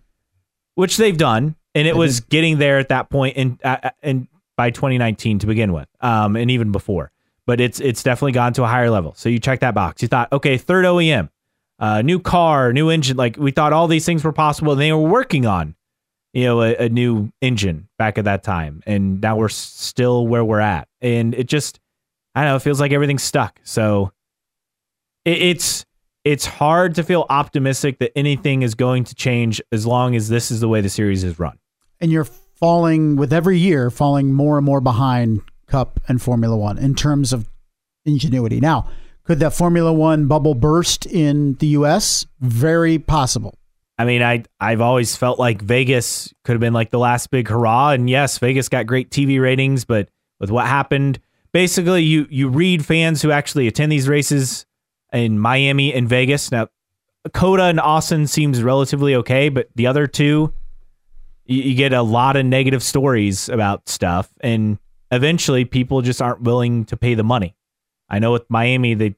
which 0.76 0.98
they've 0.98 1.18
done, 1.18 1.56
and 1.76 1.88
it 1.88 1.94
They 1.94 2.00
was 2.00 2.22
getting 2.22 2.58
there 2.58 2.80
at 2.80 2.90
that 2.90 3.10
point 3.10 3.38
in 3.38 3.60
uh, 3.64 3.90
in 4.02 4.28
by 4.58 4.70
2019 4.72 5.40
to 5.40 5.48
begin 5.48 5.74
with, 5.74 5.88
um, 6.02 6.36
and 6.36 6.50
even 6.52 6.72
before. 6.72 7.12
But 7.46 7.60
it's 7.60 7.80
it's 7.80 8.04
definitely 8.04 8.32
gone 8.34 8.54
to 8.54 8.64
a 8.64 8.68
higher 8.68 8.90
level. 8.90 9.14
So 9.16 9.28
you 9.30 9.40
check 9.40 9.60
that 9.62 9.74
box. 9.74 10.02
You 10.02 10.08
thought, 10.08 10.32
okay, 10.32 10.58
third 10.58 10.86
OEM, 10.86 11.30
uh, 11.80 12.02
new 12.02 12.20
car, 12.20 12.72
new 12.72 12.90
engine. 12.90 13.18
Like 13.18 13.36
we 13.38 13.52
thought 13.52 13.74
all 13.74 13.88
these 13.88 14.06
things 14.06 14.24
were 14.24 14.32
possible, 14.32 14.72
and 14.74 14.80
they 14.82 14.94
were 14.94 15.00
working 15.00 15.46
on, 15.46 15.76
you 16.34 16.46
know, 16.46 16.62
a, 16.62 16.76
a 16.86 16.90
new 16.90 17.32
engine 17.42 17.90
back 17.98 18.18
at 18.18 18.26
that 18.26 18.44
time, 18.44 18.82
and 18.86 19.20
now 19.20 19.36
we're 19.36 19.50
still 19.50 20.28
where 20.28 20.46
we're 20.46 20.60
at, 20.60 20.88
and 21.02 21.34
it 21.34 21.48
just, 21.48 21.80
I 22.36 22.42
don't 22.42 22.52
know, 22.52 22.56
it 22.58 22.62
feels 22.62 22.80
like 22.80 22.92
everything's 22.94 23.24
stuck. 23.24 23.60
So 23.64 24.12
it, 25.26 25.42
it's 25.42 25.86
it's 26.24 26.46
hard 26.46 26.96
to 26.96 27.04
feel 27.04 27.26
optimistic 27.30 28.00
that 28.00 28.12
anything 28.18 28.62
is 28.62 28.76
going 28.76 29.04
to 29.06 29.16
change 29.16 29.62
as 29.72 29.86
long 29.86 30.16
as 30.16 30.30
this 30.30 30.52
is 30.52 30.60
the 30.60 30.68
way 30.68 30.82
the 30.82 30.90
series 30.90 31.24
is 31.24 31.40
run. 31.40 31.58
and 32.00 32.12
you're 32.12 32.26
falling 32.26 33.16
with 33.16 33.34
every 33.34 33.58
year, 33.58 33.90
falling 33.90 34.32
more 34.32 34.58
and 34.58 34.66
more 34.66 34.82
behind 34.82 35.42
Cup 35.68 36.00
and 36.08 36.22
Formula 36.22 36.56
One 36.56 36.78
in 36.78 36.94
terms 36.96 37.34
of 37.34 37.50
ingenuity. 38.06 38.60
Now, 38.60 38.90
could 39.24 39.40
that 39.40 39.54
Formula 39.54 39.92
One 39.92 40.28
bubble 40.28 40.54
burst 40.54 41.06
in 41.06 41.54
the 41.56 41.68
U.S.? 41.68 42.26
Very 42.40 43.00
possible. 43.00 43.58
I 43.98 44.06
mean, 44.06 44.22
I 44.22 44.44
I've 44.60 44.82
always 44.82 45.16
felt 45.16 45.40
like 45.40 45.62
Vegas 45.62 46.34
could 46.44 46.54
have 46.54 46.60
been 46.60 46.74
like 46.74 46.92
the 46.92 47.00
last 47.00 47.32
big 47.32 47.48
hurrah, 47.48 47.92
and 47.92 48.10
yes, 48.10 48.38
Vegas 48.38 48.70
got 48.70 48.86
great 48.86 49.10
TV 49.10 49.42
ratings, 49.42 49.86
but 49.86 50.10
with 50.40 50.52
what 50.52 50.68
happened, 50.68 51.20
basically, 51.52 52.04
you 52.04 52.28
you 52.30 52.50
read 52.50 52.86
fans 52.86 53.22
who 53.22 53.32
actually 53.32 53.68
attend 53.68 53.92
these 53.92 54.08
races 54.08 54.66
in 55.14 55.40
Miami 55.40 55.94
and 55.94 56.08
Vegas. 56.08 56.52
Now, 56.52 56.68
COTA 57.34 57.64
and 57.64 57.80
Austin 57.80 58.28
seems 58.28 58.64
relatively 58.64 59.16
okay, 59.16 59.50
but 59.50 59.70
the 59.76 59.88
other 59.88 60.08
two, 60.08 60.54
you, 61.46 61.62
you 61.64 61.76
get 61.76 61.94
a 61.94 62.02
lot 62.02 62.36
of 62.36 62.46
negative 62.46 62.82
stories 62.84 63.50
about 63.50 63.88
stuff, 63.90 64.30
and 64.42 64.80
eventually, 65.12 65.66
people 65.66 66.02
just 66.02 66.22
aren't 66.22 66.42
willing 66.42 66.86
to 66.86 66.98
pay 66.98 67.14
the 67.14 67.24
money. 67.24 67.56
I 68.10 68.20
know 68.20 68.32
with 68.32 68.50
Miami, 68.50 68.94
they 68.94 69.16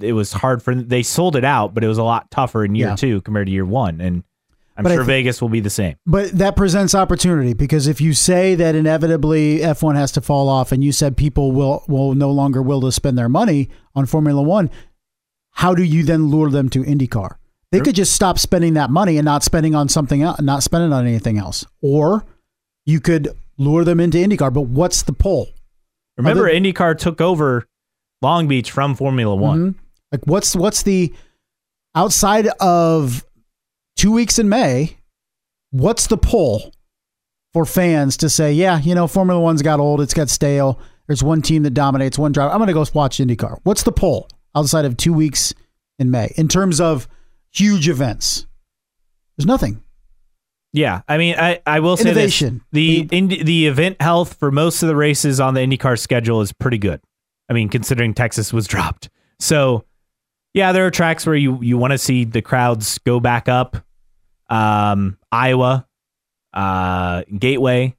it 0.00 0.12
was 0.12 0.32
hard 0.34 0.62
for 0.62 0.74
they 0.74 1.02
sold 1.02 1.34
it 1.36 1.44
out, 1.44 1.72
but 1.74 1.82
it 1.82 1.88
was 1.88 1.96
a 1.98 2.02
lot 2.02 2.30
tougher 2.30 2.64
in 2.64 2.74
year 2.74 2.88
Yeah. 2.88 2.96
two 2.96 3.20
compared 3.22 3.46
to 3.46 3.52
year 3.52 3.64
one, 3.64 4.00
and 4.00 4.22
I'm 4.76 4.82
But 4.84 4.92
sure 4.92 5.04
Vegas 5.04 5.40
will 5.40 5.48
be 5.48 5.60
the 5.60 5.70
same. 5.70 5.96
But 6.06 6.32
that 6.32 6.54
presents 6.56 6.94
opportunity 6.94 7.54
because 7.54 7.86
if 7.86 7.98
you 7.98 8.12
say 8.12 8.54
that 8.56 8.74
inevitably 8.74 9.60
F1 9.60 9.94
has 9.96 10.12
to 10.12 10.20
fall 10.20 10.50
off 10.50 10.70
and 10.72 10.84
you 10.84 10.92
said 10.92 11.16
people 11.16 11.52
will 11.52 11.82
will 11.88 12.14
no 12.14 12.30
longer 12.30 12.60
will 12.60 12.82
to 12.82 12.92
spend 12.92 13.16
their 13.16 13.30
money 13.30 13.70
on 13.94 14.04
Formula 14.04 14.42
1, 14.42 14.68
how 15.56 15.74
do 15.74 15.82
you 15.82 16.02
then 16.04 16.28
lure 16.28 16.50
them 16.50 16.68
to 16.70 16.82
IndyCar? 16.82 17.36
They 17.72 17.80
could 17.80 17.94
just 17.94 18.12
stop 18.14 18.38
spending 18.38 18.74
that 18.74 18.90
money 18.90 19.18
and 19.18 19.24
not 19.24 19.42
spending 19.42 19.74
on 19.74 19.88
something 19.88 20.22
else, 20.22 20.40
not 20.40 20.62
spending 20.62 20.92
on 20.92 21.06
anything 21.06 21.36
else. 21.36 21.64
Or 21.82 22.24
you 22.86 23.00
could 23.00 23.28
lure 23.58 23.84
them 23.84 24.00
into 24.00 24.18
IndyCar, 24.18 24.52
but 24.52 24.62
what's 24.62 25.02
the 25.02 25.12
pull? 25.12 25.48
Remember, 26.16 26.48
Other- 26.48 26.54
IndyCar 26.58 26.96
took 26.96 27.20
over 27.20 27.66
Long 28.22 28.48
Beach 28.48 28.70
from 28.70 28.94
Formula 28.94 29.34
One. 29.34 29.58
Mhm. 29.58 29.74
Like 30.12 30.26
what's 30.26 30.54
what's 30.54 30.82
the 30.84 31.12
outside 31.94 32.46
of 32.60 33.26
2 33.96 34.12
weeks 34.12 34.38
in 34.38 34.48
May, 34.48 34.96
what's 35.70 36.06
the 36.06 36.16
pull 36.16 36.72
for 37.52 37.64
fans 37.64 38.16
to 38.18 38.28
say, 38.30 38.52
yeah, 38.52 38.78
you 38.80 38.94
know, 38.94 39.06
Formula 39.06 39.40
One's 39.40 39.62
got 39.62 39.80
old, 39.80 40.00
it's 40.00 40.14
got 40.14 40.28
stale. 40.28 40.78
There's 41.06 41.22
one 41.22 41.40
team 41.42 41.62
that 41.64 41.70
dominates, 41.70 42.18
one 42.18 42.32
driver. 42.32 42.50
I'm 42.52 42.58
going 42.58 42.68
to 42.68 42.74
go 42.74 42.84
watch 42.94 43.18
IndyCar. 43.18 43.58
What's 43.64 43.82
the 43.82 43.92
pull 43.92 44.28
outside 44.56 44.84
of 44.84 44.96
two 44.96 45.12
weeks 45.12 45.54
in 46.00 46.10
May 46.10 46.32
in 46.36 46.48
terms 46.48 46.80
of 46.80 47.06
huge 47.52 47.88
events? 47.88 48.46
There's 49.36 49.46
nothing. 49.46 49.82
Yeah, 50.72 51.02
I 51.08 51.16
mean, 51.16 51.36
I, 51.38 51.60
I 51.66 51.80
will 51.80 51.96
say 51.96 52.10
Innovation. 52.10 52.62
this: 52.72 53.06
the 53.08 53.20
The- 53.20 53.42
the 53.44 53.66
event 53.66 54.00
health 54.02 54.34
for 54.38 54.50
most 54.50 54.82
of 54.82 54.88
the 54.88 54.96
races 54.96 55.38
on 55.40 55.54
the 55.54 55.60
IndyCar 55.60 55.98
schedule 55.98 56.40
is 56.40 56.52
pretty 56.52 56.78
good. 56.78 57.00
I 57.48 57.52
mean, 57.52 57.68
considering 57.68 58.12
Texas 58.14 58.52
was 58.52 58.66
dropped, 58.74 59.08
so 59.38 59.84
yeah, 60.52 60.72
there 60.72 60.84
are 60.86 60.90
tracks 60.90 61.24
where 61.26 61.36
you 61.36 61.62
you 61.62 61.78
want 61.78 61.92
to 61.92 61.98
see 61.98 62.24
the 62.24 62.42
crowds 62.42 62.98
go 62.98 63.20
back 63.20 63.48
up. 63.48 63.76
Um, 64.50 65.16
Iowa, 65.32 65.86
uh, 66.52 67.22
Gateway, 67.38 67.96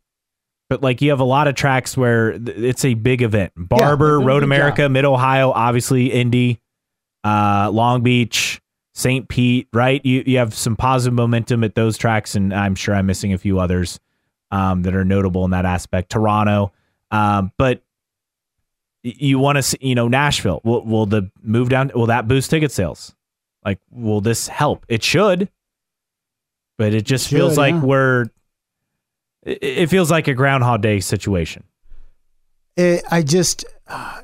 but 0.70 0.82
like 0.82 1.02
you 1.02 1.10
have 1.10 1.20
a 1.20 1.26
lot 1.26 1.48
of 1.48 1.56
tracks 1.56 1.96
where 1.96 2.38
th- 2.38 2.58
it's 2.58 2.86
a 2.86 2.94
big 2.94 3.22
event. 3.22 3.54
Barber, 3.56 4.16
a 4.16 4.20
Road 4.20 4.44
America, 4.44 4.90
Mid 4.90 5.06
Ohio, 5.06 5.52
obviously 5.52 6.12
Indy, 6.12 6.60
uh, 7.24 7.70
Long 7.72 8.04
Beach, 8.04 8.62
St. 8.94 9.28
Pete, 9.28 9.68
right? 9.74 10.04
You 10.06 10.24
you 10.26 10.38
have 10.38 10.54
some 10.54 10.76
positive 10.76 11.14
momentum 11.14 11.64
at 11.64 11.76
those 11.76 11.98
tracks, 11.98 12.36
and 12.36 12.54
I'm 12.54 12.76
sure 12.76 12.96
I'm 12.96 13.06
missing 13.06 13.34
a 13.34 13.38
few 13.38 13.60
others 13.60 14.00
um, 14.52 14.84
that 14.84 14.96
are 14.96 15.06
notable 15.06 15.46
in 15.46 15.52
that 15.52 15.66
aspect. 15.66 16.10
Toronto, 16.10 16.72
um, 17.12 17.52
but 17.58 17.84
you 19.04 19.40
want 19.40 19.58
to 19.58 19.62
see, 19.64 19.78
you 19.82 19.96
know, 19.96 20.08
Nashville. 20.08 20.62
Will 20.64 20.84
will 20.86 21.06
the 21.06 21.32
move 21.42 21.70
down? 21.70 21.92
Will 21.94 22.08
that 22.08 22.28
boost 22.28 22.50
ticket 22.50 22.72
sales? 22.72 23.16
Like, 23.64 23.80
will 23.92 24.22
this 24.22 24.48
help? 24.48 24.86
It 24.88 25.04
should, 25.04 25.50
but 26.78 26.94
it 26.94 27.06
just 27.06 27.30
feels 27.30 27.54
Should, 27.54 27.60
like 27.60 27.74
yeah. 27.76 27.82
we're. 27.82 28.26
It, 29.48 29.60
it 29.62 29.90
feels 29.90 30.12
like 30.12 30.28
a 30.28 30.34
Groundhog 30.34 30.82
Day 30.82 31.00
situation. 31.00 31.64
It, 32.76 33.04
I 33.10 33.24
just, 33.24 33.66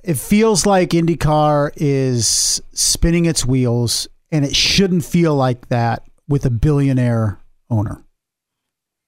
it 0.03 0.17
feels 0.17 0.65
like 0.67 0.89
IndyCar 0.89 1.71
is 1.75 2.61
spinning 2.73 3.25
its 3.25 3.45
wheels, 3.45 4.07
and 4.31 4.45
it 4.45 4.55
shouldn't 4.55 5.03
feel 5.05 5.35
like 5.35 5.69
that 5.69 6.03
with 6.27 6.45
a 6.45 6.51
billionaire 6.51 7.39
owner. 7.69 8.03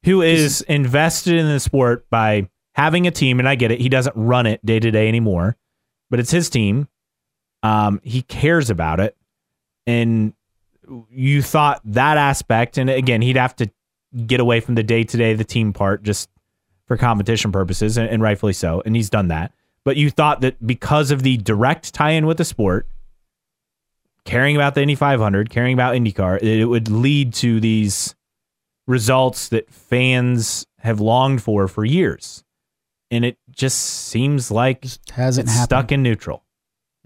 who 0.05 0.21
is 0.21 0.61
invested 0.61 1.33
in 1.35 1.47
the 1.47 1.59
sport 1.59 2.07
by 2.09 2.47
having 2.75 3.07
a 3.07 3.11
team, 3.11 3.39
and 3.39 3.49
I 3.49 3.55
get 3.55 3.71
it. 3.71 3.81
He 3.81 3.89
doesn't 3.89 4.15
run 4.15 4.45
it 4.45 4.63
day 4.65 4.79
to 4.79 4.91
day 4.91 5.07
anymore, 5.07 5.57
but 6.09 6.19
it's 6.19 6.31
his 6.31 6.49
team. 6.49 6.87
Um, 7.63 7.99
he 8.03 8.21
cares 8.21 8.69
about 8.69 8.99
it, 8.99 9.17
and 9.87 10.33
you 11.09 11.41
thought 11.41 11.81
that 11.85 12.17
aspect, 12.17 12.77
and 12.77 12.89
again, 12.89 13.21
he'd 13.21 13.37
have 13.37 13.55
to 13.57 13.71
get 14.25 14.39
away 14.39 14.59
from 14.59 14.75
the 14.75 14.83
day 14.83 15.03
to 15.03 15.17
day, 15.17 15.33
the 15.33 15.43
team 15.43 15.73
part, 15.73 16.03
just 16.03 16.29
for 16.85 16.97
competition 16.97 17.51
purposes, 17.51 17.97
and, 17.97 18.09
and 18.09 18.21
rightfully 18.21 18.53
so, 18.53 18.81
and 18.85 18.95
he's 18.95 19.09
done 19.09 19.29
that. 19.29 19.51
But 19.83 19.97
you 19.97 20.09
thought 20.09 20.41
that 20.41 20.65
because 20.65 21.11
of 21.11 21.23
the 21.23 21.37
direct 21.37 21.93
tie-in 21.93 22.25
with 22.25 22.37
the 22.37 22.45
sport, 22.45 22.87
caring 24.25 24.55
about 24.55 24.75
the 24.75 24.81
Indy 24.81 24.95
500, 24.95 25.49
caring 25.49 25.73
about 25.73 25.95
IndyCar, 25.95 26.41
it 26.41 26.65
would 26.65 26.89
lead 26.89 27.33
to 27.35 27.59
these 27.59 28.15
results 28.87 29.49
that 29.49 29.71
fans 29.71 30.65
have 30.79 30.99
longed 30.99 31.41
for 31.41 31.67
for 31.67 31.85
years. 31.85 32.43
And 33.11 33.23
it 33.23 33.37
just 33.51 33.79
seems 33.79 34.49
like 34.49 34.85
hasn't 35.11 35.49
stuck 35.49 35.91
in 35.91 36.01
neutral. 36.03 36.43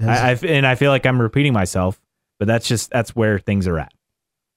I, 0.01 0.31
I, 0.31 0.39
and 0.47 0.65
I 0.65 0.75
feel 0.75 0.91
like 0.91 1.05
I'm 1.05 1.21
repeating 1.21 1.51
myself, 1.51 1.99
but 2.39 2.47
that's 2.47 2.67
just 2.67 2.89
that's 2.89 3.15
where 3.15 3.37
things 3.37 3.67
are 3.67 3.77
at. 3.77 3.91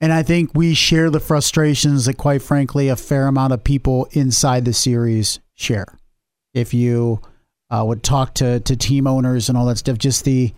And 0.03 0.12
I 0.12 0.22
think 0.24 0.50
we 0.55 0.74
share 0.74 1.09
the 1.11 1.20
frustrations 1.20 2.05
that, 2.07 2.18
quite 2.18 2.42
frankly, 2.42 2.88
a 2.88 2.96
fair 2.96 3.28
amount 3.28 3.53
of 3.53 3.62
people 3.62 4.09
inside 4.12 4.64
the 4.64 4.72
series 4.72 5.38
share. 5.55 5.86
If 6.53 6.74
you 6.74 7.20
uh, 7.70 7.84
would 7.86 8.03
talk 8.03 8.34
to 8.34 8.61
to 8.61 8.76
team 8.76 9.07
owners 9.07 9.48
and 9.48 9.57
all 9.57 9.64
that 9.66 9.78
stuff, 9.78 9.96
just 9.98 10.24
the 10.24 10.53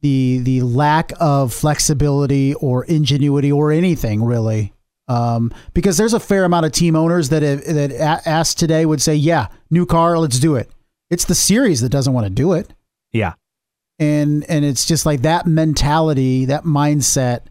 the 0.00 0.38
the 0.42 0.62
lack 0.62 1.12
of 1.20 1.52
flexibility 1.52 2.54
or 2.54 2.84
ingenuity 2.86 3.52
or 3.52 3.70
anything 3.70 4.24
really. 4.24 4.72
Um, 5.08 5.52
because 5.72 5.98
there's 5.98 6.14
a 6.14 6.18
fair 6.18 6.44
amount 6.44 6.66
of 6.66 6.72
team 6.72 6.96
owners 6.96 7.28
that 7.28 7.42
have, 7.42 7.64
that 7.64 7.92
a- 7.92 8.28
asked 8.28 8.58
today 8.58 8.84
would 8.86 9.00
say, 9.00 9.14
"Yeah, 9.14 9.48
new 9.70 9.86
car, 9.86 10.18
let's 10.18 10.40
do 10.40 10.56
it." 10.56 10.68
It's 11.10 11.26
the 11.26 11.34
series 11.36 11.80
that 11.82 11.90
doesn't 11.90 12.12
want 12.12 12.24
to 12.26 12.30
do 12.30 12.54
it 12.54 12.72
Yeah. 13.12 13.34
and 14.00 14.42
and 14.48 14.64
it's 14.64 14.84
just 14.86 15.06
like 15.06 15.22
that 15.22 15.46
mentality 15.46 16.46
that 16.46 16.64
mindset 16.64 17.42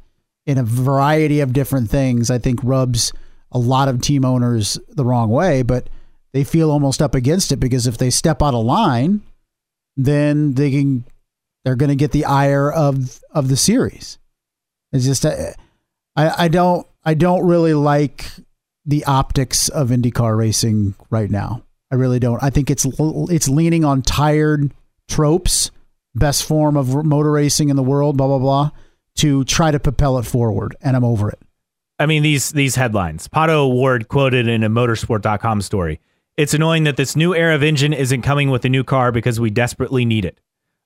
in 0.46 0.58
a 0.58 0.64
variety 0.64 1.40
of 1.40 1.54
different 1.54 1.90
things 1.90 2.30
i 2.30 2.38
think 2.38 2.60
rubs 2.64 3.12
a 3.52 3.60
lot 3.60 3.88
of 3.88 4.02
team 4.02 4.26
owners 4.26 4.80
the 4.90 5.06
wrong 5.06 5.30
way 5.30 5.62
but 5.62 5.90
they 6.34 6.44
feel 6.44 6.72
almost 6.72 7.02
up 7.02 7.16
against 7.16 7.52
it 7.52 7.58
because 7.58 7.88
if 7.88 7.98
they 7.98 8.10
step 8.10 8.42
out 8.42 8.54
of 8.54 8.66
line 8.66 9.22
then 9.98 10.54
they 10.54 10.72
can 10.72 11.06
they're 11.64 11.76
going 11.76 11.90
to 11.90 11.96
get 11.96 12.12
the 12.12 12.26
ire 12.26 12.72
of 12.72 13.20
of 13.32 13.50
the 13.50 13.58
series. 13.58 14.20
It's 14.92 15.06
just 15.06 15.26
uh, 15.26 15.52
i 16.16 16.46
i 16.46 16.48
don't 16.48 16.88
i 17.04 17.14
don't 17.14 17.46
really 17.46 17.74
like 17.74 18.30
the 18.86 19.04
optics 19.06 19.68
of 19.70 19.90
indycar 19.90 20.38
racing 20.38 20.96
right 21.10 21.30
now. 21.30 21.64
I 21.92 21.96
really 21.96 22.20
don't. 22.20 22.42
I 22.44 22.50
think 22.50 22.70
it's 22.70 22.86
it's 23.00 23.48
leaning 23.48 23.84
on 23.84 24.02
tired 24.02 24.74
tropes 25.08 25.72
best 26.14 26.46
form 26.46 26.78
of 26.78 27.04
motor 27.04 27.32
racing 27.32 27.70
in 27.70 27.76
the 27.76 27.84
world, 27.84 28.18
blah 28.18 28.28
blah 28.28 28.40
blah, 28.40 28.72
to 29.16 29.44
try 29.46 29.72
to 29.72 29.80
propel 29.80 30.18
it 30.18 30.24
forward, 30.24 30.76
and 30.82 30.96
I'm 30.96 31.04
over 31.04 31.30
it. 31.30 31.40
I 31.98 32.06
mean 32.06 32.24
these 32.24 32.52
these 32.52 32.76
headlines. 32.76 33.28
Pato 33.28 33.50
O'Ward 33.50 34.08
quoted 34.10 34.48
in 34.48 34.64
a 34.64 34.70
motorsport.com 34.70 35.62
story. 35.62 36.02
It's 36.38 36.54
annoying 36.54 36.84
that 36.84 36.98
this 36.98 37.16
new 37.16 37.34
era 37.34 37.56
of 37.56 37.64
engine 37.64 37.94
isn't 37.94 38.22
coming 38.22 38.50
with 38.50 38.66
a 38.66 38.70
new 38.70 38.84
car 38.84 39.14
because 39.14 39.40
we 39.40 39.50
desperately 39.50 40.04
need 40.04 40.26
it. 40.26 40.42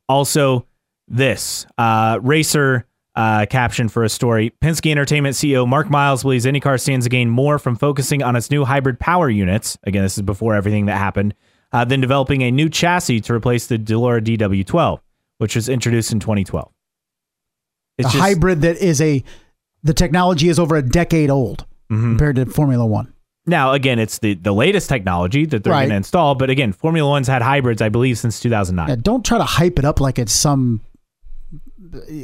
Also, 0.08 0.68
this 1.08 1.66
uh, 1.80 2.20
racer 2.22 2.86
uh, 3.16 3.48
caption 3.48 3.90
for 3.90 4.04
a 4.04 4.10
story. 4.10 4.54
Penske 4.62 4.92
Entertainment 4.92 5.36
CEO 5.36 5.68
Mark 5.68 5.90
Miles 5.90 6.22
believes 6.22 6.46
IndyCar 6.46 6.80
stands 6.80 7.06
to 7.06 7.10
gain 7.10 7.30
more 7.30 7.58
from 7.58 7.76
focusing 7.76 8.22
on 8.22 8.36
its 8.36 8.52
new 8.52 8.64
hybrid 8.64 9.00
power 9.00 9.30
units. 9.30 9.78
Again, 9.84 10.04
this 10.04 10.18
is 10.18 10.22
before 10.22 10.54
everything 10.56 10.86
that 10.86 10.98
happened. 10.98 11.34
Uh, 11.72 11.86
than 11.86 12.02
developing 12.02 12.42
a 12.42 12.50
new 12.50 12.68
chassis 12.68 13.22
to 13.22 13.32
replace 13.32 13.68
the 13.68 13.78
Dallara 13.78 14.22
DW12, 14.22 15.00
which 15.38 15.56
was 15.56 15.70
introduced 15.70 16.12
in 16.12 16.20
2012. 16.20 16.72
A 18.00 18.04
just- 18.04 18.16
hybrid 18.16 18.62
that 18.62 18.78
is 18.78 19.00
a 19.02 19.24
the 19.84 19.94
technology 19.94 20.50
is 20.50 20.60
over 20.60 20.76
a 20.76 20.82
decade 20.82 21.30
old 21.30 21.66
Mhm. 21.92 22.02
compared 22.02 22.36
to 22.38 22.46
Formula 22.46 22.86
One. 22.86 23.14
Now, 23.46 23.72
again, 23.74 23.98
it's 23.98 24.20
the, 24.20 24.34
the 24.36 24.52
latest 24.52 24.90
technology 24.90 25.46
that 25.46 25.64
they're 25.64 25.72
Right. 25.74 25.82
going 25.84 25.90
to 25.92 25.96
install. 25.96 26.36
But 26.36 26.50
again, 26.52 26.72
Formula 26.74 27.10
One's 27.10 27.28
had 27.28 27.42
hybrids, 27.42 27.82
I 27.82 27.90
believe, 27.90 28.18
since 28.20 28.40
2009. 28.40 28.90
Yeah, 28.90 28.96
don't 29.02 29.26
try 29.26 29.38
to 29.40 29.44
hype 29.44 29.80
it 29.80 29.86
up 29.86 30.00
like 30.00 30.20
it's 30.20 30.34
some 30.34 30.82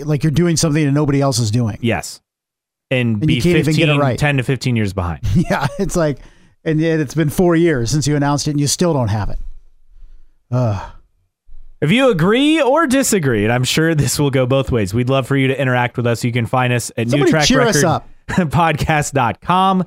like 0.04 0.24
you're 0.24 0.32
doing 0.32 0.58
something 0.58 0.86
that 0.86 0.92
nobody 0.92 1.22
else 1.22 1.40
is 1.40 1.50
doing. 1.50 1.78
Yes. 1.82 2.22
And, 2.92 3.18
And 3.18 3.26
be 3.28 3.36
you 3.36 3.42
can't 3.42 3.56
even 3.56 3.66
15, 3.66 3.86
get 3.88 3.96
it 3.96 4.00
right. 4.00 4.20
10 4.20 4.38
to 4.38 4.44
15 4.44 4.76
years 4.76 4.94
behind. 4.94 5.22
Yeah, 5.36 5.66
it's 5.80 5.96
like, 5.96 6.20
and 6.64 6.80
yet 6.80 7.00
it's 7.00 7.16
been 7.16 7.30
four 7.32 7.56
years 7.56 7.90
since 7.90 8.06
you 8.06 8.16
announced 8.16 8.48
it, 8.48 8.52
and 8.52 8.60
you 8.60 8.68
still 8.68 8.94
don't 8.94 9.08
have 9.08 9.30
it. 9.32 9.40
Ugh. 10.52 10.92
If 11.82 11.92
you 11.92 12.10
agree 12.10 12.62
or 12.62 12.88
disagree, 12.88 13.44
and 13.44 13.52
I'm 13.52 13.64
sure 13.64 13.94
this 13.94 14.18
will 14.18 14.32
go 14.32 14.46
both 14.46 14.72
ways, 14.72 14.94
we'd 14.94 15.10
love 15.10 15.28
for 15.28 15.36
you 15.36 15.48
to 15.50 15.60
interact 15.60 15.98
with 15.98 16.08
us. 16.08 16.24
You 16.24 16.32
can 16.32 16.46
find 16.46 16.72
us 16.72 16.92
at 16.98 17.10
Somebody 17.10 17.32
cheer 17.46 17.62
us 17.62 17.84
up. 17.84 18.08
newtrackrecordpodcast.com. 18.28 19.86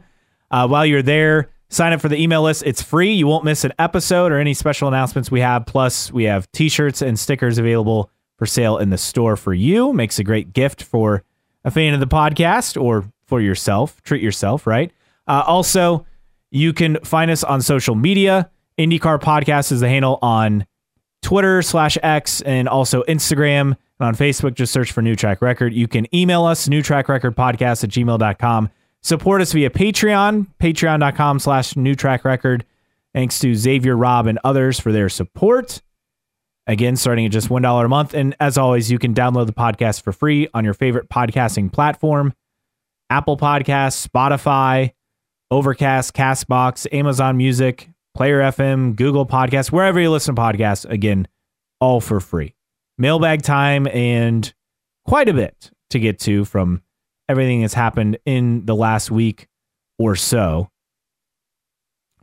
Uh, 0.51 0.68
while 0.68 0.86
you're 0.86 1.03
there, 1.03 1.51
sign 1.68 1.93
up 1.93 2.01
for 2.01 2.09
the 2.09 2.20
email 2.20 2.43
list. 2.43 2.62
It's 2.64 2.82
free. 2.82 3.12
You 3.12 3.26
won't 3.26 3.45
miss 3.45 3.64
an 3.64 3.72
episode 3.78 4.32
or 4.32 4.39
any 4.39 4.55
special 4.55 4.89
announcements 4.89 5.30
we 5.30 5.41
have. 5.41 5.66
Plus, 5.66 6.12
we 6.12 6.24
have 6.24 6.51
t-shirts 6.53 7.03
and 7.03 7.18
stickers 7.18 7.59
available 7.59 8.11
for 8.36 8.47
sale 8.47 8.78
in 8.78 8.91
the 8.91 8.99
store 8.99 9.36
for 9.36 9.53
you. 9.53 9.93
Makes 9.93 10.18
a 10.18 10.24
great 10.24 10.53
gift 10.53 10.82
for 10.82 11.24
a 11.64 11.70
fan 11.70 11.95
of 11.95 12.01
the 12.01 12.07
podcast 12.07 12.80
or 12.80 13.11
for 13.26 13.41
yourself. 13.41 14.03
Treat 14.03 14.22
yourself, 14.22 14.66
right? 14.66 14.93
Uh, 15.26 15.43
also, 15.47 16.07
you 16.51 16.72
can 16.72 16.99
find 17.05 17.30
us 17.30 17.45
on 17.45 17.61
social 17.61 17.95
media. 17.95 18.51
IndyCar 18.78 19.20
Podcast 19.20 19.72
is 19.72 19.80
the 19.80 19.89
handle 19.89 20.18
on 20.22 20.66
Twitter 21.22 21.62
slash 21.62 21.98
X 22.02 22.40
and 22.42 22.68
also 22.68 23.02
Instagram. 23.04 23.76
And 24.00 24.08
on 24.08 24.14
Facebook, 24.14 24.54
just 24.54 24.72
search 24.72 24.92
for 24.92 25.02
New 25.02 25.16
Track 25.16 25.42
Record. 25.42 25.74
You 25.74 25.88
can 25.88 26.12
email 26.14 26.44
us, 26.44 26.68
newtrackrecordpodcast 26.68 27.84
at 27.84 27.90
gmail.com. 27.90 28.70
Support 29.02 29.40
us 29.40 29.52
via 29.52 29.70
Patreon, 29.70 30.46
patreon.com 30.60 31.38
slash 31.38 31.76
New 31.76 31.94
Track 31.94 32.24
Record. 32.24 32.64
Thanks 33.14 33.38
to 33.40 33.54
Xavier, 33.54 33.96
Rob, 33.96 34.26
and 34.26 34.38
others 34.44 34.78
for 34.78 34.92
their 34.92 35.08
support. 35.08 35.82
Again, 36.66 36.96
starting 36.96 37.24
at 37.24 37.32
just 37.32 37.48
$1 37.48 37.84
a 37.84 37.88
month. 37.88 38.12
And 38.12 38.36
as 38.38 38.58
always, 38.58 38.90
you 38.90 38.98
can 38.98 39.14
download 39.14 39.46
the 39.46 39.54
podcast 39.54 40.02
for 40.02 40.12
free 40.12 40.48
on 40.52 40.64
your 40.64 40.74
favorite 40.74 41.08
podcasting 41.08 41.72
platform 41.72 42.34
Apple 43.10 43.38
Podcasts, 43.38 44.06
Spotify, 44.06 44.92
Overcast, 45.50 46.12
Castbox, 46.12 46.86
Amazon 46.92 47.38
Music, 47.38 47.88
Player 48.18 48.40
FM, 48.40 48.96
Google 48.96 49.26
Podcasts, 49.26 49.70
wherever 49.70 50.00
you 50.00 50.10
listen 50.10 50.34
to 50.34 50.42
podcasts. 50.42 50.84
Again, 50.90 51.28
all 51.78 52.00
for 52.00 52.18
free. 52.18 52.56
Mailbag 52.98 53.42
time 53.42 53.86
and 53.86 54.52
quite 55.06 55.28
a 55.28 55.32
bit 55.32 55.70
to 55.90 56.00
get 56.00 56.18
to 56.18 56.44
from 56.44 56.82
everything 57.28 57.60
that's 57.60 57.74
happened 57.74 58.18
in 58.24 58.66
the 58.66 58.74
last 58.74 59.12
week 59.12 59.46
or 60.00 60.16
so. 60.16 60.68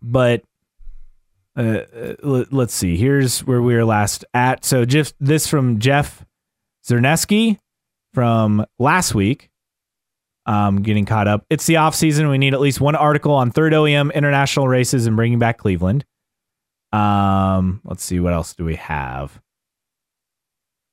But 0.01 0.43
uh, 1.55 1.83
uh 2.21 2.43
let's 2.51 2.73
see. 2.73 2.97
Here's 2.97 3.39
where 3.45 3.61
we 3.61 3.73
were 3.73 3.85
last 3.85 4.25
at. 4.33 4.65
So 4.65 4.83
just 4.83 5.15
this 5.21 5.47
from 5.47 5.79
Jeff 5.79 6.25
Zerneski 6.85 7.57
from 8.13 8.65
last 8.79 9.15
week. 9.15 9.49
Um, 10.47 10.83
getting 10.83 11.05
caught 11.05 11.27
up. 11.27 11.43
It's 11.49 11.65
the 11.65 11.77
off 11.77 11.95
season. 11.95 12.29
We 12.29 12.37
need 12.37 12.53
at 12.53 12.59
least 12.59 12.79
one 12.79 12.95
article 12.95 13.33
on 13.33 13.49
third 13.49 13.73
OEM 13.73 14.13
international 14.13 14.67
races 14.67 15.07
and 15.07 15.15
bringing 15.15 15.39
back 15.39 15.57
Cleveland. 15.57 16.05
Um, 16.91 17.81
let's 17.83 18.03
see 18.03 18.19
what 18.19 18.33
else 18.33 18.53
do 18.53 18.63
we 18.63 18.75
have. 18.75 19.41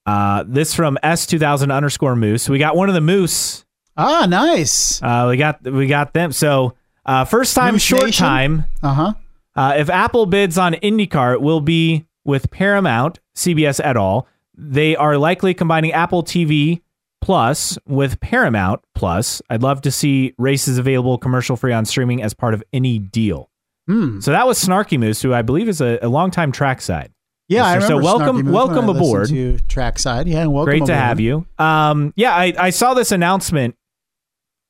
Uh, 0.06 0.44
this 0.46 0.74
from 0.74 0.98
S2000 1.04 1.72
underscore 1.72 2.16
Moose. 2.16 2.48
We 2.48 2.58
got 2.58 2.76
one 2.76 2.88
of 2.88 2.94
the 2.94 3.00
Moose. 3.00 3.64
Ah, 3.96 4.26
nice. 4.28 5.02
Uh, 5.02 5.26
we 5.28 5.36
got 5.36 5.62
we 5.62 5.86
got 5.86 6.12
them. 6.14 6.32
So 6.32 6.74
uh, 7.04 7.24
first 7.24 7.54
time, 7.54 7.74
Moose 7.74 7.82
short 7.82 8.06
Nation? 8.06 8.24
time. 8.24 8.64
Uh-huh. 8.82 9.12
Uh, 9.54 9.74
if 9.76 9.90
Apple 9.90 10.26
bids 10.26 10.56
on 10.56 10.72
IndyCar, 10.74 11.34
it 11.34 11.42
will 11.42 11.60
be 11.60 12.06
with 12.24 12.50
Paramount, 12.50 13.20
CBS 13.36 13.80
et 13.84 13.96
al. 13.96 14.26
They 14.56 14.96
are 14.96 15.18
likely 15.18 15.52
combining 15.54 15.92
Apple 15.92 16.22
TV 16.24 16.80
Plus 17.22 17.78
with 17.86 18.20
Paramount 18.20 18.82
Plus. 18.94 19.40
I'd 19.48 19.62
love 19.62 19.80
to 19.82 19.90
see 19.90 20.34
races 20.38 20.76
available 20.76 21.16
commercial 21.18 21.56
free 21.56 21.72
on 21.72 21.84
streaming 21.84 22.22
as 22.22 22.34
part 22.34 22.52
of 22.52 22.62
any 22.72 22.98
deal. 22.98 23.48
Hmm. 23.86 24.20
So 24.20 24.32
that 24.32 24.46
was 24.46 24.62
Snarky 24.62 24.98
Moose, 24.98 25.22
who 25.22 25.32
I 25.32 25.42
believe 25.42 25.68
is 25.68 25.80
a, 25.80 25.98
a 26.02 26.08
longtime 26.08 26.52
trackside. 26.52 27.12
Yeah, 27.48 27.64
I 27.64 27.78
So 27.80 27.98
welcome- 28.00 28.50
welcome 28.52 28.88
aboard. 28.88 29.28
to 29.28 29.58
Trackside. 29.68 30.26
Yeah, 30.26 30.46
welcome. 30.46 30.64
Great 30.70 30.86
to 30.86 30.94
have 30.94 31.20
you. 31.20 31.46
Um, 31.58 32.12
yeah, 32.16 32.34
I, 32.34 32.54
I 32.58 32.70
saw 32.70 32.94
this 32.94 33.12
announcement 33.12 33.76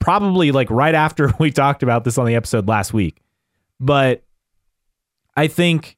probably 0.00 0.50
like 0.52 0.70
right 0.70 0.94
after 0.94 1.32
we 1.38 1.50
talked 1.50 1.82
about 1.82 2.04
this 2.04 2.18
on 2.18 2.26
the 2.26 2.34
episode 2.34 2.68
last 2.68 2.92
week. 2.92 3.20
But 3.78 4.24
I 5.36 5.46
think 5.46 5.96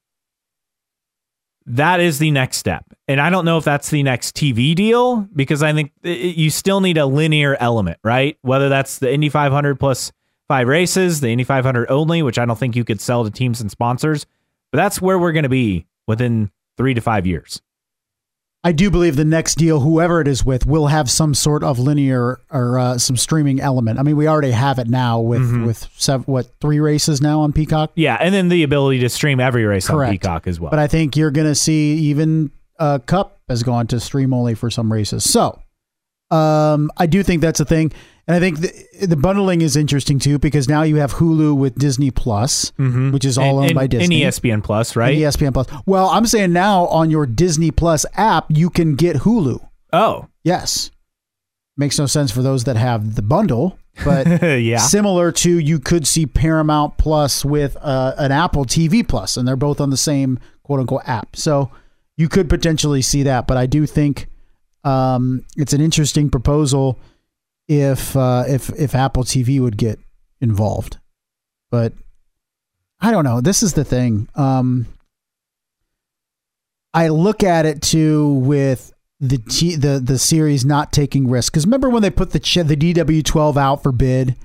that 1.66 2.00
is 2.00 2.18
the 2.18 2.30
next 2.30 2.56
step. 2.58 2.84
And 3.08 3.20
I 3.20 3.30
don't 3.30 3.44
know 3.44 3.58
if 3.58 3.64
that's 3.64 3.90
the 3.90 4.02
next 4.02 4.34
TV 4.36 4.74
deal 4.74 5.16
because 5.34 5.62
I 5.62 5.72
think 5.72 5.92
i- 6.04 6.08
i- 6.08 6.12
you 6.12 6.50
still 6.50 6.80
need 6.80 6.98
a 6.98 7.06
linear 7.06 7.56
element, 7.60 7.98
right? 8.04 8.36
Whether 8.42 8.68
that's 8.68 8.98
the 8.98 9.12
Indy 9.12 9.28
500 9.28 9.78
plus 9.80 10.12
five 10.48 10.68
races, 10.68 11.20
the 11.20 11.28
Indy 11.30 11.44
500 11.44 11.90
only, 11.90 12.22
which 12.22 12.38
I 12.38 12.44
don't 12.44 12.58
think 12.58 12.76
you 12.76 12.84
could 12.84 13.00
sell 13.00 13.24
to 13.24 13.30
teams 13.30 13.60
and 13.60 13.70
sponsors, 13.70 14.26
but 14.72 14.76
that's 14.78 15.00
where 15.00 15.18
we're 15.18 15.32
going 15.32 15.44
to 15.44 15.48
be 15.48 15.86
within 16.06 16.50
three 16.76 16.92
to 16.94 17.00
five 17.00 17.26
years. 17.26 17.62
I 18.66 18.72
do 18.72 18.90
believe 18.90 19.16
the 19.16 19.26
next 19.26 19.56
deal, 19.56 19.80
whoever 19.80 20.22
it 20.22 20.26
is 20.26 20.42
with, 20.42 20.64
will 20.64 20.86
have 20.86 21.10
some 21.10 21.34
sort 21.34 21.62
of 21.62 21.78
linear 21.78 22.40
or 22.50 22.78
uh, 22.78 22.96
some 22.96 23.14
streaming 23.16 23.60
element. 23.60 23.98
I 23.98 24.02
mean, 24.02 24.16
we 24.16 24.26
already 24.26 24.52
have 24.52 24.78
it 24.78 24.88
now 24.88 25.20
with 25.20 25.42
Mm-hmm. 25.42 25.66
with 25.66 25.86
seven, 25.96 26.24
what 26.24 26.46
three 26.62 26.80
races 26.80 27.20
now 27.20 27.40
on 27.42 27.52
Peacock. 27.52 27.92
Yeah, 27.94 28.16
and 28.18 28.34
then 28.34 28.48
the 28.48 28.62
ability 28.62 29.00
to 29.00 29.10
stream 29.10 29.38
every 29.38 29.64
race 29.66 29.90
on 29.90 30.10
Peacock 30.10 30.46
as 30.46 30.58
well. 30.58 30.70
But 30.70 30.78
I 30.78 30.86
think 30.86 31.14
you're 31.16 31.30
going 31.30 31.46
to 31.46 31.54
see 31.54 31.92
even 31.94 32.50
uh, 32.78 33.00
Cup 33.00 33.38
has 33.50 33.62
gone 33.62 33.86
to 33.88 34.00
stream 34.00 34.32
only 34.32 34.54
for 34.54 34.70
some 34.70 34.90
races. 34.90 35.30
So 35.30 35.60
um, 36.30 36.90
I 36.96 37.04
do 37.06 37.22
think 37.22 37.42
that's 37.42 37.60
a 37.60 37.64
thing. 37.66 37.92
And 38.26 38.34
I 38.34 38.40
think 38.40 38.60
the, 38.60 39.06
the 39.06 39.16
bundling 39.16 39.60
is 39.60 39.76
interesting 39.76 40.18
too 40.18 40.38
because 40.38 40.66
now 40.68 40.82
you 40.82 40.96
have 40.96 41.12
Hulu 41.14 41.56
with 41.56 41.74
Disney 41.74 42.10
Plus, 42.10 42.72
which 42.78 43.24
is 43.24 43.36
all 43.36 43.44
Mm-hmm. 43.44 43.50
and, 43.50 43.58
owned 43.58 43.66
and- 43.66 43.74
by 43.74 43.82
and 43.82 43.90
Disney. 43.90 44.20
ESPN 44.22 44.64
Plus, 44.64 44.96
right? 44.96 45.14
And 45.14 45.22
ESPN 45.22 45.52
Plus. 45.52 45.66
Well, 45.84 46.08
I'm 46.08 46.24
saying 46.26 46.52
now 46.52 46.86
on 46.86 47.10
your 47.10 47.26
Disney 47.26 47.70
Plus 47.70 48.06
app, 48.14 48.46
you 48.48 48.70
can 48.70 48.94
get 48.94 49.16
Hulu. 49.16 49.66
Oh, 49.92 50.28
Yes. 50.42 50.90
Makes 51.76 51.98
no 51.98 52.06
sense 52.06 52.30
for 52.30 52.40
those 52.40 52.64
that 52.64 52.76
have 52.76 53.16
the 53.16 53.22
bundle, 53.22 53.78
but 54.04 54.42
yeah. 54.62 54.78
similar 54.78 55.32
to 55.32 55.58
you 55.58 55.80
could 55.80 56.06
see 56.06 56.24
Paramount 56.24 56.98
Plus 56.98 57.44
with 57.44 57.76
uh, 57.80 58.14
an 58.16 58.30
Apple 58.30 58.64
TV 58.64 59.06
Plus, 59.06 59.36
and 59.36 59.46
they're 59.46 59.56
both 59.56 59.80
on 59.80 59.90
the 59.90 59.96
same 59.96 60.38
quote 60.62 60.78
unquote 60.80 61.02
app. 61.06 61.34
So 61.34 61.72
you 62.16 62.28
could 62.28 62.48
potentially 62.48 63.02
see 63.02 63.24
that, 63.24 63.48
but 63.48 63.56
I 63.56 63.66
do 63.66 63.86
think 63.86 64.28
um, 64.84 65.44
it's 65.56 65.72
an 65.72 65.80
interesting 65.80 66.30
proposal 66.30 66.98
if 67.68 68.16
uh, 68.16 68.44
if 68.46 68.70
if 68.70 68.94
Apple 68.94 69.24
TV 69.24 69.60
would 69.60 69.76
get 69.76 69.98
involved. 70.40 70.98
But 71.70 71.92
I 73.00 73.10
don't 73.10 73.24
know. 73.24 73.40
This 73.40 73.62
is 73.62 73.74
the 73.74 73.84
thing. 73.84 74.28
Um, 74.34 74.86
I 76.92 77.08
look 77.08 77.42
at 77.42 77.66
it 77.66 77.82
too 77.82 78.34
with 78.34 78.92
the 79.20 79.38
T, 79.38 79.76
the 79.76 80.00
the 80.00 80.18
series 80.18 80.64
not 80.64 80.92
taking 80.92 81.28
risks. 81.28 81.50
Because 81.50 81.66
remember 81.66 81.88
when 81.90 82.02
they 82.02 82.10
put 82.10 82.30
the 82.30 82.40
ch- 82.40 82.54
the 82.54 82.76
DW12 82.76 83.56
out 83.56 83.82
for 83.82 83.92
bid, 83.92 84.36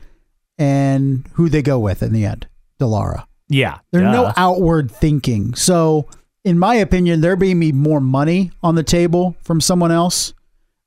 and 0.58 1.28
who 1.34 1.50
they 1.50 1.62
go 1.62 1.80
with 1.80 2.02
in 2.02 2.14
the 2.14 2.26
end, 2.26 2.48
Dallara. 2.80 3.26
yeah. 3.50 3.80
There's 3.92 4.04
no 4.04 4.34
outward 4.38 4.92
thinking. 4.92 5.54
So, 5.56 6.08
in 6.44 6.58
my 6.58 6.76
opinion, 6.76 7.22
there 7.22 7.36
may 7.36 7.54
be 7.54 7.72
more 7.72 8.00
money 8.02 8.52
on 8.64 8.76
the 8.76 8.84
table 8.84 9.36
from 9.44 9.62
someone 9.62 9.92
else. 9.92 10.34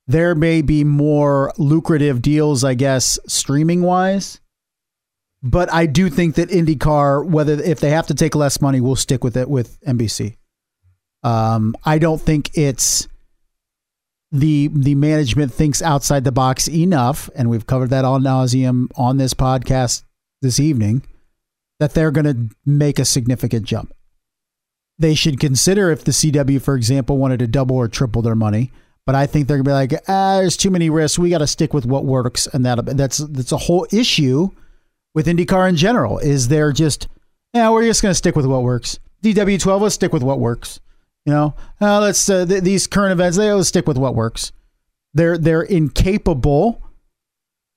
There 0.07 0.35
may 0.35 0.63
be 0.63 0.85
more 0.85 1.53
lucrative 1.59 2.23
deals, 2.23 2.65
I 2.65 2.75
guess, 2.75 3.19
streaming 3.27 3.83
wise. 3.83 4.41
But 5.43 5.73
I 5.73 5.87
do 5.87 6.09
think 6.09 6.37
that 6.37 6.51
IndyCar, 6.51 7.27
whether 7.27 7.55
if 7.55 7.81
they 7.81 7.91
have 7.91 8.07
to 8.09 8.15
take 8.15 8.35
less 8.35 8.61
money, 8.61 8.81
will 8.81 8.97
stick 8.97 9.25
with 9.25 9.37
it 9.37 9.49
with 9.49 9.81
NBC. 9.81 10.37
Um, 11.25 11.75
I 11.85 11.99
don't 11.99 12.21
think 12.21 12.51
it's 12.55 13.09
the 14.31 14.69
the 14.73 14.95
management 14.95 15.53
thinks 15.53 15.83
outside 15.83 16.25
the 16.25 16.33
box 16.33 16.69
enough, 16.69 17.29
and 17.35 17.51
we've 17.51 17.67
covered 17.67 17.91
that 17.91 18.05
all 18.05 18.19
nauseum 18.19 18.87
on 18.97 19.19
this 19.19 19.35
podcast 19.35 20.05
this 20.41 20.59
evening 20.59 21.03
that 21.81 21.95
they're 21.95 22.11
going 22.13 22.25
to 22.25 22.55
make 22.65 22.99
a 22.99 23.05
significant 23.05 23.65
jump. 23.65 23.93
They 24.99 25.15
should 25.15 25.41
consider 25.41 25.91
if 25.91 26.05
the 26.05 26.13
CW, 26.13 26.63
for 26.63 26.77
example, 26.77 27.19
wanted 27.19 27.41
to 27.41 27.49
double 27.49 27.77
or 27.77 27.89
triple 27.89 28.23
their 28.23 28.37
money. 28.37 28.71
But 29.05 29.15
I 29.15 29.27
think 29.27 29.49
they're 29.49 29.59
to 29.59 29.65
be 29.65 29.73
like, 29.73 29.93
ah, 30.07 30.39
there's 30.39 30.57
too 30.57 30.71
many 30.71 30.89
risks. 30.89 31.19
We 31.19 31.31
got 31.31 31.39
to 31.39 31.47
stick 31.47 31.75
with 31.75 31.87
what 31.87 32.05
works, 32.05 32.47
and 32.47 32.65
that 32.65 32.85
that's 32.97 33.19
that's 33.19 33.53
a 33.53 33.57
whole 33.57 33.87
issue 33.93 34.51
with 35.15 35.27
IndyCar 35.27 35.69
in 35.69 35.77
general. 35.77 36.19
Is 36.19 36.49
they're 36.49 36.73
just, 36.73 37.09
yeah, 37.53 37.71
we're 37.71 37.85
just 37.85 38.01
to 38.01 38.15
stick 38.15 38.37
with 38.37 38.47
what 38.47 38.63
works. 38.63 38.99
DW12, 39.25 39.81
let's 39.81 39.95
stick 39.95 40.13
with 40.13 40.23
what 40.23 40.39
works. 40.39 40.81
You 41.27 41.33
know, 41.33 41.55
uh, 41.81 42.01
let's 42.01 42.29
uh, 42.29 42.47
th- 42.47 42.63
these 42.63 42.87
current 42.87 43.13
events, 43.13 43.37
they 43.37 43.51
always 43.51 43.69
stick 43.69 43.87
with 43.87 43.99
what 43.99 44.15
works. 44.15 44.53
They're 45.15 45.39
they're 45.39 45.63
incapable 45.63 46.83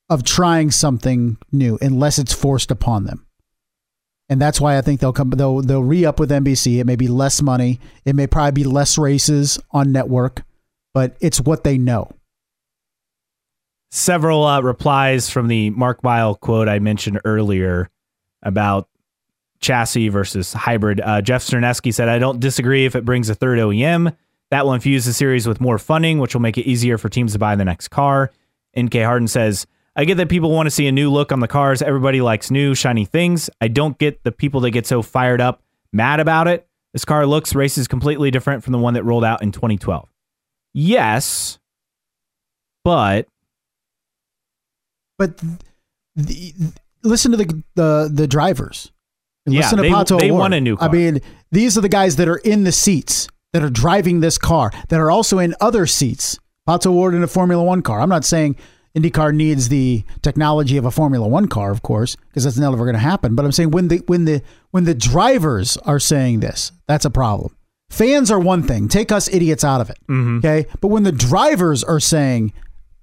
of 0.09 0.23
trying 0.23 0.69
something 0.69 1.37
new 1.51 1.79
unless 1.81 2.19
it's 2.19 2.33
forced 2.33 2.69
upon 2.69 3.05
them 3.05 3.25
and 4.29 4.41
that's 4.41 4.59
why 4.59 4.77
I 4.77 4.81
think 4.81 4.99
they'll 4.99 5.13
come. 5.13 5.29
They'll 5.31 5.61
they'll 5.61 5.83
re 5.83 6.05
up 6.05 6.19
with 6.19 6.31
NBC. 6.31 6.79
It 6.79 6.85
may 6.85 6.95
be 6.95 7.07
less 7.07 7.41
money. 7.41 7.79
It 8.05 8.15
may 8.15 8.27
probably 8.27 8.51
be 8.51 8.63
less 8.63 8.97
races 8.97 9.59
on 9.71 9.91
network, 9.91 10.43
but 10.95 11.17
it's 11.19 11.41
what 11.41 11.65
they 11.65 11.77
know. 11.77 12.09
Several 13.91 14.45
uh, 14.45 14.61
replies 14.61 15.29
from 15.29 15.49
the 15.49 15.69
Mark 15.71 16.01
Weil 16.03 16.35
quote 16.35 16.69
I 16.69 16.79
mentioned 16.79 17.19
earlier 17.25 17.89
about 18.41 18.87
chassis 19.59 20.07
versus 20.07 20.53
hybrid. 20.53 21.01
Uh, 21.01 21.21
Jeff 21.21 21.43
Cerneski 21.43 21.93
said, 21.93 22.07
I 22.07 22.17
don't 22.17 22.39
disagree 22.39 22.85
if 22.85 22.95
it 22.95 23.03
brings 23.03 23.29
a 23.29 23.35
third 23.35 23.59
OEM. 23.59 24.15
That 24.51 24.65
will 24.65 24.73
infuse 24.73 25.03
the 25.03 25.11
series 25.11 25.45
with 25.45 25.59
more 25.59 25.77
funding, 25.77 26.19
which 26.19 26.33
will 26.33 26.41
make 26.41 26.57
it 26.57 26.65
easier 26.65 26.97
for 26.97 27.09
teams 27.09 27.33
to 27.33 27.39
buy 27.39 27.57
the 27.57 27.65
next 27.65 27.89
car. 27.89 28.31
NK 28.79 28.93
Harden 28.95 29.27
says, 29.27 29.67
I 29.97 30.05
get 30.05 30.15
that 30.15 30.29
people 30.29 30.51
want 30.51 30.67
to 30.67 30.71
see 30.71 30.87
a 30.87 30.93
new 30.93 31.11
look 31.11 31.33
on 31.33 31.41
the 31.41 31.47
cars. 31.49 31.81
Everybody 31.81 32.21
likes 32.21 32.49
new, 32.49 32.73
shiny 32.73 33.03
things. 33.03 33.49
I 33.59 33.67
don't 33.67 33.97
get 33.97 34.23
the 34.23 34.31
people 34.31 34.61
that 34.61 34.71
get 34.71 34.87
so 34.87 35.01
fired 35.01 35.41
up, 35.41 35.61
mad 35.91 36.21
about 36.21 36.47
it. 36.47 36.69
This 36.93 37.03
car 37.03 37.25
looks, 37.25 37.53
races 37.53 37.85
completely 37.89 38.31
different 38.31 38.63
from 38.63 38.71
the 38.71 38.79
one 38.79 38.93
that 38.93 39.03
rolled 39.03 39.25
out 39.25 39.41
in 39.41 39.51
2012. 39.51 40.09
Yes, 40.77 41.57
but 42.83 43.27
But 45.17 45.41
the, 46.17 46.53
listen 47.01 47.31
to 47.31 47.37
the 47.37 47.63
the, 47.75 48.11
the 48.13 48.27
drivers. 48.27 48.91
Yeah, 49.45 49.61
listen 49.61 49.77
to 49.77 49.83
they- 49.83 49.89
Pato 49.89 50.19
they 50.19 50.31
want 50.31 50.53
a 50.53 50.59
new 50.59 50.75
I 50.81 50.89
mean, 50.89 51.21
these 51.49 51.77
are 51.77 51.81
the 51.81 51.87
guys 51.87 52.17
that 52.17 52.27
are 52.27 52.37
in 52.37 52.65
the 52.65 52.73
seats 52.73 53.29
that 53.53 53.63
are 53.63 53.69
driving 53.69 54.19
this 54.19 54.37
car 54.37 54.71
that 54.89 54.99
are 54.99 55.09
also 55.09 55.39
in 55.39 55.55
other 55.61 55.85
seats 55.85 56.37
Pato 56.67 56.87
O'Ward 56.87 57.13
in 57.13 57.23
a 57.23 57.27
Formula 57.27 57.63
One 57.63 57.81
car. 57.81 58.01
I'm 58.01 58.09
not 58.09 58.25
saying 58.25 58.57
IndyCar 58.97 59.33
needs 59.33 59.69
the 59.69 60.03
technology 60.21 60.75
of 60.75 60.83
a 60.83 60.91
Formula 60.91 61.25
One 61.25 61.47
car, 61.47 61.71
of 61.71 61.83
course, 61.83 62.17
because 62.27 62.43
that's 62.43 62.57
never 62.57 62.77
going 62.77 62.95
to 62.95 62.99
happen. 62.99 63.33
But 63.33 63.45
I'm 63.45 63.53
saying 63.53 63.71
when 63.71 63.87
the 63.87 63.97
when 64.07 64.25
the 64.25 64.41
when 64.71 64.83
the 64.83 64.95
drivers 64.95 65.77
are 65.77 65.99
saying 65.99 66.41
this, 66.41 66.73
that's 66.85 67.05
a 67.05 67.09
problem. 67.09 67.55
Fans 67.89 68.31
are 68.31 68.39
one 68.39 68.63
thing. 68.63 68.87
Take 68.87 69.11
us 69.11 69.27
idiots 69.33 69.63
out 69.63 69.81
of 69.81 69.89
it. 69.89 69.97
Mm-hmm. 70.07 70.37
Okay. 70.39 70.65
But 70.81 70.87
when 70.89 71.03
the 71.03 71.11
drivers 71.11 71.83
are 71.83 71.99
saying 71.99 72.53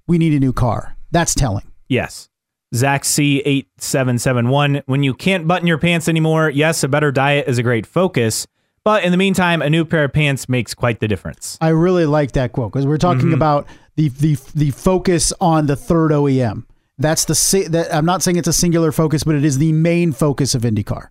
we 0.07 0.17
need 0.17 0.33
a 0.33 0.39
new 0.39 0.53
car, 0.53 0.95
that's 1.11 1.33
telling. 1.33 1.71
Yes. 1.87 2.29
Zach 2.75 3.03
C8771. 3.03 4.83
When 4.85 5.03
you 5.03 5.13
can't 5.13 5.47
button 5.47 5.67
your 5.67 5.77
pants 5.77 6.07
anymore, 6.09 6.49
yes, 6.49 6.83
a 6.83 6.87
better 6.87 7.11
diet 7.11 7.47
is 7.47 7.57
a 7.57 7.63
great 7.63 7.85
focus. 7.85 8.47
But 8.83 9.03
in 9.03 9.11
the 9.11 9.17
meantime, 9.17 9.61
a 9.61 9.69
new 9.69 9.85
pair 9.85 10.03
of 10.03 10.13
pants 10.13 10.49
makes 10.49 10.73
quite 10.73 10.99
the 10.99 11.07
difference. 11.07 11.57
I 11.61 11.69
really 11.69 12.05
like 12.05 12.33
that 12.33 12.51
quote 12.51 12.73
because 12.73 12.85
we're 12.85 12.97
talking 12.97 13.27
mm-hmm. 13.27 13.33
about 13.33 13.67
the, 13.95 14.09
the 14.09 14.37
the 14.55 14.71
focus 14.71 15.31
on 15.39 15.67
the 15.67 15.75
third 15.75 16.11
OEM. 16.11 16.65
That's 16.97 17.25
the 17.25 17.67
that 17.69 17.93
I'm 17.93 18.05
not 18.05 18.21
saying 18.21 18.37
it's 18.37 18.47
a 18.47 18.53
singular 18.53 18.91
focus, 18.91 19.23
but 19.23 19.35
it 19.35 19.45
is 19.45 19.57
the 19.57 19.71
main 19.71 20.11
focus 20.11 20.53
of 20.53 20.63
IndyCar, 20.63 21.07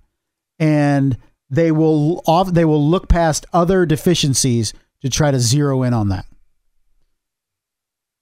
and 0.59 1.16
they 1.53 1.70
will 1.70 2.22
off 2.26 2.53
they 2.53 2.64
will 2.64 2.84
look 2.84 3.09
past 3.09 3.44
other 3.53 3.84
deficiencies 3.84 4.72
to 5.03 5.11
try 5.11 5.30
to 5.30 5.38
zero 5.38 5.82
in 5.82 5.92
on 5.92 6.09
that. 6.09 6.24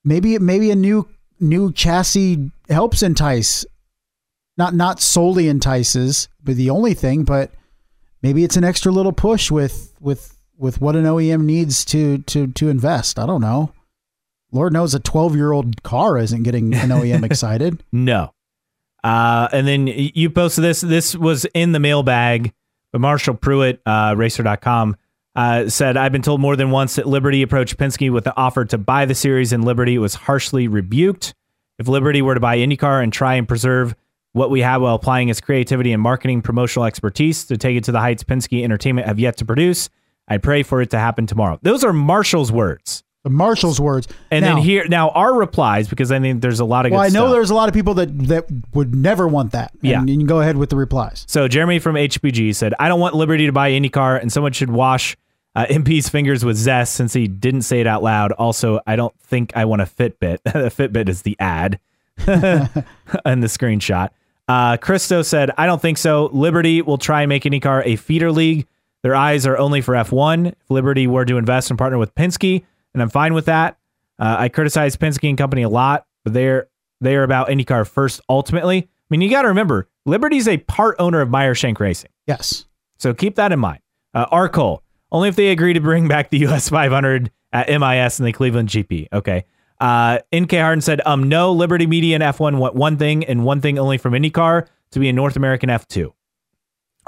Maybe 0.04 0.38
maybe 0.38 0.70
a 0.72 0.76
new 0.76 1.08
new 1.38 1.72
chassis 1.72 2.50
helps 2.68 3.02
entice, 3.02 3.64
not 4.58 4.74
not 4.74 5.00
solely 5.00 5.48
entices, 5.48 6.28
but 6.42 6.56
the 6.56 6.70
only 6.70 6.92
thing, 6.92 7.22
but 7.22 7.52
maybe 8.20 8.42
it's 8.42 8.56
an 8.56 8.64
extra 8.64 8.90
little 8.90 9.12
push 9.12 9.48
with 9.48 9.94
with 10.00 10.36
with 10.58 10.80
what 10.80 10.96
an 10.96 11.04
OEM 11.04 11.44
needs 11.44 11.84
to 11.86 12.18
to 12.18 12.48
to 12.48 12.68
invest. 12.68 13.16
I 13.16 13.26
don't 13.26 13.40
know. 13.40 13.72
Lord 14.50 14.72
knows 14.72 14.92
a 14.92 14.98
12 14.98 15.36
year 15.36 15.52
old 15.52 15.84
car 15.84 16.18
isn't 16.18 16.42
getting 16.42 16.74
an 16.74 16.88
OEM 16.88 17.22
excited. 17.30 17.84
No. 17.92 18.32
Uh, 19.04 19.48
and 19.52 19.68
then 19.68 19.86
you 19.86 20.28
posted 20.30 20.64
this. 20.64 20.80
This 20.80 21.14
was 21.14 21.46
in 21.54 21.72
the 21.72 21.78
mailbag, 21.78 22.52
but 22.92 23.00
Marshall 23.00 23.34
Pruett, 23.34 23.78
uh, 23.86 24.14
racer.com, 24.16 24.96
uh, 25.36 25.68
said, 25.68 25.96
I've 25.96 26.12
been 26.12 26.22
told 26.22 26.40
more 26.40 26.56
than 26.56 26.70
once 26.70 26.96
that 26.96 27.06
Liberty 27.06 27.42
approached 27.42 27.76
Penske 27.76 28.12
with 28.12 28.24
the 28.24 28.36
offer 28.36 28.64
to 28.64 28.78
buy 28.78 29.04
the 29.04 29.14
series, 29.14 29.52
and 29.52 29.64
Liberty 29.64 29.96
was 29.98 30.14
harshly 30.14 30.68
rebuked. 30.68 31.34
If 31.78 31.88
Liberty 31.88 32.20
were 32.20 32.34
to 32.34 32.40
buy 32.40 32.58
IndyCar 32.58 33.02
and 33.02 33.12
try 33.12 33.34
and 33.34 33.46
preserve 33.48 33.94
what 34.32 34.50
we 34.50 34.60
have 34.60 34.82
while 34.82 34.94
applying 34.94 35.28
its 35.28 35.40
creativity 35.40 35.92
and 35.92 36.02
marketing 36.02 36.42
promotional 36.42 36.84
expertise 36.84 37.44
to 37.46 37.56
take 37.56 37.76
it 37.76 37.84
to 37.84 37.92
the 37.92 38.00
heights 38.00 38.22
Penske 38.22 38.62
Entertainment 38.62 39.06
have 39.06 39.18
yet 39.18 39.36
to 39.38 39.44
produce, 39.44 39.88
I 40.28 40.38
pray 40.38 40.62
for 40.62 40.80
it 40.80 40.90
to 40.90 40.98
happen 40.98 41.26
tomorrow. 41.26 41.58
Those 41.62 41.82
are 41.82 41.92
Marshall's 41.92 42.52
words. 42.52 43.02
The 43.22 43.30
Marshall's 43.30 43.78
words. 43.80 44.08
And 44.30 44.44
Now- 44.44 44.54
then 44.54 44.64
here, 44.64 44.86
now 44.88 45.10
our 45.10 45.34
replies, 45.34 45.88
because 45.88 46.10
I 46.10 46.18
think 46.20 46.40
there's 46.40 46.60
a 46.60 46.64
lot 46.64 46.86
of 46.86 46.90
good 46.90 46.96
Well, 46.96 47.04
I 47.04 47.08
know 47.08 47.24
stuff. 47.26 47.32
there's 47.32 47.50
a 47.50 47.54
lot 47.54 47.68
of 47.68 47.74
people 47.74 47.94
that 47.94 48.18
that 48.28 48.46
would 48.72 48.94
never 48.94 49.28
want 49.28 49.52
that. 49.52 49.72
And 49.82 49.90
Yeah. 49.90 50.00
you 50.04 50.16
can 50.16 50.26
go 50.26 50.40
ahead 50.40 50.56
with 50.56 50.70
the 50.70 50.76
replies. 50.76 51.24
So 51.28 51.46
Jeremy 51.46 51.78
from 51.80 51.96
HPG 51.96 52.52
said, 52.54 52.72
"I 52.80 52.88
don't 52.88 52.98
want 53.00 53.14
Liberty 53.14 53.44
to 53.46 53.52
buy 53.52 53.72
IndyCar, 53.72 54.20
and 54.22 54.32
someone 54.32 54.52
should 54.52 54.70
wash 54.70 55.16
uh, 55.54 55.66
MP's 55.70 56.08
fingers 56.08 56.44
with 56.44 56.56
zest 56.56 56.94
since 56.94 57.12
he 57.12 57.26
didn't 57.28 57.62
say 57.62 57.80
it 57.80 57.86
out 57.86 58.02
loud. 58.02 58.32
Also, 58.32 58.80
I 58.86 58.96
don't 58.96 59.12
think 59.20 59.52
I 59.54 59.64
want 59.66 59.82
a 59.82 59.84
Fitbit. 59.84 60.38
the 60.44 60.70
Fitbit 60.70 61.08
is 61.08 61.22
the 61.22 61.36
ad 61.40 61.78
and 62.26 63.42
the 63.42 63.48
screenshot." 63.48 64.10
Uh, 64.48 64.76
Christo 64.78 65.22
said, 65.22 65.50
"I 65.58 65.66
don't 65.66 65.80
think 65.82 65.98
so. 65.98 66.30
Liberty 66.32 66.82
will 66.82 66.98
try 66.98 67.22
and 67.22 67.28
make 67.28 67.44
IndyCar 67.44 67.82
a 67.84 67.96
feeder 67.96 68.32
league. 68.32 68.66
Their 69.02 69.14
eyes 69.14 69.46
are 69.46 69.56
only 69.56 69.80
for 69.80 69.94
F1. 69.94 70.48
If 70.48 70.54
Liberty 70.70 71.06
were 71.06 71.24
to 71.24 71.36
invest 71.38 71.70
and 71.70 71.78
partner 71.78 71.98
with 71.98 72.14
Penske, 72.14 72.62
and 72.94 73.02
I'm 73.02 73.10
fine 73.10 73.34
with 73.34 73.46
that. 73.46 73.78
Uh, 74.18 74.36
I 74.38 74.48
criticize 74.48 74.96
Penske 74.96 75.28
and 75.28 75.38
company 75.38 75.62
a 75.62 75.68
lot, 75.68 76.06
but 76.24 76.32
they're 76.34 76.68
they 77.00 77.16
are 77.16 77.22
about 77.22 77.48
IndyCar 77.48 77.88
first. 77.88 78.20
Ultimately, 78.28 78.78
I 78.78 78.86
mean, 79.08 79.20
you 79.22 79.30
got 79.30 79.42
to 79.42 79.48
remember, 79.48 79.88
Liberty's 80.04 80.46
a 80.48 80.58
part 80.58 80.96
owner 80.98 81.20
of 81.20 81.30
Meyer 81.30 81.54
Shank 81.54 81.80
Racing, 81.80 82.10
Yes. 82.26 82.66
so 82.98 83.14
keep 83.14 83.36
that 83.36 83.52
in 83.52 83.58
mind. 83.58 83.80
Uh, 84.12 84.26
R. 84.30 84.48
Cole, 84.48 84.82
only 85.10 85.28
if 85.30 85.36
they 85.36 85.48
agree 85.48 85.72
to 85.72 85.80
bring 85.80 86.08
back 86.08 86.28
the 86.30 86.38
US 86.46 86.68
500 86.68 87.30
at 87.52 87.68
MIS 87.68 88.18
and 88.18 88.26
the 88.28 88.32
Cleveland 88.32 88.68
GP. 88.68 89.08
Okay. 89.12 89.44
Uh, 89.80 90.18
NK 90.34 90.52
Harden 90.52 90.82
said, 90.82 91.00
um, 91.06 91.28
no, 91.28 91.52
Liberty 91.52 91.86
Media 91.86 92.14
and 92.14 92.22
F1 92.22 92.58
want 92.58 92.74
one 92.74 92.98
thing 92.98 93.24
and 93.24 93.44
one 93.44 93.62
thing 93.62 93.78
only 93.78 93.96
from 93.96 94.12
IndyCar 94.12 94.66
to 94.90 94.98
be 95.00 95.08
a 95.08 95.12
North 95.12 95.36
American 95.36 95.70
F2. 95.70 96.12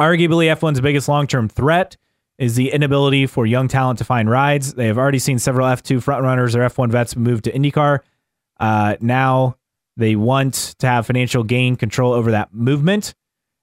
Arguably, 0.01 0.47
F1's 0.57 0.81
biggest 0.81 1.07
long 1.09 1.27
term 1.27 1.49
threat 1.51 1.97
is 2.39 2.57
the 2.57 2.73
inability 2.73 3.27
for 3.27 3.47
young 3.47 3.69
talent 3.69 3.99
to 3.99 4.05
find 4.05 4.29
rides. 4.29 4.75
They 4.75 4.87
have 4.87 4.99
already 4.99 5.19
seen 5.19 5.39
several 5.39 5.67
F2 5.67 6.03
frontrunners 6.03 6.55
or 6.55 6.69
F1 6.69 6.91
vets 6.91 7.17
move 7.17 7.43
to 7.43 7.53
IndyCar. 7.53 8.01
Uh, 8.59 8.97
now 9.01 9.57
they 9.97 10.17
want 10.17 10.75
to 10.79 10.87
have 10.87 11.07
financial 11.07 11.45
gain 11.45 11.77
control 11.77 12.13
over 12.13 12.31
that 12.31 12.53
movement. 12.55 13.15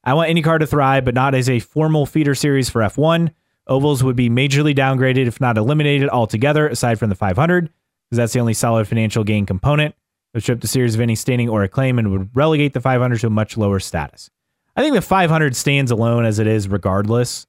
I 0.03 0.13
want 0.13 0.31
IndyCar 0.31 0.59
to 0.59 0.67
thrive, 0.67 1.05
but 1.05 1.15
not 1.15 1.35
as 1.35 1.49
a 1.49 1.59
formal 1.59 2.05
feeder 2.05 2.35
series 2.35 2.69
for 2.69 2.81
F1. 2.81 3.31
Ovals 3.67 4.03
would 4.03 4.15
be 4.15 4.29
majorly 4.29 4.75
downgraded, 4.75 5.27
if 5.27 5.39
not 5.39 5.57
eliminated 5.57 6.09
altogether, 6.09 6.67
aside 6.67 6.97
from 6.97 7.09
the 7.09 7.15
500, 7.15 7.65
because 7.65 8.17
that's 8.17 8.33
the 8.33 8.39
only 8.39 8.53
solid 8.53 8.87
financial 8.87 9.23
gain 9.23 9.45
component. 9.45 9.93
It 9.93 10.37
would 10.37 10.43
strip 10.43 10.61
the 10.61 10.67
series 10.67 10.95
of 10.95 11.01
any 11.01 11.15
standing 11.15 11.49
or 11.49 11.63
acclaim 11.63 11.99
and 11.99 12.11
would 12.11 12.29
relegate 12.35 12.73
the 12.73 12.81
500 12.81 13.19
to 13.21 13.27
a 13.27 13.29
much 13.29 13.57
lower 13.57 13.79
status. 13.79 14.29
I 14.75 14.81
think 14.81 14.95
the 14.95 15.01
500 15.01 15.55
stands 15.55 15.91
alone 15.91 16.25
as 16.25 16.39
it 16.39 16.47
is, 16.47 16.67
regardless. 16.67 17.45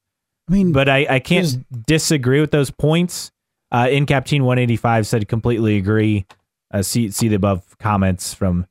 I 0.51 0.53
mean, 0.53 0.73
But 0.73 0.89
I, 0.89 1.07
I 1.09 1.19
can't 1.21 1.65
disagree 1.87 2.41
with 2.41 2.51
those 2.51 2.71
points. 2.71 3.31
Uh, 3.71 3.85
Incapteen 3.85 4.41
185 4.41 5.07
said 5.07 5.29
completely 5.29 5.77
agree. 5.77 6.27
Uh, 6.73 6.83
see 6.83 7.11
see 7.11 7.29
the 7.29 7.37
above 7.37 7.79
comments 7.79 8.35
from 8.35 8.67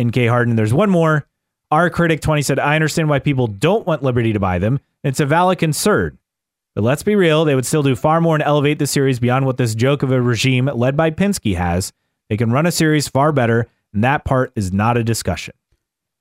NK 0.00 0.28
Harden. 0.28 0.56
There's 0.56 0.74
one 0.74 0.90
more. 0.90 1.26
Our 1.70 1.88
critic 1.88 2.20
20 2.20 2.42
said, 2.42 2.58
I 2.58 2.74
understand 2.74 3.08
why 3.08 3.18
people 3.18 3.46
don't 3.46 3.86
want 3.86 4.02
Liberty 4.02 4.34
to 4.34 4.40
buy 4.40 4.58
them. 4.58 4.78
It's 5.04 5.20
a 5.20 5.26
valid 5.26 5.58
concern. 5.58 6.18
But 6.74 6.84
let's 6.84 7.02
be 7.02 7.16
real, 7.16 7.44
they 7.44 7.54
would 7.54 7.66
still 7.66 7.82
do 7.82 7.96
far 7.96 8.20
more 8.20 8.34
and 8.34 8.42
elevate 8.42 8.78
the 8.78 8.86
series 8.86 9.18
beyond 9.18 9.46
what 9.46 9.56
this 9.56 9.74
joke 9.74 10.02
of 10.02 10.12
a 10.12 10.20
regime 10.20 10.66
led 10.66 10.96
by 10.96 11.10
Penske 11.10 11.56
has. 11.56 11.92
They 12.28 12.36
can 12.36 12.50
run 12.50 12.66
a 12.66 12.72
series 12.72 13.08
far 13.08 13.32
better, 13.32 13.68
and 13.94 14.04
that 14.04 14.24
part 14.24 14.52
is 14.54 14.72
not 14.72 14.96
a 14.98 15.04
discussion. 15.04 15.54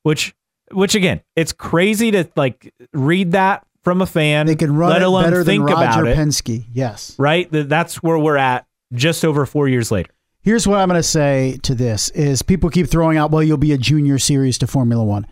Which 0.03 0.33
which 0.71 0.95
again, 0.95 1.21
it's 1.35 1.51
crazy 1.51 2.11
to 2.11 2.29
like 2.37 2.73
read 2.93 3.33
that 3.33 3.65
from 3.83 4.01
a 4.01 4.05
fan. 4.05 4.45
they 4.47 4.55
can 4.55 4.75
run 4.75 4.89
let 4.91 5.01
it 5.01 5.05
alone 5.05 5.23
better 5.23 5.43
think 5.43 5.65
than 5.67 5.75
Roger 5.75 6.01
about 6.01 6.07
it 6.07 6.17
Penske. 6.17 6.65
Yes. 6.73 7.15
right? 7.17 7.47
That's 7.51 8.01
where 8.03 8.17
we're 8.17 8.37
at 8.37 8.65
just 8.93 9.25
over 9.25 9.45
four 9.45 9.67
years 9.67 9.91
later. 9.91 10.11
Here's 10.43 10.67
what 10.67 10.79
I'm 10.79 10.87
going 10.87 10.97
to 10.99 11.03
say 11.03 11.59
to 11.63 11.75
this 11.75 12.09
is 12.09 12.41
people 12.41 12.69
keep 12.69 12.87
throwing 12.87 13.17
out, 13.17 13.31
well, 13.31 13.43
you'll 13.43 13.57
be 13.57 13.73
a 13.73 13.77
junior 13.77 14.17
series 14.17 14.57
to 14.59 14.67
Formula 14.67 15.03
One. 15.03 15.27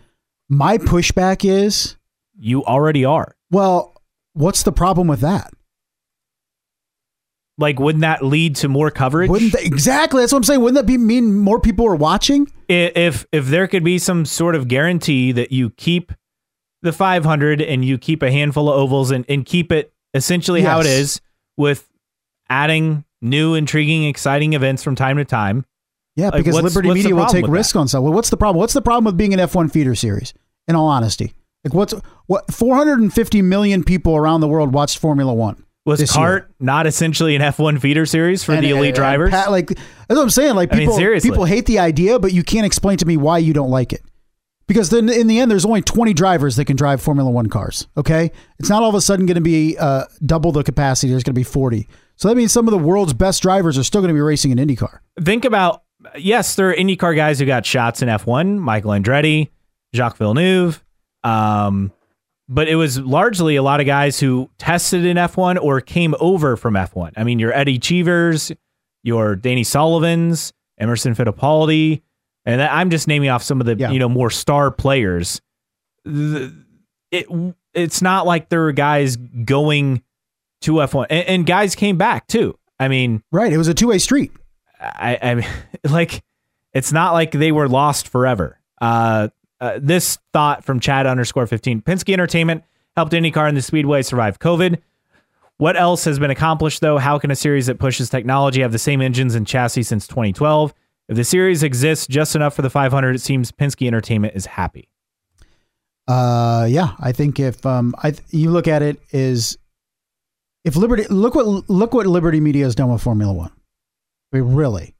My 0.48 0.78
pushback 0.78 1.44
is, 1.48 1.96
You 2.38 2.64
already 2.64 3.04
are. 3.04 3.34
well, 3.50 3.94
what's 4.34 4.62
the 4.62 4.72
problem 4.72 5.08
with 5.08 5.20
that? 5.20 5.52
Like, 7.58 7.78
wouldn't 7.78 8.00
that 8.02 8.24
lead 8.24 8.56
to 8.56 8.68
more 8.68 8.90
coverage? 8.90 9.28
Wouldn't 9.28 9.52
they, 9.52 9.64
exactly? 9.64 10.22
That's 10.22 10.32
what 10.32 10.38
I'm 10.38 10.44
saying. 10.44 10.60
Wouldn't 10.62 10.76
that 10.76 10.86
be 10.90 10.96
mean 10.96 11.36
more 11.38 11.60
people 11.60 11.86
are 11.86 11.94
watching? 11.96 12.50
If 12.68 13.26
if 13.32 13.46
there 13.48 13.66
could 13.68 13.84
be 13.84 13.98
some 13.98 14.24
sort 14.24 14.54
of 14.54 14.66
guarantee 14.66 15.32
that 15.32 15.52
you 15.52 15.70
keep 15.70 16.12
the 16.82 16.92
500 16.92 17.60
and 17.60 17.84
you 17.84 17.98
keep 17.98 18.22
a 18.22 18.30
handful 18.30 18.70
of 18.70 18.78
ovals 18.78 19.10
and, 19.10 19.24
and 19.28 19.44
keep 19.44 19.70
it 19.72 19.92
essentially 20.14 20.62
how 20.62 20.80
it 20.80 20.86
is 20.86 21.20
with 21.56 21.88
adding 22.48 23.04
new, 23.22 23.54
intriguing, 23.54 24.04
exciting 24.04 24.54
events 24.54 24.82
from 24.82 24.94
time 24.94 25.16
to 25.18 25.24
time. 25.24 25.64
Yeah, 26.16 26.26
Like, 26.26 26.38
because 26.44 26.54
what's- 26.54 26.64
Liberty 26.74 26.88
what's 26.88 26.96
Media 27.02 27.14
will 27.14 27.26
take 27.26 27.44
risk 27.44 27.52
risks 27.52 27.76
on 27.76 27.88
stuff. 27.88 28.02
Well, 28.02 28.12
what's 28.12 28.30
the 28.30 28.36
problem? 28.36 28.58
What's 28.58 28.72
the 28.72 28.82
problem 28.82 29.04
with 29.04 29.16
being 29.16 29.32
an 29.32 29.40
F1 29.40 29.70
feeder 29.70 29.94
series? 29.94 30.34
In 30.68 30.76
all 30.76 30.86
honesty, 30.86 31.34
like 31.64 31.74
what's 31.74 31.92
what 32.26 32.52
450 32.52 33.42
million 33.42 33.82
people 33.82 34.14
around 34.16 34.40
the 34.40 34.46
world 34.48 34.72
watched 34.72 34.98
Formula 34.98 35.32
One. 35.34 35.64
Was 35.86 36.08
CART 36.12 36.50
not 36.60 36.86
essentially 36.86 37.34
an 37.34 37.42
F1 37.42 37.80
feeder 37.80 38.06
series 38.06 38.44
for 38.44 38.52
And- 38.52 38.62
the 38.64 38.72
uh, 38.72 38.76
elite 38.76 38.88
and- 38.90 38.96
drivers? 38.96 39.30
Pat, 39.30 39.50
like 39.50 39.68
that's 39.68 39.80
what 40.08 40.20
I'm 40.20 40.30
saying. 40.30 40.54
Like 40.54 40.72
I 40.72 40.76
mean, 40.76 40.88
people, 40.90 41.20
people 41.20 41.44
hate 41.46 41.66
the 41.66 41.78
idea, 41.80 42.18
but 42.18 42.32
you 42.32 42.42
can't 42.44 42.66
explain 42.66 42.98
to 42.98 43.06
me 43.06 43.16
why 43.16 43.38
you 43.38 43.52
don't 43.52 43.70
like 43.70 43.92
it. 43.92 44.02
Because 44.70 44.90
then 44.90 45.08
in 45.08 45.26
the 45.26 45.40
end, 45.40 45.50
there's 45.50 45.64
only 45.64 45.82
20 45.82 46.14
drivers 46.14 46.54
that 46.54 46.66
can 46.66 46.76
drive 46.76 47.02
Formula 47.02 47.28
One 47.28 47.48
cars. 47.48 47.88
Okay, 47.96 48.30
it's 48.60 48.70
not 48.70 48.84
all 48.84 48.88
of 48.88 48.94
a 48.94 49.00
sudden 49.00 49.26
going 49.26 49.34
to 49.34 49.40
be 49.40 49.76
uh, 49.76 50.04
double 50.24 50.52
the 50.52 50.62
capacity. 50.62 51.10
There's 51.10 51.24
going 51.24 51.34
to 51.34 51.40
be 51.40 51.42
40. 51.42 51.88
So 52.14 52.28
that 52.28 52.36
means 52.36 52.52
some 52.52 52.68
of 52.68 52.70
the 52.70 52.78
world's 52.78 53.12
best 53.12 53.42
drivers 53.42 53.76
are 53.76 53.82
still 53.82 54.00
going 54.00 54.10
to 54.10 54.14
be 54.14 54.20
racing 54.20 54.56
in 54.56 54.58
IndyCar. 54.58 55.00
think 55.22 55.44
about 55.44 55.82
yes, 56.16 56.54
there 56.54 56.70
are 56.70 56.74
IndyCar 56.74 57.16
guys 57.16 57.40
who 57.40 57.46
got 57.46 57.66
shots 57.66 58.00
in 58.00 58.08
F1, 58.08 58.58
Michael 58.58 58.92
Andretti, 58.92 59.48
Jacques 59.92 60.18
Villeneuve. 60.18 60.84
Um, 61.24 61.90
but 62.48 62.68
it 62.68 62.76
was 62.76 62.96
largely 63.00 63.56
a 63.56 63.64
lot 63.64 63.80
of 63.80 63.86
guys 63.86 64.20
who 64.20 64.50
tested 64.56 65.04
in 65.04 65.16
F1 65.16 65.60
or 65.60 65.80
came 65.80 66.14
over 66.20 66.56
from 66.56 66.74
F1. 66.74 67.14
I 67.16 67.24
mean, 67.24 67.40
your 67.40 67.52
Eddie 67.52 67.80
Cheevers, 67.80 68.52
your 69.02 69.34
Danny 69.34 69.64
Sullivans, 69.64 70.52
Emerson 70.78 71.16
Fittipaldi, 71.16 72.02
and 72.46 72.62
I'm 72.62 72.90
just 72.90 73.06
naming 73.08 73.28
off 73.28 73.42
some 73.42 73.60
of 73.60 73.66
the 73.66 73.76
Yeah. 73.76 73.90
you 73.90 73.98
know 73.98 74.08
more 74.08 74.30
star 74.30 74.70
players. 74.70 75.40
The- 76.04 76.52
It 77.10 77.26
it's 77.74 78.02
not 78.02 78.26
like 78.26 78.48
there 78.48 78.60
were 78.62 78.72
guys 78.72 79.16
going 79.16 80.02
to 80.62 80.72
F1, 80.74 81.06
and, 81.10 81.26
and 81.28 81.46
guys 81.46 81.74
came 81.74 81.96
back 81.98 82.26
too. 82.26 82.56
I 82.78 82.88
mean, 82.88 83.22
Right? 83.32 83.52
It 83.52 83.58
was 83.58 83.68
a 83.68 83.74
two 83.74 83.88
way 83.88 83.98
street. 83.98 84.32
I, 84.80 85.18
I 85.22 85.34
mean, 85.36 85.46
like, 85.90 86.22
it's 86.72 86.92
not 86.92 87.12
like 87.12 87.32
they 87.32 87.52
were 87.52 87.68
lost 87.68 88.08
forever. 88.08 88.58
Uh, 88.80 89.28
uh, 89.60 89.78
this 89.82 90.18
thought 90.32 90.64
from 90.64 90.80
Chad 90.80 91.06
underscore 91.06 91.46
15 91.46 91.82
Penske 91.82 92.12
Entertainment 92.12 92.64
helped 92.96 93.12
IndyCar 93.12 93.46
and 93.48 93.56
the 93.56 93.62
Speedway 93.62 94.02
survive 94.02 94.38
COVID. 94.38 94.78
What 95.58 95.76
else 95.76 96.04
has 96.06 96.18
been 96.18 96.30
accomplished, 96.30 96.80
though? 96.80 96.96
How 96.96 97.18
can 97.18 97.30
a 97.30 97.36
series 97.36 97.66
that 97.66 97.78
pushes 97.78 98.08
technology 98.08 98.62
have 98.62 98.72
the 98.72 98.78
same 98.78 99.02
engines 99.02 99.34
and 99.34 99.46
chassis 99.46 99.82
since 99.82 100.06
2012? 100.06 100.72
If 101.10 101.16
the 101.16 101.24
series 101.24 101.64
exists 101.64 102.06
just 102.06 102.36
enough 102.36 102.54
for 102.54 102.62
the 102.62 102.70
500, 102.70 103.16
it 103.16 103.18
seems 103.18 103.50
Penske 103.50 103.84
Entertainment 103.84 104.36
is 104.36 104.46
happy. 104.46 104.88
Uh, 106.06 106.68
yeah, 106.70 106.92
I 107.00 107.10
think 107.10 107.40
if 107.40 107.66
um, 107.66 107.96
I 107.98 108.14
you 108.30 108.52
look 108.52 108.68
at 108.68 108.80
it 108.82 109.00
is 109.10 109.58
if 110.64 110.76
Liberty 110.76 111.06
look 111.10 111.34
what 111.34 111.68
look 111.68 111.94
what 111.94 112.06
Liberty 112.06 112.38
Media 112.38 112.64
has 112.64 112.76
done 112.76 112.92
with 112.92 113.02
Formula 113.02 113.32
One. 113.32 113.50
I 114.32 114.38
mean, 114.38 114.54
really, 114.54 114.94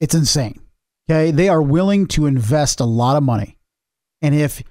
it's 0.00 0.14
insane. 0.14 0.60
Okay, 1.10 1.32
they 1.32 1.48
are 1.48 1.60
willing 1.60 2.06
to 2.08 2.26
invest 2.26 2.78
a 2.78 2.84
lot 2.84 3.16
of 3.16 3.24
money, 3.24 3.58
and 4.22 4.36
if 4.36 4.62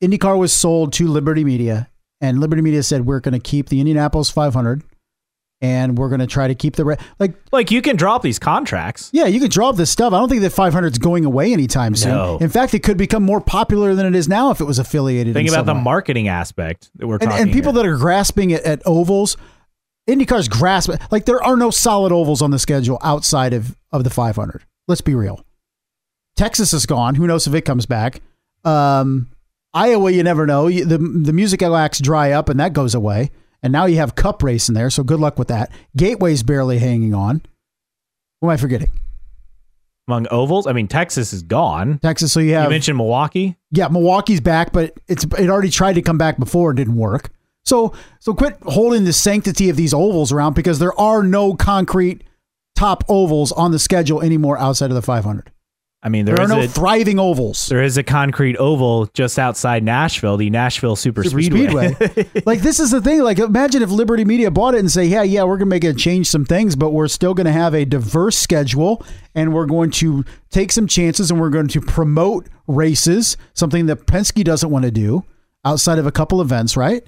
IndyCar 0.00 0.38
was 0.38 0.52
sold 0.52 0.92
to 0.94 1.08
Liberty 1.08 1.42
Media, 1.42 1.90
and 2.20 2.38
Liberty 2.38 2.62
Media 2.62 2.84
said 2.84 3.06
we're 3.06 3.20
going 3.20 3.32
to 3.32 3.40
keep 3.40 3.70
the 3.70 3.80
Indianapolis 3.80 4.30
500, 4.30 4.84
and 5.64 5.96
we're 5.96 6.10
going 6.10 6.20
to 6.20 6.26
try 6.26 6.46
to 6.46 6.54
keep 6.54 6.76
the 6.76 6.84
re-. 6.84 6.96
like 7.18 7.34
Like, 7.50 7.70
you 7.70 7.80
can 7.80 7.96
drop 7.96 8.20
these 8.20 8.38
contracts. 8.38 9.08
yeah, 9.14 9.24
you 9.24 9.40
can 9.40 9.48
drop 9.48 9.76
this 9.76 9.90
stuff. 9.90 10.12
I 10.12 10.18
don't 10.18 10.28
think 10.28 10.42
that 10.42 10.50
500 10.50 10.92
is 10.92 10.98
going 10.98 11.24
away 11.24 11.54
anytime 11.54 11.96
soon. 11.96 12.12
No. 12.12 12.36
In 12.38 12.50
fact, 12.50 12.74
it 12.74 12.80
could 12.82 12.98
become 12.98 13.22
more 13.22 13.40
popular 13.40 13.94
than 13.94 14.04
it 14.04 14.14
is 14.14 14.28
now 14.28 14.50
if 14.50 14.60
it 14.60 14.64
was 14.64 14.78
affiliated. 14.78 15.32
Think 15.32 15.48
in 15.48 15.54
about 15.54 15.64
the 15.64 15.72
way. 15.74 15.82
marketing 15.82 16.28
aspect 16.28 16.90
that 16.96 17.06
we're 17.06 17.14
and, 17.16 17.30
talking 17.30 17.42
and 17.44 17.52
people 17.52 17.72
here. 17.72 17.82
that 17.82 17.88
are 17.88 17.96
grasping 17.96 18.52
at, 18.52 18.62
at 18.64 18.82
ovals. 18.84 19.38
IndyCar's 20.06 20.48
grasp 20.48 20.90
like 21.10 21.24
there 21.24 21.42
are 21.42 21.56
no 21.56 21.70
solid 21.70 22.12
ovals 22.12 22.42
on 22.42 22.50
the 22.50 22.58
schedule 22.58 22.98
outside 23.02 23.54
of 23.54 23.74
of 23.90 24.04
the 24.04 24.10
500. 24.10 24.62
Let's 24.86 25.00
be 25.00 25.14
real. 25.14 25.46
Texas 26.36 26.74
is 26.74 26.84
gone. 26.84 27.14
Who 27.14 27.26
knows 27.26 27.46
if 27.46 27.54
it 27.54 27.62
comes 27.62 27.86
back? 27.86 28.20
Um, 28.64 29.28
Iowa, 29.72 30.10
you 30.10 30.22
never 30.22 30.46
know. 30.46 30.66
You, 30.66 30.84
the 30.84 30.98
the 30.98 31.32
music 31.32 31.62
acts 31.62 32.00
dry 32.00 32.32
up 32.32 32.50
and 32.50 32.60
that 32.60 32.74
goes 32.74 32.94
away. 32.94 33.30
And 33.64 33.72
now 33.72 33.86
you 33.86 33.96
have 33.96 34.14
Cup 34.14 34.42
race 34.42 34.68
in 34.68 34.74
there, 34.74 34.90
so 34.90 35.02
good 35.02 35.18
luck 35.18 35.38
with 35.38 35.48
that. 35.48 35.72
Gateway's 35.96 36.42
barely 36.42 36.78
hanging 36.78 37.14
on. 37.14 37.42
What 38.40 38.50
am 38.50 38.52
I 38.52 38.56
forgetting? 38.58 38.90
among 40.06 40.26
ovals. 40.30 40.66
I 40.66 40.72
mean, 40.72 40.86
Texas 40.86 41.32
is 41.32 41.42
gone. 41.42 41.98
Texas, 41.98 42.30
so 42.30 42.40
you 42.40 42.52
have 42.54 42.64
you 42.64 42.70
mentioned 42.70 42.96
Milwaukee. 42.96 43.56
yeah, 43.70 43.88
Milwaukee's 43.88 44.40
back, 44.40 44.70
but 44.72 44.92
it's 45.08 45.24
it 45.38 45.48
already 45.48 45.70
tried 45.70 45.94
to 45.94 46.02
come 46.02 46.18
back 46.18 46.38
before 46.38 46.70
and 46.70 46.76
didn't 46.76 46.96
work. 46.96 47.30
So 47.64 47.94
so 48.20 48.34
quit 48.34 48.58
holding 48.66 49.04
the 49.04 49.12
sanctity 49.12 49.70
of 49.70 49.76
these 49.76 49.94
ovals 49.94 50.30
around 50.30 50.54
because 50.54 50.78
there 50.78 50.98
are 51.00 51.22
no 51.22 51.54
concrete 51.54 52.22
top 52.76 53.02
ovals 53.08 53.50
on 53.52 53.70
the 53.70 53.78
schedule 53.78 54.20
anymore 54.20 54.58
outside 54.58 54.90
of 54.90 54.94
the 54.94 55.02
500. 55.02 55.50
I 56.04 56.10
mean, 56.10 56.26
There, 56.26 56.34
there 56.36 56.42
are 56.42 56.44
is 56.44 56.50
no 56.50 56.60
a, 56.60 56.68
thriving 56.68 57.18
ovals. 57.18 57.66
there 57.68 57.82
is 57.82 57.96
a 57.96 58.02
concrete 58.02 58.56
oval 58.58 59.06
just 59.14 59.38
outside 59.38 59.82
Nashville, 59.82 60.36
the 60.36 60.50
Nashville 60.50 60.96
Super, 60.96 61.24
Super 61.24 61.40
Speedway. 61.42 61.96
like 62.44 62.60
this 62.60 62.78
is 62.78 62.90
the 62.90 63.00
thing. 63.00 63.22
Like 63.22 63.38
imagine 63.38 63.82
if 63.82 63.90
Liberty 63.90 64.24
Media 64.24 64.50
bought 64.50 64.74
it 64.74 64.80
and 64.80 64.92
say, 64.92 65.06
yeah, 65.06 65.22
yeah, 65.22 65.44
we're 65.44 65.56
gonna 65.56 65.70
make 65.70 65.82
it 65.82 65.96
change 65.96 66.28
some 66.28 66.44
things, 66.44 66.76
but 66.76 66.90
we're 66.90 67.08
still 67.08 67.32
gonna 67.32 67.52
have 67.52 67.74
a 67.74 67.86
diverse 67.86 68.36
schedule 68.38 69.02
and 69.34 69.54
we're 69.54 69.64
going 69.66 69.90
to 69.92 70.24
take 70.50 70.72
some 70.72 70.86
chances 70.86 71.30
and 71.30 71.40
we're 71.40 71.50
going 71.50 71.68
to 71.68 71.80
promote 71.80 72.48
races, 72.66 73.36
something 73.54 73.86
that 73.86 74.06
Penske 74.06 74.44
doesn't 74.44 74.70
want 74.70 74.84
to 74.84 74.90
do 74.90 75.24
outside 75.64 75.98
of 75.98 76.06
a 76.06 76.12
couple 76.12 76.40
events, 76.42 76.76
right? 76.76 77.02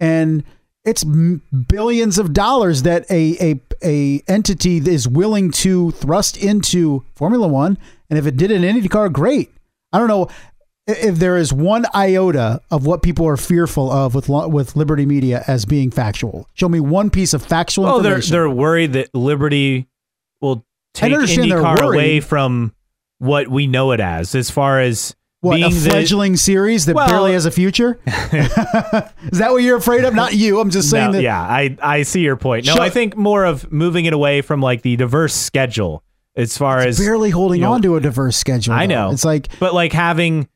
And 0.00 0.42
it's 0.84 1.04
billions 1.04 2.18
of 2.18 2.32
dollars 2.32 2.82
that 2.82 3.08
a 3.10 3.36
a 3.40 3.60
a 3.84 4.22
entity 4.28 4.78
is 4.78 5.06
willing 5.06 5.50
to 5.52 5.90
thrust 5.92 6.36
into 6.36 7.04
Formula 7.14 7.46
One, 7.46 7.78
and 8.10 8.18
if 8.18 8.26
it 8.26 8.36
did 8.36 8.50
in 8.50 8.62
IndyCar, 8.62 9.12
great. 9.12 9.50
I 9.92 9.98
don't 9.98 10.08
know 10.08 10.28
if 10.86 11.16
there 11.16 11.36
is 11.36 11.52
one 11.52 11.84
iota 11.94 12.60
of 12.70 12.84
what 12.84 13.02
people 13.02 13.26
are 13.26 13.36
fearful 13.36 13.90
of 13.90 14.14
with 14.14 14.28
with 14.28 14.76
Liberty 14.76 15.06
Media 15.06 15.44
as 15.46 15.64
being 15.64 15.90
factual. 15.90 16.48
Show 16.54 16.68
me 16.68 16.80
one 16.80 17.10
piece 17.10 17.32
of 17.32 17.44
factual 17.44 17.84
Well, 17.84 18.00
they're 18.00 18.20
they're 18.20 18.50
worried 18.50 18.92
that 18.94 19.14
Liberty 19.14 19.88
will 20.40 20.64
take 20.94 21.12
IndyCar 21.12 21.80
away 21.92 22.20
from 22.20 22.74
what 23.18 23.48
we 23.48 23.66
know 23.66 23.92
it 23.92 24.00
as, 24.00 24.34
as 24.34 24.50
far 24.50 24.80
as 24.80 25.14
what 25.42 25.54
a 25.56 25.68
being 25.68 25.70
the- 25.84 25.90
fledgling 25.90 26.36
series 26.36 26.86
that 26.86 26.94
Well- 26.96 27.08
barely 27.08 27.32
has 27.34 27.46
a 27.46 27.50
future? 27.50 27.98
is 28.06 29.38
that 29.38 29.48
what 29.50 29.58
you're 29.62 29.76
afraid 29.76 30.04
of? 30.04 30.14
Not 30.14 30.34
you. 30.34 30.60
I'm 30.60 30.70
just 30.70 30.90
saying 30.90 31.08
No, 31.08 31.12
that. 31.12 31.22
yeah, 31.22 31.40
I 31.40 31.76
I 31.82 32.02
see 32.02 32.20
your 32.20 32.36
point. 32.36 32.66
No, 32.66 32.74
Show- 32.76 32.82
I 32.82 32.90
think 32.90 33.16
more 33.16 33.44
of 33.44 33.70
moving 33.72 34.04
it 34.06 34.12
away 34.12 34.40
from 34.42 34.60
like 34.60 34.82
the 34.82 34.96
diverse 34.96 35.34
schedule 35.34 36.02
as 36.36 36.56
far 36.56 36.78
as 36.78 36.98
barely 36.98 37.30
holding 37.30 37.60
you 37.60 37.66
know, 37.66 37.72
on 37.72 37.82
to 37.82 37.96
a 37.96 38.00
diverse 38.00 38.36
schedule. 38.36 38.74
I 38.74 38.86
though. 38.86 38.94
know. 38.94 39.10
It's 39.10 39.24
like 39.24 39.48
but 39.58 39.74
like 39.74 39.92
having 39.92 40.48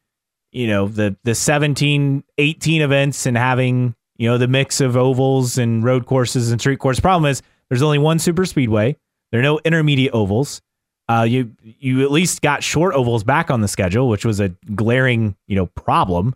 you 0.55 0.69
know 0.69 0.89
the 0.89 1.17
the 1.25 1.35
17 1.35 2.25
18 2.39 2.83
events 2.83 3.27
and 3.27 3.37
having 3.37 3.95
you 4.17 4.29
know 4.29 4.39
the 4.39 4.49
mix 4.49 4.81
of 4.81 4.97
ovals 4.97 5.59
and 5.59 5.85
road 5.85 6.07
courses 6.07 6.51
and 6.51 6.61
street 6.61 6.79
course 6.79 7.01
problem 7.01 7.29
is 7.29 7.43
there's 7.69 7.83
only 7.83 7.99
one 7.99 8.19
super 8.19 8.47
speedway 8.47 8.97
there 9.31 9.41
are 9.41 9.43
no 9.43 9.61
intermediate 9.65 10.15
ovals 10.15 10.63
uh 11.09 11.27
you 11.29 11.51
you 11.63 12.03
at 12.03 12.11
least 12.11 12.41
got 12.41 12.63
short 12.63 12.95
ovals 12.95 13.25
back 13.25 13.51
on 13.51 13.61
the 13.61 13.69
schedule 13.69 14.09
which 14.09 14.25
was 14.25 14.41
a 14.41 14.49
glaring 14.75 15.37
you 15.49 15.57
know 15.57 15.67
problem 15.67 16.35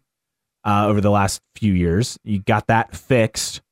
uh 0.64 0.86
over 0.88 1.00
the 1.00 1.10
last 1.10 1.40
few 1.54 1.72
years 1.72 2.18
you 2.24 2.40
got 2.40 2.66
that 2.66 2.94
fixed 2.94 3.62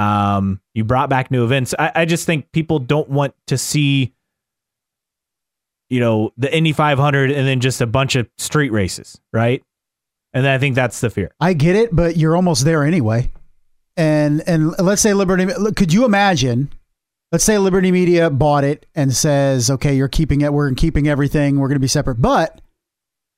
um 0.00 0.60
you 0.74 0.82
brought 0.82 1.08
back 1.08 1.30
new 1.30 1.44
events 1.44 1.72
i, 1.78 1.92
I 1.94 2.04
just 2.04 2.26
think 2.26 2.50
people 2.50 2.80
don't 2.80 3.08
want 3.08 3.32
to 3.46 3.56
see 3.56 4.12
you 5.94 6.00
know 6.00 6.32
the 6.36 6.52
Indy 6.52 6.72
500 6.72 7.30
and 7.30 7.46
then 7.46 7.60
just 7.60 7.80
a 7.80 7.86
bunch 7.86 8.16
of 8.16 8.28
street 8.36 8.72
races, 8.72 9.20
right? 9.32 9.62
And 10.32 10.44
I 10.44 10.58
think 10.58 10.74
that's 10.74 11.00
the 11.00 11.08
fear. 11.08 11.30
I 11.40 11.52
get 11.52 11.76
it, 11.76 11.94
but 11.94 12.16
you're 12.16 12.34
almost 12.34 12.64
there 12.64 12.82
anyway. 12.82 13.30
And 13.96 14.42
and 14.48 14.76
let's 14.80 15.00
say 15.00 15.14
Liberty. 15.14 15.46
Could 15.76 15.92
you 15.92 16.04
imagine? 16.04 16.72
Let's 17.30 17.44
say 17.44 17.58
Liberty 17.58 17.92
Media 17.92 18.28
bought 18.28 18.64
it 18.64 18.86
and 18.96 19.14
says, 19.14 19.70
"Okay, 19.70 19.94
you're 19.94 20.08
keeping 20.08 20.40
it. 20.40 20.52
We're 20.52 20.74
keeping 20.74 21.06
everything. 21.06 21.60
We're 21.60 21.68
going 21.68 21.76
to 21.76 21.80
be 21.80 21.86
separate, 21.86 22.20
but 22.20 22.60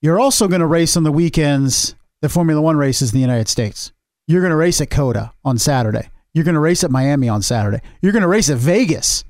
you're 0.01 0.19
also 0.19 0.49
going 0.49 0.63
to 0.63 0.67
race 0.67 0.97
on 0.97 1.03
the 1.03 1.13
weekends 1.13 1.95
the 2.23 2.31
Formula 2.31 2.63
One 2.63 2.79
races 2.79 3.13
in 3.13 3.17
the 3.17 3.21
United 3.21 3.49
States. 3.49 3.93
You're 4.27 4.41
going 4.41 4.51
to 4.51 4.57
race 4.57 4.81
at 4.81 4.89
COTA 4.89 5.31
on 5.45 5.59
Saturday. 5.59 6.09
You're 6.33 6.45
going 6.45 6.55
to 6.55 6.61
race 6.61 6.83
at 6.83 6.91
Miami 6.91 7.29
on 7.29 7.43
Saturday. 7.43 7.81
You're 8.01 8.13
going 8.13 8.23
to 8.23 8.29
race 8.29 8.49
at 8.49 8.57
Vegas 8.57 9.25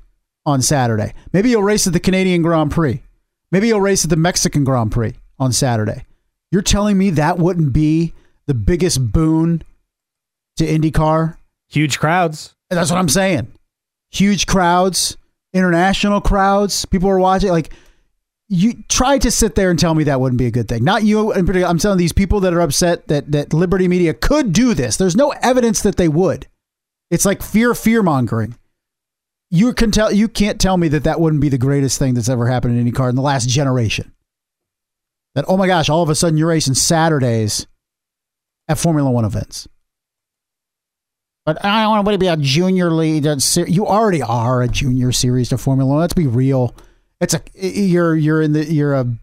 on 0.45 0.61
Saturday. 0.61 1.13
Maybe 1.33 1.49
you'll 1.49 1.63
race 1.63 1.87
at 1.87 1.93
the 1.93 1.99
Canadian 1.99 2.41
Grand 2.41 2.71
Prix. 2.71 3.03
Maybe 3.51 3.67
you'll 3.67 3.81
race 3.81 4.03
at 4.03 4.09
the 4.09 4.15
Mexican 4.15 4.63
Grand 4.63 4.91
Prix 4.91 5.15
on 5.39 5.51
Saturday. 5.51 6.05
You're 6.51 6.61
telling 6.61 6.97
me 6.97 7.09
that 7.11 7.37
wouldn't 7.37 7.73
be 7.73 8.13
the 8.45 8.53
biggest 8.53 9.11
boon 9.11 9.63
to 10.57 10.65
IndyCar? 10.65 11.37
Huge 11.69 11.99
crowds. 11.99 12.55
That's 12.69 12.89
what 12.89 12.97
I'm 12.99 13.09
saying. 13.09 13.51
Huge 14.09 14.47
crowds, 14.47 15.17
international 15.53 16.21
crowds, 16.21 16.85
people 16.85 17.09
are 17.09 17.19
watching. 17.19 17.49
Like, 17.49 17.73
you 18.49 18.83
try 18.87 19.17
to 19.17 19.29
sit 19.29 19.55
there 19.55 19.69
and 19.69 19.77
tell 19.77 19.93
me 19.93 20.05
that 20.05 20.21
wouldn't 20.21 20.39
be 20.39 20.45
a 20.45 20.51
good 20.51 20.69
thing. 20.69 20.83
Not 20.83 21.03
you 21.03 21.33
in 21.33 21.45
particular. 21.45 21.69
I'm 21.69 21.79
telling 21.79 21.97
these 21.97 22.13
people 22.13 22.39
that 22.41 22.53
are 22.53 22.61
upset 22.61 23.07
that 23.09 23.31
that 23.33 23.53
Liberty 23.53 23.89
Media 23.89 24.13
could 24.13 24.53
do 24.53 24.73
this. 24.73 24.95
There's 24.95 25.17
no 25.17 25.31
evidence 25.41 25.81
that 25.81 25.97
they 25.97 26.07
would. 26.07 26.47
It's 27.11 27.25
like 27.25 27.43
fear, 27.43 27.73
fear 27.73 28.01
mongering. 28.01 28.57
You 29.49 29.73
can 29.73 29.91
tell. 29.91 30.11
You 30.11 30.27
can't 30.27 30.59
tell 30.59 30.77
me 30.77 30.87
that 30.89 31.03
that 31.05 31.19
wouldn't 31.19 31.41
be 31.41 31.49
the 31.49 31.57
greatest 31.57 31.99
thing 31.99 32.13
that's 32.13 32.29
ever 32.29 32.47
happened 32.47 32.77
in 32.77 32.85
IndyCar 32.85 33.09
in 33.09 33.15
the 33.15 33.21
last 33.21 33.47
generation. 33.47 34.11
That 35.35 35.45
oh 35.47 35.57
my 35.57 35.67
gosh, 35.67 35.89
all 35.89 36.03
of 36.03 36.09
a 36.09 36.15
sudden 36.15 36.37
you're 36.37 36.49
racing 36.49 36.73
Saturdays 36.73 37.67
at 38.67 38.77
Formula 38.77 39.09
One 39.09 39.25
events. 39.25 39.67
But 41.45 41.63
I 41.63 41.83
don't 41.83 42.03
want 42.03 42.13
to 42.13 42.17
be 42.17 42.27
a 42.27 42.35
junior 42.35 42.91
lead. 42.91 43.25
You 43.55 43.87
already 43.87 44.21
are 44.21 44.61
a 44.61 44.67
junior 44.67 45.13
series 45.13 45.49
to 45.49 45.57
Formula 45.57 45.89
One. 45.89 46.01
Let's 46.01 46.13
be 46.13 46.27
real. 46.27 46.75
It's 47.21 47.33
a 47.33 47.41
you're 47.55 48.15
you're 48.15 48.41
in 48.41 48.51
the 48.51 48.65
you're 48.65 48.93
a 48.93 49.15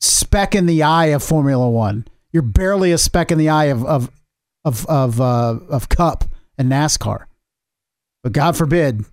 speck 0.00 0.54
in 0.54 0.66
the 0.66 0.84
eye 0.84 1.06
of 1.06 1.24
Formula 1.24 1.68
One. 1.68 2.06
You're 2.32 2.44
barely 2.44 2.92
a 2.92 2.98
speck 2.98 3.32
in 3.32 3.38
the 3.38 3.48
eye 3.48 3.64
of 3.64 3.84
of 3.84 4.10
of 4.64 4.86
of 4.86 5.20
uh, 5.20 5.58
of 5.68 5.88
Cup 5.88 6.24
and 6.56 6.70
NASCAR. 6.70 7.24
But 8.22 8.32
God 8.32 8.56
forbid, 8.56 9.04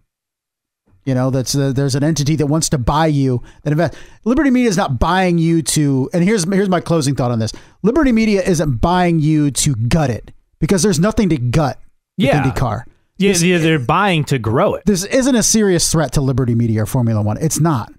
you 1.06 1.14
know 1.14 1.30
that's 1.30 1.56
uh, 1.56 1.72
there's 1.74 1.96
an 1.96 2.04
entity 2.04 2.36
that 2.38 2.48
wants 2.48 2.70
to 2.70 2.78
buy 2.78 3.08
you 3.08 3.42
that 3.64 3.72
invest. 3.72 3.96
Liberty 4.26 4.50
Media 4.50 4.70
is 4.70 4.78
not 4.78 5.00
buying 5.00 5.38
you 5.38 5.62
to. 5.62 6.10
And 6.14 6.24
here's 6.24 6.44
here's 6.46 6.70
my 6.70 6.80
closing 6.80 7.16
thought 7.16 7.32
on 7.32 7.40
this. 7.40 7.52
Liberty 7.82 8.12
Media 8.12 8.42
isn't 8.44 8.78
buying 8.82 9.20
you 9.20 9.52
to 9.52 9.76
gut 9.76 10.10
it 10.10 10.32
because 10.60 10.82
there's 10.84 11.00
nothing 11.00 11.30
to 11.30 11.38
gut 11.38 11.80
Yeah. 12.18 12.44
IndyCar. 12.44 12.84
Yeah, 13.18 13.32
This- 13.32 13.44
yeah, 13.44 13.58
they're 13.60 13.80
buying 13.80 14.24
to 14.26 14.40
grow 14.40 14.74
it. 14.76 14.84
This 14.86 15.04
isn't 15.06 15.36
a 15.36 15.44
serious 15.44 15.92
threat 15.92 16.14
to 16.14 16.22
Liberty 16.22 16.56
Media 16.56 16.84
or 16.84 16.86
Formula 16.86 17.22
One. 17.22 17.38
It's 17.38 17.60
not. 17.60 17.92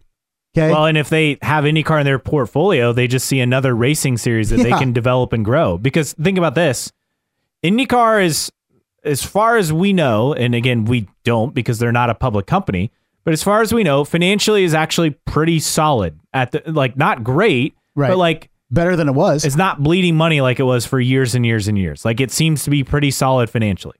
Okay. 0.56 0.70
Well, 0.70 0.86
and 0.86 0.96
if 0.96 1.08
they 1.08 1.36
have 1.42 1.64
IndyCar 1.64 1.98
in 2.00 2.04
their 2.04 2.18
portfolio, 2.20 2.92
they 2.92 3.08
just 3.08 3.26
see 3.26 3.40
another 3.40 3.74
racing 3.74 4.18
series 4.18 4.50
that 4.50 4.58
they 4.58 4.70
can 4.70 4.92
develop 4.92 5.32
and 5.32 5.44
grow. 5.44 5.78
Because 5.78 6.12
think 6.14 6.38
about 6.38 6.54
this 6.54 6.92
IndyCar 7.64 8.24
is, 8.24 8.50
as 9.04 9.22
far 9.24 9.56
as 9.56 9.72
we 9.72 9.92
know, 9.92 10.32
and 10.34 10.54
again, 10.54 10.84
we 10.84 11.08
don't 11.24 11.54
because 11.54 11.78
they're 11.78 11.92
not 11.92 12.10
a 12.10 12.14
public 12.14 12.46
company, 12.46 12.90
but 13.24 13.32
as 13.32 13.42
far 13.42 13.60
as 13.62 13.72
we 13.72 13.82
know, 13.82 14.04
financially 14.04 14.64
is 14.64 14.74
actually 14.74 15.10
pretty 15.10 15.58
solid. 15.60 16.18
At 16.32 16.52
the 16.52 16.62
like, 16.66 16.96
not 16.96 17.22
great, 17.24 17.74
Right. 17.94 18.08
but 18.10 18.16
like 18.18 18.50
Better 18.70 18.96
than 18.96 19.08
it 19.08 19.14
was. 19.14 19.44
it's 19.44 19.56
not 19.56 19.82
bleeding 19.82 20.16
money 20.16 20.40
like 20.40 20.58
it 20.58 20.64
was 20.64 20.84
for 20.86 20.98
years 20.98 21.34
and 21.34 21.44
years 21.46 21.68
and 21.68 21.78
years. 21.78 22.04
Like 22.04 22.20
it 22.20 22.30
seems 22.32 22.64
to 22.64 22.70
be 22.70 22.82
pretty 22.82 23.10
solid 23.10 23.48
financially. 23.50 23.96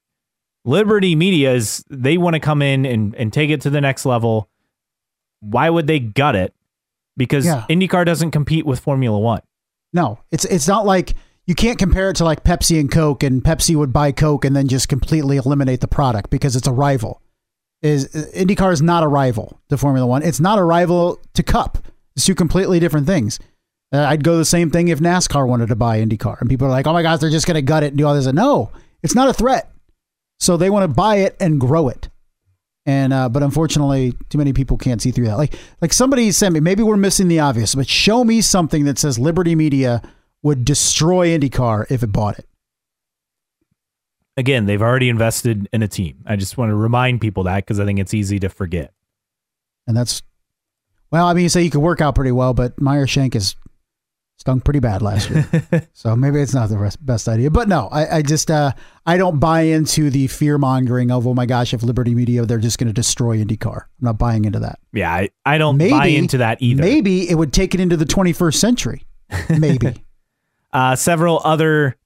Liberty 0.64 1.14
Media 1.14 1.52
is 1.54 1.84
they 1.90 2.16
want 2.16 2.34
to 2.34 2.40
come 2.40 2.62
in 2.62 2.86
and, 2.86 3.14
and 3.14 3.32
take 3.32 3.50
it 3.50 3.60
to 3.62 3.70
the 3.70 3.80
next 3.80 4.06
level. 4.06 4.48
Why 5.40 5.68
would 5.68 5.86
they 5.86 5.98
gut 6.00 6.34
it? 6.34 6.54
Because 7.16 7.44
Yeah. 7.46 7.64
IndyCar 7.68 8.04
doesn't 8.06 8.30
compete 8.30 8.64
with 8.66 8.80
Formula 8.80 9.18
One. 9.18 9.42
No, 9.92 10.18
it's 10.32 10.44
it's 10.46 10.66
not 10.66 10.86
like 10.86 11.14
you 11.46 11.54
can't 11.54 11.78
compare 11.78 12.10
it 12.10 12.16
to 12.16 12.24
like 12.24 12.44
Pepsi 12.44 12.80
and 12.80 12.90
Coke, 12.90 13.22
and 13.22 13.42
Pepsi 13.42 13.76
would 13.76 13.92
buy 13.92 14.12
Coke 14.12 14.44
and 14.44 14.56
then 14.56 14.68
just 14.68 14.88
completely 14.88 15.36
eliminate 15.36 15.80
the 15.80 15.88
product 15.88 16.30
because 16.30 16.56
it's 16.56 16.66
a 16.66 16.72
rival. 16.72 17.20
Is 17.82 18.08
IndyCar 18.08 18.72
is 18.72 18.80
not 18.80 19.02
a 19.02 19.08
rival 19.08 19.60
to 19.68 19.76
Formula 19.76 20.06
One. 20.06 20.22
It's 20.22 20.40
not 20.40 20.58
a 20.58 20.64
rival 20.64 21.20
to 21.34 21.42
Cup. 21.42 21.78
It's 22.16 22.24
two 22.24 22.34
completely 22.34 22.80
different 22.80 23.06
things. 23.06 23.38
Uh, 23.92 24.04
I'd 24.04 24.24
go 24.24 24.38
the 24.38 24.44
same 24.44 24.70
thing 24.70 24.88
if 24.88 25.00
NASCAR 25.00 25.46
wanted 25.46 25.68
to 25.68 25.76
buy 25.76 26.00
IndyCar, 26.00 26.40
and 26.40 26.48
people 26.48 26.66
are 26.66 26.70
like, 26.70 26.86
"Oh 26.86 26.94
my 26.94 27.02
gosh, 27.02 27.20
they're 27.20 27.30
just 27.30 27.46
going 27.46 27.56
to 27.56 27.62
gut 27.62 27.82
it 27.82 27.88
and 27.88 27.98
do 27.98 28.06
all 28.06 28.14
this." 28.14 28.26
No, 28.26 28.72
it's 29.02 29.14
not 29.14 29.28
a 29.28 29.34
threat. 29.34 29.70
So 30.40 30.56
they 30.56 30.70
want 30.70 30.84
to 30.84 30.94
buy 30.94 31.16
it 31.16 31.36
and 31.40 31.60
grow 31.60 31.88
it. 31.88 32.08
And 32.86 33.12
uh, 33.12 33.28
but 33.28 33.42
unfortunately, 33.42 34.14
too 34.30 34.38
many 34.38 34.52
people 34.52 34.76
can't 34.76 35.00
see 35.00 35.10
through 35.10 35.26
that. 35.26 35.38
Like 35.38 35.54
like 35.80 35.92
somebody 35.92 36.32
sent 36.32 36.54
me. 36.54 36.60
Maybe 36.60 36.82
we're 36.82 36.96
missing 36.96 37.28
the 37.28 37.40
obvious, 37.40 37.74
but 37.74 37.88
show 37.88 38.24
me 38.24 38.40
something 38.40 38.84
that 38.84 38.98
says 38.98 39.18
Liberty 39.18 39.54
Media 39.54 40.02
would 40.44 40.64
destroy 40.64 41.36
IndyCar 41.36 41.90
if 41.90 42.04
it 42.04 42.12
bought 42.12 42.38
it. 42.38 42.46
Again, 44.36 44.66
they've 44.66 44.82
already 44.82 45.08
invested 45.08 45.68
in 45.72 45.82
a 45.82 45.88
team. 45.88 46.22
I 46.26 46.36
just 46.36 46.58
want 46.58 46.70
to 46.70 46.76
remind 46.76 47.20
people 47.20 47.44
that 47.44 47.56
because 47.56 47.80
I 47.80 47.84
think 47.84 47.98
it's 47.98 48.14
easy 48.14 48.38
to 48.40 48.48
forget. 48.48 48.92
And 49.86 49.96
that's 49.96 50.22
well, 51.10 51.26
I 51.26 51.34
mean, 51.34 51.44
you 51.44 51.48
say 51.48 51.62
you 51.62 51.70
could 51.70 51.80
work 51.80 52.00
out 52.00 52.14
pretty 52.14 52.32
well, 52.32 52.54
but 52.54 52.80
Meyer 52.80 53.06
Shank 53.06 53.36
is 53.36 53.54
stung 54.36 54.60
pretty 54.60 54.80
bad 54.80 55.00
last 55.00 55.30
year, 55.30 55.46
so 55.92 56.16
maybe 56.16 56.40
it's 56.40 56.52
not 56.52 56.68
the 56.68 56.76
rest, 56.76 57.04
best 57.04 57.28
idea. 57.28 57.50
But 57.50 57.68
no, 57.68 57.88
I, 57.92 58.16
I 58.16 58.22
just 58.22 58.50
uh, 58.50 58.72
I 59.06 59.16
don't 59.16 59.38
buy 59.38 59.62
into 59.62 60.10
the 60.10 60.26
fear 60.26 60.58
mongering 60.58 61.12
of 61.12 61.26
oh 61.26 61.34
my 61.34 61.46
gosh, 61.46 61.72
if 61.72 61.84
Liberty 61.84 62.14
Media 62.14 62.44
they're 62.44 62.58
just 62.58 62.78
going 62.78 62.88
to 62.88 62.92
destroy 62.92 63.38
IndyCar. 63.38 63.82
I'm 63.82 63.86
not 64.00 64.18
buying 64.18 64.44
into 64.44 64.58
that. 64.58 64.80
Yeah, 64.92 65.12
I, 65.12 65.30
I 65.46 65.56
don't 65.56 65.76
Maybe 65.76 65.90
buy 65.90 66.06
into 66.06 66.38
that 66.38 66.60
either. 66.60 66.82
Maybe 66.82 67.30
it 67.30 67.36
would 67.36 67.52
take 67.52 67.74
it 67.74 67.80
into 67.80 67.96
the 67.96 68.06
21st 68.06 68.56
century. 68.56 69.06
Maybe. 69.48 69.94
Uh, 70.74 70.94
several 70.96 71.40
other 71.44 71.96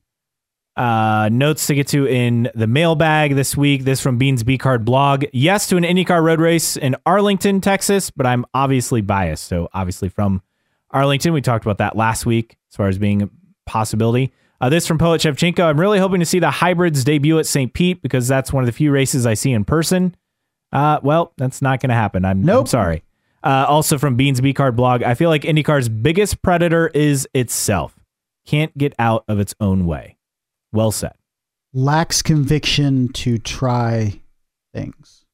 uh, 0.77 1.29
notes 1.33 1.67
to 1.67 1.75
get 1.75 1.89
to 1.89 2.07
in 2.07 2.49
the 2.55 2.67
mailbag 2.67 3.35
this 3.35 3.57
week. 3.57 3.85
This 3.85 4.01
from 4.01 4.19
Beans 4.19 4.45
B 4.45 4.59
Card 4.59 4.85
blog. 4.85 5.25
Yes 5.33 5.67
to 5.69 5.77
an 5.77 5.83
IndyCar 5.83 6.23
road 6.23 6.39
race 6.41 6.77
in 6.77 6.95
Arlington, 7.05 7.61
Texas, 7.61 8.11
but 8.11 8.27
I'm 8.27 8.45
obviously 8.55 9.01
biased. 9.01 9.45
So 9.45 9.69
obviously 9.75 10.09
from 10.09 10.43
Arlington, 10.91 11.33
we 11.33 11.41
talked 11.41 11.65
about 11.65 11.79
that 11.79 11.97
last 11.97 12.27
week 12.27 12.57
as 12.71 12.77
far 12.77 12.89
as 12.89 12.99
being 12.99 13.23
a 13.23 13.31
possibility. 13.67 14.33
Uh, 14.61 14.69
this 14.69 14.87
from 14.87 14.99
Poet 14.99 15.21
Shevchenko. 15.21 15.65
I'm 15.65 15.81
really 15.81 15.99
hoping 15.99 16.21
to 16.21 16.27
see 16.27 16.39
the 16.39 16.51
hybrids 16.51 17.05
debut 17.05 17.39
at 17.39 17.47
St. 17.47 17.73
Pete 17.73 18.03
because 18.03 18.29
that's 18.29 18.53
one 18.53 18.63
of 18.63 18.67
the 18.67 18.73
few 18.73 18.91
races 18.93 19.25
I 19.27 19.35
see 19.35 19.53
in 19.53 19.65
person. 19.65 20.15
Uh, 20.73 21.01
well, 21.03 21.33
that's 21.39 21.63
not 21.63 21.81
going 21.81 21.89
to 21.91 21.95
happen. 21.97 22.25
I'm, 22.25 22.41
I'm 22.41 22.45
Nope. 22.45 22.69
sorry. 22.69 23.03
Uh, 23.43 23.65
also 23.69 23.99
from 23.99 24.17
Beans 24.17 24.41
B 24.41 24.53
Card 24.53 24.77
blog. 24.77 25.03
I 25.03 25.15
feel 25.15 25.31
like 25.31 25.43
IndyCar's 25.43 25.89
biggest 25.89 26.43
predator 26.43 26.89
is 26.89 27.27
itself. 27.35 27.98
Can't 28.49 28.77
get 28.79 28.95
out 28.99 29.25
of 29.29 29.39
its 29.39 29.55
own 29.61 29.85
way. 29.85 30.17
Well 30.73 30.91
said. 30.91 31.13
Lacks 31.75 32.23
conviction 32.23 33.13
to 33.13 33.37
try 33.37 34.23
things. 34.73 35.27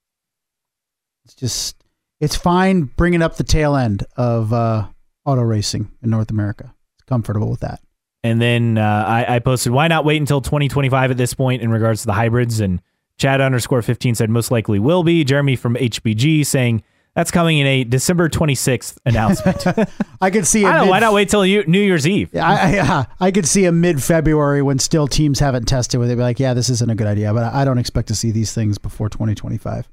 It's 1.24 1.34
just 1.34 1.84
it's 2.20 2.34
fine 2.34 2.90
bringing 2.96 3.22
up 3.22 3.36
the 3.36 3.44
tail 3.44 3.76
end 3.76 4.04
of 4.16 4.52
uh, 4.52 4.88
auto 5.24 5.42
racing 5.42 5.92
in 6.02 6.10
North 6.10 6.32
America. 6.32 6.74
It's 6.96 7.04
comfortable 7.04 7.50
with 7.50 7.60
that. 7.60 7.80
And 8.24 8.42
then 8.42 8.78
uh, 8.78 9.04
I, 9.06 9.36
I 9.36 9.38
posted, 9.38 9.70
why 9.70 9.86
not 9.86 10.04
wait 10.04 10.16
until 10.16 10.40
2025 10.40 11.12
at 11.12 11.16
this 11.16 11.34
point 11.34 11.62
in 11.62 11.70
regards 11.70 12.00
to 12.00 12.06
the 12.06 12.14
hybrids? 12.14 12.58
And 12.58 12.82
Chad 13.16 13.40
underscore 13.40 13.82
15 13.82 14.16
said 14.16 14.28
most 14.28 14.50
likely 14.50 14.80
will 14.80 15.04
be. 15.04 15.22
Jeremy 15.22 15.54
from 15.54 15.76
HBG 15.76 16.44
saying 16.44 16.82
that's 17.14 17.30
coming 17.30 17.58
in 17.58 17.66
a 17.66 17.84
December 17.84 18.28
26th 18.28 18.96
announcement. 19.06 19.66
I 19.66 19.86
I 20.20 20.30
could 20.30 20.46
see. 20.46 20.62
know. 20.62 20.80
mid- 20.82 20.90
Why 20.90 20.98
not 20.98 21.12
wait 21.12 21.28
till 21.28 21.46
you, 21.46 21.64
New 21.66 21.80
Year's 21.80 22.06
Eve? 22.06 22.34
I, 22.34 22.80
I, 22.80 23.06
I 23.20 23.30
could 23.30 23.46
see 23.46 23.64
a 23.66 23.72
mid 23.72 24.02
February 24.02 24.62
when 24.62 24.78
still 24.78 25.06
teams 25.06 25.38
haven't 25.38 25.66
tested 25.66 26.00
with 26.00 26.10
it. 26.10 26.16
Be 26.16 26.22
like, 26.22 26.40
yeah, 26.40 26.54
this 26.54 26.68
isn't 26.70 26.90
a 26.90 26.94
good 26.94 27.06
idea. 27.06 27.32
But 27.32 27.52
I 27.54 27.64
don't 27.64 27.78
expect 27.78 28.08
to 28.08 28.14
see 28.14 28.30
these 28.30 28.52
things 28.52 28.78
before 28.78 29.08
2025. 29.08 29.88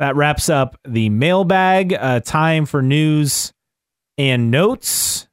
That 0.00 0.16
wraps 0.16 0.48
up 0.48 0.76
the 0.86 1.08
mailbag. 1.10 1.92
Uh, 1.94 2.18
time 2.20 2.66
for 2.66 2.82
news 2.82 3.52
and 4.18 4.50
notes. 4.50 5.28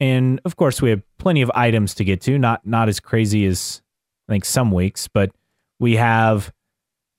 And 0.00 0.40
of 0.44 0.56
course, 0.56 0.82
we 0.82 0.90
have 0.90 1.02
plenty 1.18 1.42
of 1.42 1.50
items 1.54 1.94
to 1.94 2.04
get 2.04 2.20
to. 2.22 2.36
Not 2.38 2.66
not 2.66 2.88
as 2.88 2.98
crazy 2.98 3.46
as 3.46 3.80
I 4.28 4.32
think 4.32 4.44
some 4.44 4.72
weeks, 4.72 5.06
but 5.06 5.30
we 5.78 5.94
have 5.96 6.52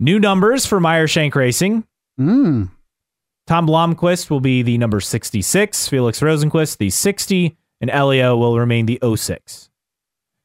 new 0.01 0.20
numbers 0.20 0.66
for 0.66 0.82
Meyer 0.82 1.07
Shank 1.07 1.34
Racing. 1.36 1.86
Mm. 2.20 2.70
Tom 3.47 3.67
Blomqvist 3.67 4.29
will 4.29 4.39
be 4.39 4.61
the 4.61 4.77
number 4.77 4.99
66, 5.01 5.87
Felix 5.89 6.19
Rosenqvist 6.21 6.77
the 6.77 6.89
60, 6.89 7.57
and 7.81 7.89
Elio 7.91 8.37
will 8.37 8.57
remain 8.57 8.85
the 8.85 8.99
06. 9.15 9.69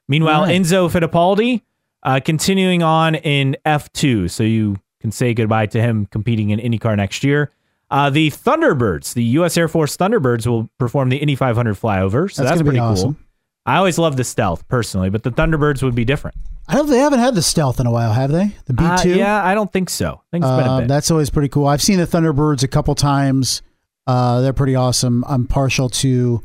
Meanwhile, 0.09 0.43
Right. 0.43 0.61
Enzo 0.61 0.91
Fittipaldi 0.91 1.63
uh, 2.03 2.21
continuing 2.25 2.83
on 2.83 3.15
in 3.15 3.57
F2, 3.65 4.31
so 4.31 4.43
you 4.43 4.77
can 5.01 5.13
say 5.13 5.33
goodbye 5.35 5.67
to 5.67 5.81
him 5.81 6.07
competing 6.07 6.51
in 6.51 6.59
IndyCar 6.59 6.97
next 6.97 7.23
year. 7.23 7.53
Uh, 7.91 8.11
the 8.11 8.31
Thunderbirds, 8.31 9.15
the 9.15 9.23
U.S. 9.25 9.57
Air 9.57 9.69
Force 9.69 9.97
Thunderbirds, 9.97 10.47
will 10.47 10.69
perform 10.79 11.09
the 11.09 11.17
Indy 11.19 11.37
500 11.37 11.75
flyover, 11.77 12.31
so 12.31 12.43
That's 12.43 12.57
that's, 12.57 12.63
pretty 12.63 12.79
awesome. 12.79 13.15
cool. 13.15 13.23
I 13.65 13.77
always 13.77 13.99
love 13.99 14.17
the 14.17 14.25
stealth 14.25 14.67
personally, 14.69 15.09
but 15.11 15.23
the 15.23 15.31
Thunderbirds 15.31 15.83
would 15.83 15.95
be 15.95 16.05
different. 16.05 16.37
I 16.69 16.75
don't. 16.75 16.89
They 16.89 16.99
haven't 16.99 17.21
had 17.21 17.35
the 17.35 17.43
stealth 17.43 17.81
in 17.81 17.87
a 17.87 17.91
while, 17.91 18.13
have 18.13 18.31
they? 18.31 18.55
The 18.67 18.75
B 18.75 18.85
Uh, 18.85 18.97
two. 18.99 19.15
yeah, 19.15 19.43
I 19.45 19.55
don't 19.55 19.73
think 19.73 19.89
so. 19.91 20.21
I 20.27 20.27
think 20.33 20.45
it's 20.45 20.51
been 20.53 20.67
a 20.67 20.73
Uh, 20.73 20.79
bit. 20.81 20.89
that's 20.89 21.11
always 21.11 21.31
pretty 21.31 21.49
cool. 21.49 21.67
I've 21.67 21.83
seen 21.83 21.99
the 21.99 22.07
Thunderbirds 22.07 22.63
a 22.63 22.69
couple 22.69 22.95
times. 22.95 23.63
Uh, 24.07 24.41
they're 24.41 24.53
pretty 24.53 24.75
awesome. 24.75 25.25
I'm 25.29 25.47
partial 25.47 25.89
to 25.91 26.43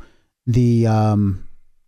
the 0.47 0.87
um, 0.87 1.43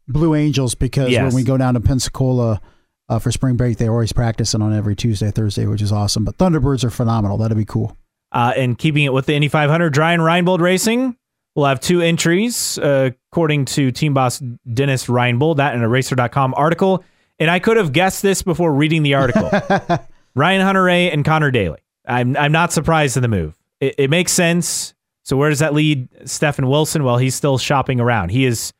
Blue 0.07 0.35
Angels 0.35 0.75
because 0.75 1.09
Yes. 1.09 1.23
when 1.23 1.33
we 1.35 1.43
go 1.43 1.57
down 1.57 1.73
to 1.75 1.79
Pensacola 1.79 2.61
uh, 3.09 3.19
for 3.19 3.31
spring 3.31 3.55
break, 3.55 3.77
they're 3.77 3.91
always 3.91 4.11
practicing 4.13 4.61
on 4.61 4.73
every 4.73 4.95
Tuesday, 4.95 5.31
Thursday, 5.31 5.65
which 5.65 5.81
is 5.81 5.91
awesome. 5.91 6.23
But 6.25 6.37
Thunderbirds 6.37 6.83
are 6.83 6.89
phenomenal. 6.89 7.37
That'd 7.37 7.57
be 7.57 7.65
cool. 7.65 7.95
Uh, 8.31 8.51
and 8.57 8.77
keeping 8.77 9.03
it 9.03 9.13
with 9.13 9.27
the 9.27 9.33
Indy 9.35 9.47
500, 9.47 9.95
Ryan 9.95 10.19
Reinbold 10.21 10.59
Racing 10.59 11.15
will 11.55 11.65
have 11.65 11.79
two 11.79 12.01
entries, 12.01 12.77
uh, 12.79 13.11
according 13.31 13.65
to 13.65 13.91
team 13.91 14.13
boss 14.13 14.41
Dennis 14.73 15.05
Reinbold, 15.07 15.57
that 15.57 15.73
in 15.75 15.81
a 15.83 15.87
racer.com 15.87 16.53
article. 16.57 17.03
And 17.39 17.51
I 17.51 17.59
could 17.59 17.77
have 17.77 17.91
guessed 17.91 18.21
this 18.21 18.41
before 18.41 18.73
reading 18.73 19.03
the 19.03 19.15
article. 19.15 19.49
Ryan 20.35 20.61
Hunter-Reay 20.61 21.13
and 21.13 21.25
Conor 21.25 21.51
Daly. 21.51 21.79
I'm, 22.07 22.37
I'm 22.37 22.51
not 22.51 22.71
surprised 22.71 23.17
in 23.17 23.21
the 23.21 23.27
move. 23.27 23.57
It, 23.79 23.95
it 23.97 24.09
makes 24.09 24.31
sense. 24.31 24.93
So 25.23 25.35
where 25.35 25.49
does 25.49 25.59
that 25.59 25.73
lead 25.73 26.07
Stefan 26.29 26.67
Wilson? 26.67 27.03
Well, 27.03 27.17
he's 27.17 27.35
still 27.35 27.57
shopping 27.57 27.99
around. 27.99 28.29
He 28.29 28.45
is 28.45 28.73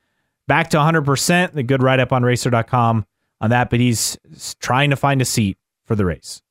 back 0.47 0.70
to 0.70 0.78
100%. 0.78 1.53
The 1.53 1.64
good 1.64 1.82
write 1.82 1.99
up 1.99 2.14
on 2.14 2.24
racer.com 2.24 3.06
on 3.41 3.49
that, 3.49 3.70
but 3.70 3.80
he's 3.80 4.18
trying 4.60 4.91
to 4.91 4.95
find 4.95 5.22
a 5.22 5.26
seat 5.26 5.58
for 5.84 5.95
the 5.95 6.06
race. 6.06 6.41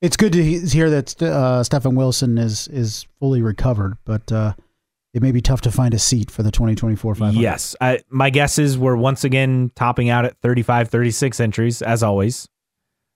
It's 0.00 0.16
good 0.16 0.32
to 0.34 0.42
hear 0.44 0.90
that 0.90 1.20
uh, 1.20 1.64
Stefan 1.64 1.96
Wilson 1.96 2.38
is 2.38 2.68
is 2.68 3.06
fully 3.18 3.42
recovered, 3.42 3.96
but 4.04 4.30
uh, 4.30 4.52
it 5.18 5.22
may 5.22 5.32
be 5.32 5.40
tough 5.40 5.62
to 5.62 5.72
find 5.72 5.94
a 5.94 5.98
seat 5.98 6.30
for 6.30 6.44
the 6.44 6.52
2024 6.52 7.16
500. 7.16 7.40
Yes. 7.40 7.74
I, 7.80 7.98
my 8.08 8.30
guesses 8.30 8.78
were 8.78 8.96
once 8.96 9.24
again 9.24 9.72
topping 9.74 10.10
out 10.10 10.24
at 10.24 10.38
35, 10.38 10.90
36 10.90 11.40
entries, 11.40 11.82
as 11.82 12.04
always. 12.04 12.48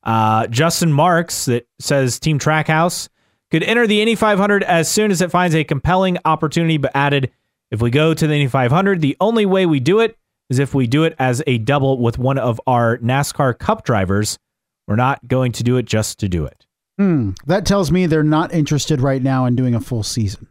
Uh, 0.03 0.49
Justin 0.49 0.93
Marks, 0.93 1.45
that 1.45 1.69
says 1.79 2.19
Team 2.19 2.41
Trackhouse, 2.41 3.09
could 3.53 3.63
enter 3.63 3.87
the 3.87 4.01
Indy 4.01 4.17
500 4.17 4.65
as 4.65 4.91
soon 4.91 5.13
as 5.13 5.21
it 5.21 5.31
finds 5.31 5.55
a 5.55 5.63
compelling 5.63 6.19
opportunity, 6.25 6.77
but 6.77 6.91
added, 6.93 7.31
if 7.71 7.81
we 7.81 7.89
go 7.89 8.13
to 8.15 8.27
the 8.27 8.35
Indy 8.35 8.49
500, 8.49 9.01
the 9.01 9.17
only 9.21 9.47
way 9.47 9.65
we 9.65 9.79
do 9.79 10.01
it 10.01 10.19
is 10.51 10.59
if 10.59 10.75
we 10.75 10.89
do 10.89 11.05
it 11.05 11.15
as 11.21 11.41
a 11.47 11.59
double 11.59 11.99
with 12.01 12.19
one 12.19 12.37
of 12.37 12.61
our 12.67 12.99
NASCAR 12.99 13.57
Cup 13.57 13.85
drivers. 13.85 14.41
We're 14.89 14.97
not 14.97 15.29
going 15.29 15.53
to 15.53 15.63
do 15.63 15.77
it 15.77 15.85
just 15.85 16.19
to 16.19 16.29
do 16.29 16.47
it. 16.47 16.67
Hmm. 16.99 17.31
That 17.47 17.65
tells 17.65 17.93
me 17.93 18.07
they're 18.07 18.25
not 18.25 18.53
interested 18.53 19.01
right 19.01 19.23
now 19.23 19.47
in 19.47 19.55
doing 19.55 19.77
a 19.77 19.81
full 19.81 20.03
season. 20.03 20.49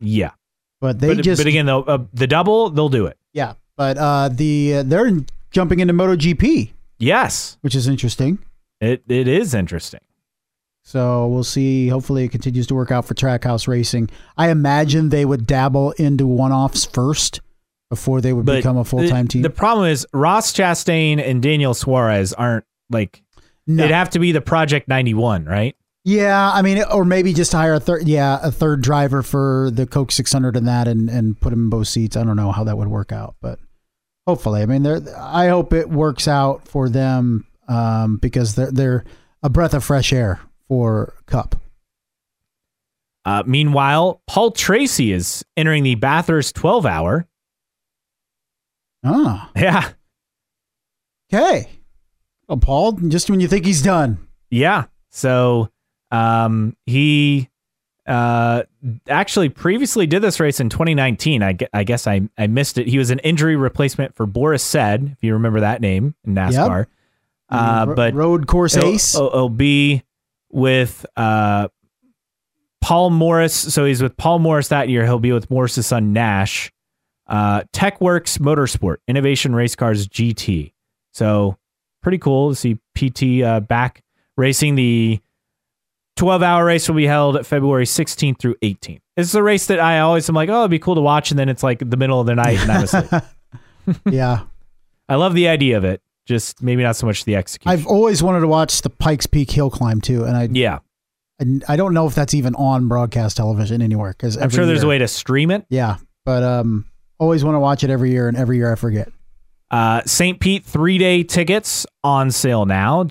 Yeah. 0.00 0.30
But 0.80 0.98
they 1.00 1.14
But, 1.14 1.24
just 1.24 1.40
but 1.40 1.46
again, 1.46 1.66
though, 1.66 1.82
uh, 1.82 2.04
the 2.12 2.26
double, 2.26 2.70
they'll 2.70 2.88
do 2.88 3.06
it. 3.06 3.16
Yeah, 3.32 3.54
but 3.76 3.96
uh, 3.98 4.28
the 4.28 4.76
uh, 4.76 4.82
they're 4.82 5.10
jumping 5.50 5.80
into 5.80 5.94
MotoGP, 5.94 6.70
Yes. 6.98 7.56
which 7.62 7.74
is 7.74 7.88
interesting. 7.88 8.38
It, 8.80 9.02
it 9.08 9.26
is 9.28 9.54
interesting. 9.54 10.00
So 10.84 11.26
we'll 11.26 11.44
see. 11.44 11.88
Hopefully, 11.88 12.24
it 12.24 12.28
continues 12.30 12.66
to 12.68 12.74
work 12.74 12.90
out 12.92 13.04
for 13.06 13.14
Trackhouse 13.14 13.66
Racing. 13.66 14.08
I 14.36 14.50
imagine 14.50 15.08
they 15.08 15.24
would 15.24 15.46
dabble 15.46 15.92
into 15.92 16.26
one-offs 16.26 16.84
first 16.84 17.40
before 17.90 18.20
they 18.20 18.32
would 18.32 18.44
But 18.46 18.56
become 18.56 18.76
a 18.76 18.84
full-time 18.84 19.26
the, 19.26 19.32
team. 19.32 19.42
The 19.42 19.50
problem 19.50 19.86
is 19.88 20.06
Ross 20.12 20.52
Chastain 20.52 21.20
and 21.20 21.42
Daniel 21.42 21.74
Suarez 21.74 22.32
aren't 22.32 22.64
like 22.90 23.22
no. 23.66 23.82
it'd 23.84 23.94
have 23.94 24.10
to 24.10 24.18
be 24.20 24.30
the 24.32 24.40
Project 24.40 24.86
91, 24.88 25.44
right? 25.46 25.74
Yeah, 26.08 26.52
I 26.52 26.62
mean, 26.62 26.84
or 26.92 27.04
maybe 27.04 27.32
just 27.32 27.50
hire 27.50 27.74
a 27.74 27.80
third. 27.80 28.06
Yeah, 28.06 28.38
a 28.40 28.52
third 28.52 28.80
driver 28.80 29.24
for 29.24 29.70
the 29.72 29.88
Coke 29.88 30.12
600 30.12 30.56
and 30.56 30.68
that, 30.68 30.86
and 30.86 31.10
and 31.10 31.38
put 31.40 31.52
him 31.52 31.64
in 31.64 31.68
both 31.68 31.88
seats. 31.88 32.16
I 32.16 32.22
don't 32.22 32.36
know 32.36 32.52
how 32.52 32.62
that 32.62 32.78
would 32.78 32.86
work 32.86 33.10
out, 33.10 33.34
but 33.40 33.58
hopefully, 34.24 34.62
I 34.62 34.66
mean, 34.66 34.84
they're. 34.84 35.00
I 35.18 35.48
hope 35.48 35.72
it 35.72 35.90
works 35.90 36.28
out 36.28 36.68
for 36.68 36.88
them 36.88 37.44
um, 37.66 38.18
because 38.18 38.54
they're 38.54 38.70
they're 38.70 39.04
a 39.42 39.48
breath 39.50 39.74
of 39.74 39.82
fresh 39.82 40.12
air 40.12 40.38
for 40.68 41.12
Cup. 41.26 41.56
Uh, 43.24 43.42
meanwhile, 43.44 44.22
Paul 44.28 44.52
Tracy 44.52 45.10
is 45.10 45.44
entering 45.56 45.82
the 45.82 45.96
Bathurst 45.96 46.54
12 46.54 46.86
hour. 46.86 47.26
Ah, 49.04 49.50
Yeah. 49.56 49.90
okay. 51.34 51.68
Well, 52.46 52.58
Paul, 52.58 52.92
just 52.92 53.28
when 53.28 53.40
you 53.40 53.48
think 53.48 53.66
he's 53.66 53.82
done, 53.82 54.18
Yeah. 54.50 54.84
So 55.10 55.68
um, 56.10 56.76
he 56.86 57.48
uh, 58.06 58.62
actually 59.08 59.48
previously 59.48 60.06
did 60.06 60.22
this 60.22 60.38
race 60.38 60.60
in 60.60 60.68
2019. 60.68 61.42
I, 61.42 61.56
I 61.72 61.84
guess 61.84 62.06
I, 62.06 62.28
I 62.38 62.46
missed 62.46 62.78
it. 62.78 62.86
He 62.86 62.98
was 62.98 63.10
an 63.10 63.18
injury 63.20 63.56
replacement 63.56 64.14
for 64.14 64.26
Boris 64.26 64.62
Said, 64.62 65.10
if 65.16 65.24
you 65.24 65.34
remember 65.34 65.60
that 65.60 65.80
name 65.80 66.14
in 66.24 66.34
NASCAR. 66.34 66.86
Uh, 67.48 67.84
Ro- 67.88 67.94
but 67.94 68.14
road 68.14 68.46
course 68.46 68.76
it'll, 68.76 68.90
ace. 68.90 69.14
it'll 69.14 69.48
be 69.48 70.02
with 70.50 71.06
uh, 71.16 71.68
Paul 72.80 73.10
Morris. 73.10 73.54
So 73.54 73.84
he's 73.84 74.02
with 74.02 74.16
Paul 74.16 74.38
Morris 74.38 74.68
that 74.68 74.88
year. 74.88 75.04
He'll 75.04 75.18
be 75.18 75.32
with 75.32 75.50
Morris's 75.50 75.86
son 75.86 76.12
Nash. 76.12 76.72
Uh, 77.26 77.62
TechWorks 77.72 78.38
Motorsport 78.38 78.96
Innovation 79.08 79.54
Race 79.54 79.74
Cars 79.74 80.06
GT. 80.06 80.72
So 81.12 81.56
pretty 82.02 82.18
cool 82.18 82.50
to 82.50 82.54
see 82.54 82.78
PT 82.94 83.44
uh, 83.44 83.60
back 83.60 84.02
racing. 84.36 84.76
The 84.76 85.20
12 86.16 86.42
hour 86.42 86.64
race 86.64 86.88
will 86.88 86.96
be 86.96 87.06
held 87.06 87.46
February 87.46 87.84
16th 87.84 88.38
through 88.38 88.54
18th. 88.62 89.00
This 89.16 89.28
is 89.28 89.34
a 89.34 89.42
race 89.42 89.66
that 89.66 89.80
I 89.80 90.00
always 90.00 90.28
am 90.28 90.34
like, 90.34 90.48
oh, 90.48 90.60
it'd 90.60 90.70
be 90.70 90.78
cool 90.78 90.94
to 90.94 91.00
watch, 91.00 91.30
and 91.30 91.38
then 91.38 91.48
it's 91.48 91.62
like 91.62 91.78
the 91.78 91.96
middle 91.96 92.20
of 92.20 92.26
the 92.26 92.34
night 92.34 92.58
and 92.58 92.70
I'm 92.72 92.84
asleep. 92.84 93.22
yeah, 94.10 94.42
I 95.08 95.14
love 95.14 95.34
the 95.34 95.48
idea 95.48 95.76
of 95.76 95.84
it, 95.84 96.02
just 96.26 96.62
maybe 96.62 96.82
not 96.82 96.96
so 96.96 97.06
much 97.06 97.24
the 97.24 97.36
execution. 97.36 97.70
I've 97.70 97.86
always 97.86 98.22
wanted 98.22 98.40
to 98.40 98.48
watch 98.48 98.82
the 98.82 98.90
Pikes 98.90 99.26
Peak 99.26 99.50
hill 99.50 99.70
climb 99.70 100.00
too, 100.00 100.24
and 100.24 100.36
I 100.36 100.48
yeah, 100.50 100.78
and 101.38 101.64
I 101.68 101.76
don't 101.76 101.94
know 101.94 102.06
if 102.06 102.14
that's 102.14 102.34
even 102.34 102.54
on 102.56 102.88
broadcast 102.88 103.36
television 103.36 103.82
anywhere 103.82 104.12
because 104.12 104.36
I'm 104.36 104.50
sure 104.50 104.66
there's 104.66 104.82
a 104.82 104.88
way 104.88 104.98
to 104.98 105.08
stream 105.08 105.50
it. 105.50 105.66
Yeah, 105.68 105.96
but 106.24 106.42
um, 106.42 106.86
always 107.18 107.44
want 107.44 107.54
to 107.54 107.60
watch 107.60 107.84
it 107.84 107.90
every 107.90 108.10
year, 108.10 108.28
and 108.28 108.36
every 108.36 108.56
year 108.56 108.72
I 108.72 108.76
forget. 108.76 109.10
Uh, 109.70 110.02
St. 110.06 110.40
Pete 110.40 110.64
three 110.64 110.98
day 110.98 111.22
tickets 111.22 111.86
on 112.04 112.30
sale 112.30 112.66
now. 112.66 113.04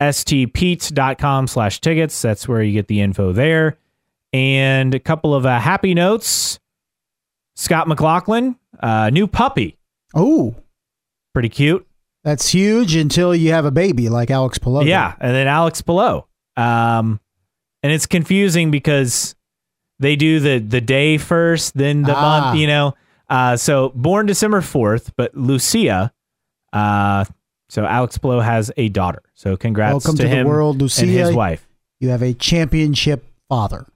GPSTPete.com 0.00 1.46
slash 1.46 1.80
tickets. 1.80 2.20
That's 2.22 2.48
where 2.48 2.62
you 2.62 2.72
get 2.72 2.88
the 2.88 3.00
info 3.00 3.32
there. 3.32 3.78
And 4.32 4.94
a 4.94 5.00
couple 5.00 5.34
of 5.34 5.44
uh, 5.46 5.58
happy 5.58 5.94
notes. 5.94 6.58
Scott 7.56 7.88
McLaughlin, 7.88 8.56
uh, 8.80 9.10
new 9.10 9.26
puppy. 9.26 9.76
Oh, 10.14 10.54
Pretty 11.34 11.48
cute. 11.48 11.86
that's 12.24 12.48
huge 12.48 12.94
until 12.96 13.34
you 13.34 13.52
have 13.52 13.64
a 13.64 13.70
baby 13.70 14.08
like 14.08 14.30
Alex 14.30 14.58
Palou. 14.58 14.84
Yeah. 14.84 15.14
And 15.20 15.34
then 15.34 15.46
Alex 15.46 15.80
Palou. 15.82 16.24
Um, 16.56 17.20
and 17.82 17.92
it's 17.92 18.06
confusing 18.06 18.70
because 18.70 19.34
they 20.00 20.16
do 20.16 20.40
the, 20.40 20.58
the 20.58 20.80
day 20.80 21.18
first, 21.18 21.74
then 21.76 22.02
the 22.02 22.14
Ah. 22.16 22.20
month, 22.46 22.58
you 22.58 22.66
know. 22.66 22.94
Uh, 23.28 23.56
so 23.56 23.90
born 23.94 24.26
December 24.26 24.60
4th, 24.60 25.12
but 25.16 25.34
Lucia, 25.36 26.12
uh, 26.72 27.24
so 27.70 27.86
Alex 27.86 28.18
Palou 28.18 28.40
has 28.40 28.72
a 28.76 28.88
daughter. 28.88 29.22
So 29.34 29.56
congrats 29.56 29.92
Welcome 29.92 30.16
to, 30.16 30.22
to 30.24 30.28
the 30.28 30.34
him 30.34 30.46
world, 30.46 30.80
Lucia. 30.80 31.02
and 31.02 31.10
his 31.10 31.32
wife. 31.32 31.66
You 32.00 32.08
have 32.08 32.22
a 32.22 32.34
championship 32.34 33.24
father, 33.48 33.86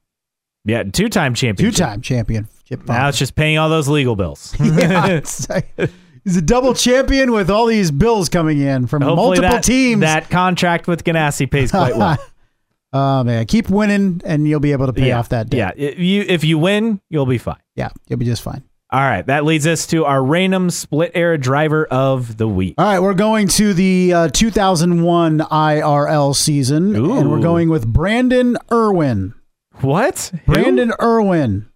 Yeah, 0.64 0.85
two 0.85 1.09
time 1.09 1.35
champion. 1.35 1.72
two-time 1.72 2.01
championship 2.01 2.87
Now 2.87 3.09
it's 3.09 3.18
just 3.18 3.35
paying 3.35 3.59
all 3.59 3.68
those 3.68 3.89
legal 3.89 4.14
bills. 4.14 4.55
yeah, 4.61 5.20
he's 6.25 6.37
a 6.37 6.43
double 6.43 6.75
champion 6.75 7.33
with 7.33 7.51
all 7.51 7.66
these 7.66 7.91
bills 7.91 8.29
coming 8.29 8.61
in 8.61 8.87
from 8.87 9.03
Hopefully 9.03 9.39
multiple 9.39 9.51
that, 9.51 9.64
teams. 9.64 10.01
That 10.01 10.31
contract 10.31 10.87
with 10.87 11.03
Ganassi 11.03 11.51
pays 11.51 11.70
quite 11.70 11.97
well. 11.97 12.18
oh 12.93 13.25
man, 13.25 13.47
keep 13.47 13.68
winning, 13.68 14.20
and 14.25 14.47
you'll 14.47 14.61
be 14.61 14.72
able 14.72 14.87
to 14.87 14.93
pay 14.93 15.09
yeah. 15.09 15.18
off 15.18 15.31
that 15.31 15.51
debt. 15.51 15.79
Yeah, 15.79 15.89
if 15.89 15.99
you 15.99 16.25
if 16.29 16.45
you 16.45 16.59
win, 16.59 17.01
you'll 17.11 17.27
be 17.27 17.39
fine. 17.39 17.61
yeah, 17.75 17.89
you'll 18.07 18.18
be 18.18 18.27
just 18.27 18.43
fine. 18.43 18.62
All 18.95 19.01
right, 19.01 19.26
that 19.26 19.45
leads 19.45 19.66
us 19.66 19.88
to 19.88 20.05
our 20.05 20.22
random 20.22 20.70
split 20.70 21.11
era 21.16 21.36
driver 21.36 21.84
of 21.86 22.36
the 22.36 22.47
week. 22.47 22.76
All 22.78 22.84
right, 22.84 23.01
we're 23.01 23.14
going 23.14 23.49
to 23.49 23.74
the 23.74 24.12
uh, 24.12 24.28
2001 24.28 25.40
IRL 25.40 26.36
season, 26.36 26.95
and 26.95 27.28
we're 27.28 27.40
going 27.40 27.70
with 27.70 27.88
Brandon 27.88 28.57
Irwin. 28.70 29.34
What? 29.80 30.30
Who? 30.47 30.53
Brandon 30.53 30.92
Irwin. 31.03 31.68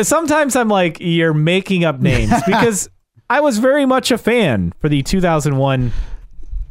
Sometimes 0.00 0.56
I'm 0.56 0.68
like, 0.68 0.96
you're 0.98 1.34
making 1.34 1.84
up 1.84 2.00
names 2.00 2.32
because 2.46 2.88
I 3.28 3.40
was 3.40 3.58
very 3.58 3.84
much 3.84 4.10
a 4.10 4.16
fan 4.16 4.72
for 4.78 4.88
the 4.88 5.02
2001 5.02 5.92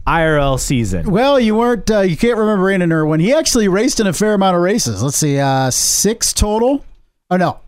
IRL 0.07 0.59
season. 0.59 1.11
Well, 1.11 1.39
you 1.39 1.53
weren't. 1.53 1.91
Uh, 1.91 1.99
you 1.99 2.17
can't 2.17 2.39
remember 2.39 2.63
Brandon 2.63 2.91
Irwin. 2.91 3.19
He 3.19 3.31
actually 3.35 3.67
raced 3.67 3.99
in 3.99 4.07
a 4.07 4.13
fair 4.13 4.33
amount 4.33 4.55
of 4.55 4.63
races. 4.63 5.03
Let's 5.03 5.17
see, 5.17 5.37
uh, 5.37 5.69
six 5.69 6.33
total. 6.33 6.83
Oh 7.29 7.37
no, 7.37 7.59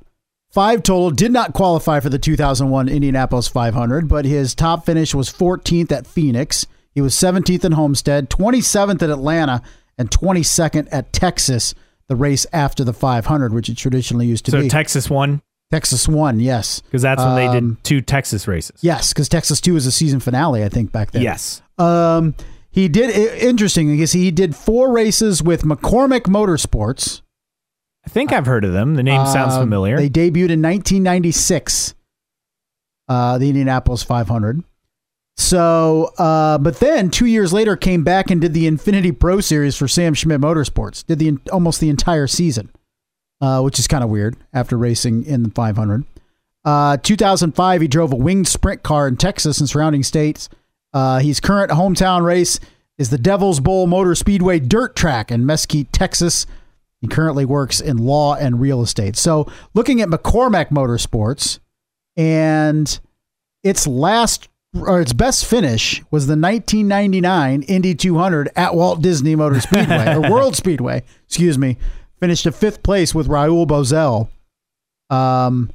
five 0.58 0.82
total. 0.82 1.12
Did 1.12 1.32
not 1.32 1.54
qualify 1.54 2.00
for 2.00 2.10
the 2.10 2.18
2001 2.18 2.90
Indianapolis 2.90 3.48
500, 3.48 4.08
but 4.08 4.26
his 4.26 4.56
top 4.56 4.88
finish 4.88 5.14
was 5.14 5.32
14th 5.32 5.92
at 5.92 6.08
Phoenix. 6.08 6.66
He 6.96 7.00
was 7.02 7.14
17th 7.14 7.64
in 7.64 7.74
Homestead, 7.74 8.28
27th 8.32 9.04
at 9.04 9.12
Atlanta, 9.12 9.62
and 10.00 10.10
22nd 10.10 10.88
at 10.92 11.14
Texas. 11.14 11.76
The 12.08 12.16
race 12.16 12.48
after 12.52 12.84
the 12.84 12.94
500, 12.94 13.54
which 13.54 13.70
it 13.70 13.78
traditionally 13.78 14.26
used 14.26 14.46
to 14.46 14.52
So 14.52 14.62
be. 14.62 14.68
So 14.70 14.74
Texas 14.74 15.10
won 15.12 15.42
Texas 15.70 16.08
won, 16.08 16.40
yes, 16.40 16.80
because 16.80 17.02
that's 17.04 17.22
when 17.22 17.36
they 17.36 17.46
Um, 17.46 17.74
did 17.76 17.84
two 17.84 18.02
Texas 18.02 18.48
races. 18.48 18.80
yes, 18.82 19.12
because 19.14 19.28
Texas 19.30 19.60
two 19.62 19.74
was 19.76 19.86
a 19.86 19.92
season 19.92 20.20
finale, 20.22 20.64
I 20.64 20.70
think, 20.70 20.92
back 20.92 21.12
then. 21.12 21.22
Yes. 21.22 21.62
Um, 21.78 22.34
he 22.72 22.88
did 22.88 23.10
interesting. 23.44 23.92
I 23.92 23.98
guess 23.98 24.14
he 24.14 24.32
did 24.32 24.56
four 24.56 24.92
races 24.92 25.44
with 25.44 25.64
McCormack 25.64 26.22
Motorsports. 26.22 27.22
I 28.08 28.10
think 28.10 28.32
I've 28.32 28.46
heard 28.46 28.64
of 28.64 28.72
them. 28.72 28.96
The 28.96 29.04
name 29.04 29.26
sounds 29.26 29.56
Um, 29.56 29.64
familiar. 29.64 29.98
They 29.98 30.10
debuted 30.10 30.50
in 30.50 30.62
1996. 30.62 31.94
Uh, 33.10 33.38
the 33.38 33.50
Indianapolis 33.50 34.02
500. 34.02 34.64
So, 35.36 36.14
uh, 36.18 36.58
but 36.58 36.80
then 36.80 37.10
two 37.12 37.26
years 37.26 37.52
later, 37.52 37.76
came 37.76 38.06
back 38.06 38.32
and 38.32 38.40
did 38.40 38.54
the 38.54 38.66
Infiniti 38.66 39.12
Pro 39.18 39.42
Series 39.42 39.76
for 39.76 39.90
Sam 39.90 40.14
Schmidt 40.14 40.40
Motorsports. 40.40 41.06
Did 41.06 41.20
the 41.20 41.38
almost 41.52 41.82
the 41.82 41.90
entire 41.90 42.28
season, 42.28 42.70
uh, 43.42 43.60
which 43.62 43.78
is 43.78 43.88
kind 43.90 44.06
of 44.06 44.10
weird 44.10 44.38
after 44.54 44.78
racing 44.78 45.26
in 45.26 45.44
the 45.44 45.50
500. 45.52 46.06
Uh, 46.64 46.96
2005, 46.96 47.82
he 47.82 47.90
drove 47.90 48.14
a 48.14 48.16
winged 48.16 48.48
sprint 48.48 48.84
car 48.84 49.06
in 49.06 49.18
Texas 49.18 49.60
and 49.60 49.68
surrounding 49.70 50.02
states. 50.04 50.48
Uh, 50.94 51.20
his 51.20 51.42
current 51.42 51.72
hometown 51.72 52.24
race 52.24 52.58
is 52.98 53.10
the 53.10 53.18
Devil's 53.18 53.60
Bowl 53.60 53.86
Motor 53.86 54.16
Speedway 54.16 54.60
Dirt 54.62 54.96
Track 54.96 55.30
in 55.30 55.46
Mesquite, 55.46 55.92
Texas. 55.92 56.46
He 57.02 57.08
currently 57.08 57.46
works 57.46 57.80
in 57.80 57.98
law 57.98 58.36
and 58.36 58.60
real 58.60 58.82
estate. 58.82 59.16
So, 59.16 59.52
looking 59.74 60.02
at 60.02 60.10
McCormack 60.10 60.70
Motorsports, 60.70 61.60
and 62.16 63.00
its 63.64 63.86
last 63.86 64.50
or 64.76 65.00
its 65.02 65.14
best 65.14 65.46
finish 65.46 66.04
was 66.12 66.28
the 66.28 66.32
1999 66.32 67.64
Indy 67.64 67.96
200 67.96 68.50
at 68.56 68.76
Walt 68.76 69.02
Disney 69.02 69.36
Motor 69.36 69.62
Speedway 69.62 70.14
or 70.14 70.22
World 70.32 70.56
Speedway, 70.56 71.04
excuse 71.26 71.58
me. 71.58 71.78
Finished 72.20 72.46
a 72.46 72.52
fifth 72.52 72.84
place 72.84 73.14
with 73.14 73.28
Raul 73.28 73.68
Boesel. 73.68 74.30
Um, 75.16 75.72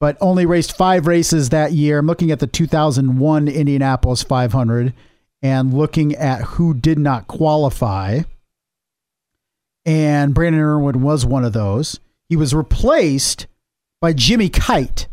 but 0.00 0.16
only 0.20 0.46
raced 0.46 0.76
five 0.76 1.06
races 1.06 1.50
that 1.50 1.72
year. 1.72 1.98
I'm 1.98 2.06
looking 2.06 2.32
at 2.32 2.40
the 2.40 2.48
2001 2.48 3.46
Indianapolis 3.46 4.22
500 4.24 4.92
and 5.42 5.72
looking 5.72 6.14
at 6.16 6.42
who 6.42 6.74
did 6.74 6.98
not 6.98 7.28
qualify. 7.28 8.22
And 9.84 10.34
Brandon 10.34 10.60
Irwin 10.60 11.02
was 11.02 11.26
one 11.26 11.44
of 11.44 11.52
those. 11.52 11.98
He 12.28 12.36
was 12.36 12.54
replaced 12.54 13.46
by 14.00 14.12
Jimmy 14.12 14.48
Kite. 14.48 15.08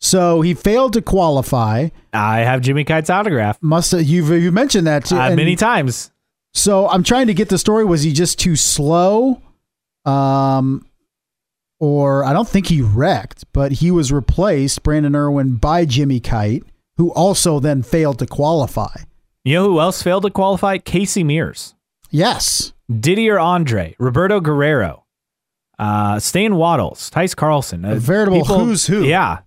So 0.00 0.40
he 0.40 0.54
failed 0.54 0.94
to 0.94 1.02
qualify. 1.02 1.88
I 2.12 2.38
have 2.40 2.62
Jimmy 2.62 2.84
Kite's 2.84 3.10
autograph 3.10 3.58
Must 3.60 3.92
have, 3.92 4.02
you've 4.02 4.30
you 4.30 4.50
mentioned 4.50 4.86
that 4.86 5.04
too. 5.04 5.16
uh, 5.18 5.34
many 5.36 5.56
times. 5.56 6.10
So 6.54 6.88
I'm 6.88 7.02
trying 7.04 7.26
to 7.26 7.34
get 7.34 7.48
the 7.50 7.58
story. 7.58 7.84
Was 7.84 8.02
he 8.02 8.12
just 8.12 8.38
too 8.38 8.56
slow? 8.56 9.42
Um, 10.06 10.86
or 11.78 12.24
I 12.24 12.32
don't 12.32 12.48
think 12.48 12.66
he 12.66 12.80
wrecked, 12.82 13.44
but 13.52 13.72
he 13.72 13.90
was 13.90 14.10
replaced, 14.10 14.82
Brandon 14.82 15.14
Irwin, 15.14 15.56
by 15.56 15.84
Jimmy 15.84 16.18
Kite, 16.18 16.64
who 16.96 17.12
also 17.12 17.60
then 17.60 17.82
failed 17.82 18.18
to 18.20 18.26
qualify. 18.26 18.94
You 19.44 19.54
know 19.54 19.64
who 19.68 19.80
else 19.80 20.02
failed 20.02 20.24
to 20.24 20.30
qualify? 20.30 20.78
Casey 20.78 21.22
Mears, 21.24 21.74
Yes. 22.10 22.72
Didier 22.98 23.38
Andre, 23.38 23.94
Roberto 23.98 24.40
Guerrero, 24.40 25.04
uh, 25.78 26.18
Stan 26.18 26.56
Wattles, 26.56 27.10
Tyce 27.10 27.34
Carlson. 27.36 27.84
A 27.84 27.96
veritable 27.96 28.44
who's 28.44 28.86
who. 28.86 29.04
Yeah. 29.04 29.40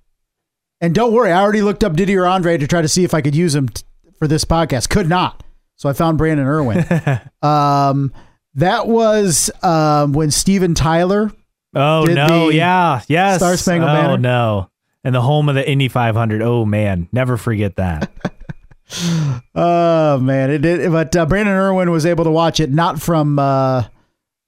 And 0.81 0.93
don't 0.95 1.13
worry, 1.13 1.31
I 1.31 1.41
already 1.41 1.61
looked 1.61 1.83
up 1.83 1.93
Didier 1.95 2.25
Andre 2.25 2.57
to 2.57 2.67
try 2.67 2.81
to 2.81 2.87
see 2.87 3.03
if 3.03 3.13
I 3.13 3.21
could 3.21 3.35
use 3.35 3.55
him 3.55 3.69
t- 3.69 3.83
for 4.19 4.27
this 4.27 4.45
podcast. 4.45 4.89
Could 4.89 5.07
not. 5.07 5.43
So 5.75 5.89
I 5.89 5.93
found 5.93 6.17
Brandon 6.17 6.45
Irwin. 6.45 6.85
um, 7.41 8.13
That 8.55 8.87
was 8.87 9.49
um, 9.63 10.13
when 10.13 10.29
Steven 10.31 10.75
Tyler. 10.75 11.31
Oh 11.75 12.03
no, 12.03 12.49
yeah, 12.49 13.01
yes. 13.07 13.37
Star 13.37 13.57
Spangled 13.57 13.89
oh 13.89 13.93
Banner? 13.93 14.17
no, 14.17 14.69
and 15.03 15.15
the 15.15 15.21
home 15.21 15.49
of 15.49 15.55
the 15.55 15.67
Indy 15.67 15.87
500. 15.87 16.41
Oh 16.43 16.65
man, 16.65 17.09
never 17.11 17.35
forget 17.35 17.77
that. 17.77 18.11
Oh 19.55 20.19
man, 20.19 20.51
it 20.51 20.59
did. 20.59 20.91
But 20.91 21.15
uh, 21.15 21.25
Brandon 21.25 21.55
Irwin 21.55 21.91
was 21.91 22.05
able 22.05 22.23
to 22.23 22.31
watch 22.31 22.59
it 22.59 22.71
not 22.71 23.01
from 23.01 23.39
uh, 23.39 23.85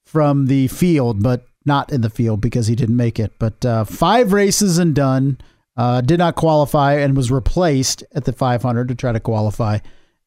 from 0.06 0.48
the 0.48 0.68
field, 0.68 1.22
but 1.22 1.46
not 1.66 1.92
in 1.92 2.02
the 2.02 2.10
field 2.10 2.42
because 2.42 2.68
he 2.68 2.76
didn't 2.76 2.96
make 2.96 3.20
it. 3.20 3.34
But 3.40 3.66
uh, 3.66 3.86
five 3.86 4.34
races 4.34 4.78
and 4.78 4.96
done. 4.96 5.38
Uh, 5.78 6.00
did 6.00 6.20
not 6.20 6.36
qualify 6.36 6.94
and 6.94 7.18
was 7.18 7.30
replaced 7.30 8.02
at 8.14 8.24
the 8.24 8.32
500 8.32 8.88
to 8.88 8.96
try 8.96 9.12
to 9.12 9.20
qualify, 9.20 9.80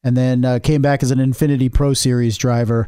and 0.04 0.14
then 0.14 0.44
uh, 0.44 0.58
came 0.62 0.82
back 0.82 1.02
as 1.02 1.10
an 1.10 1.18
Infiniti 1.18 1.72
Pro 1.72 1.94
Series 1.94 2.36
driver 2.36 2.86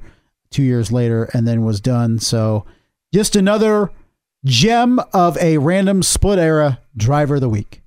two 0.51 0.63
years 0.63 0.93
later, 0.93 1.31
and 1.33 1.49
then 1.49 1.65
was 1.65 1.81
done. 1.81 2.19
So 2.19 2.67
just 3.15 3.35
another 3.35 3.91
gem 4.45 5.01
of 5.15 5.39
a 5.39 5.57
random 5.57 6.03
split 6.03 6.39
era 6.39 6.81
driver 6.97 7.37
of 7.37 7.41
the 7.41 7.49
week, 7.49 7.80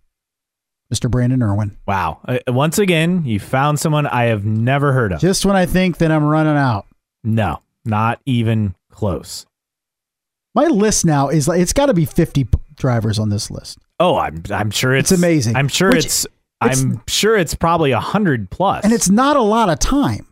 Mr. 0.93 1.09
Brandon 1.09 1.41
Irwin. 1.41 1.75
wow. 1.87 2.19
Uh, 2.27 2.37
once 2.47 2.77
again, 2.77 3.25
you 3.25 3.39
found 3.39 3.79
someone 3.79 4.05
I 4.05 4.25
have 4.25 4.45
never 4.45 4.93
heard 4.93 5.11
of. 5.11 5.19
Just 5.19 5.45
when 5.45 5.55
I 5.55 5.65
think 5.65 5.97
that 5.97 6.11
I'm 6.11 6.23
running 6.23 6.55
out. 6.57 6.85
no, 7.23 7.61
not 7.85 8.19
even 8.25 8.75
close. 8.91 9.45
My 10.55 10.65
list 10.65 11.03
now 11.05 11.29
is 11.29 11.47
like 11.47 11.59
it's 11.61 11.73
got 11.73 11.87
to 11.87 11.93
be 11.95 12.05
50 12.05 12.43
p- 12.43 12.59
drivers 12.75 13.17
on 13.17 13.29
this 13.29 13.49
list. 13.49 13.79
Oh, 13.99 14.17
I'm 14.17 14.43
I'm 14.51 14.69
sure 14.69 14.95
it's, 14.95 15.11
It's 15.11 15.19
amazing. 15.19 15.55
I'm 15.55 15.67
sure 15.67 15.89
Which- 15.89 16.05
it's, 16.05 16.25
it's- 16.63 16.83
I'm 16.83 17.01
sure 17.07 17.35
it's 17.37 17.55
probably 17.55 17.91
a 17.91 17.99
hundred 17.99 18.49
plus. 18.51 18.83
And 18.83 18.93
it's 18.93 19.09
not 19.09 19.35
a 19.35 19.41
lot 19.41 19.69
of 19.69 19.79
time. 19.79 20.27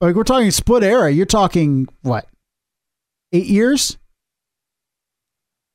Like 0.00 0.14
we're 0.14 0.22
talking 0.24 0.50
split 0.50 0.82
era, 0.84 1.10
you're 1.10 1.24
talking 1.26 1.88
what? 2.02 2.26
8 3.32 3.46
years? 3.46 3.96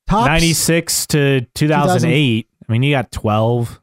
Tops? 0.08 0.26
96 0.26 1.06
to 1.08 1.40
2008. 1.54 2.48
I 2.68 2.72
mean, 2.72 2.82
you 2.82 2.92
got 2.94 3.10
12. 3.12 3.80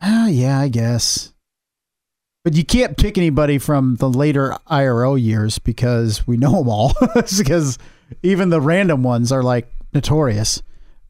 Ah, 0.00 0.28
yeah, 0.28 0.58
I 0.58 0.68
guess. 0.68 1.32
But 2.44 2.54
you 2.54 2.64
can't 2.64 2.96
pick 2.96 3.16
anybody 3.16 3.58
from 3.58 3.96
the 3.96 4.08
later 4.08 4.56
IRL 4.70 5.20
years 5.20 5.58
because 5.58 6.26
we 6.26 6.36
know 6.36 6.58
them 6.58 6.68
all. 6.68 6.92
because 7.38 7.78
even 8.22 8.50
the 8.50 8.60
random 8.60 9.02
ones 9.02 9.32
are 9.32 9.42
like 9.42 9.72
notorious. 9.94 10.62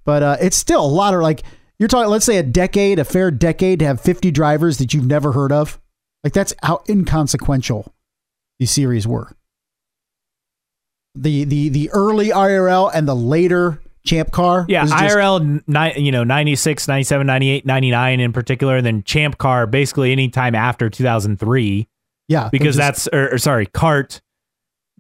But 0.05 0.23
uh, 0.23 0.37
it's 0.41 0.57
still 0.57 0.85
a 0.85 0.87
lot 0.87 1.15
of 1.15 1.21
like 1.21 1.43
you're 1.79 1.89
talking. 1.89 2.11
Let's 2.11 2.25
say 2.25 2.37
a 2.37 2.43
decade, 2.43 2.99
a 2.99 3.05
fair 3.05 3.31
decade, 3.31 3.81
to 3.81 3.87
have 3.87 4.01
50 4.01 4.31
drivers 4.31 4.79
that 4.79 4.95
you've 4.95 5.07
never 5.07 5.33
heard 5.33 5.51
of. 5.51 5.81
Like 6.23 6.33
that's 6.33 6.55
how 6.63 6.83
inconsequential 6.89 7.93
these 8.59 8.71
series 8.71 9.07
were. 9.07 9.33
The 11.17 11.45
the 11.45 11.69
the 11.69 11.91
early 11.91 12.29
IRL 12.29 12.91
and 12.95 13.09
the 13.09 13.15
later 13.15 13.81
Champ 14.07 14.31
Car. 14.31 14.67
Yeah, 14.69 14.85
just- 14.87 14.95
IRL, 14.95 15.63
ni- 15.67 16.01
you 16.01 16.13
know, 16.13 16.25
96, 16.25 16.87
97, 16.89 17.27
98, 17.27 17.65
99 17.67 18.21
in 18.21 18.33
particular, 18.33 18.77
and 18.77 18.87
then 18.87 19.03
Champ 19.05 19.39
Car 19.39 19.67
basically 19.67 20.13
any 20.13 20.29
time 20.29 20.55
after 20.55 20.91
2003 20.91 21.89
Yeah, 22.29 22.49
because 22.51 22.77
just- 22.77 22.79
that's, 22.79 23.09
or, 23.09 23.35
or 23.35 23.39
sorry, 23.39 23.67
Cart. 23.67 24.21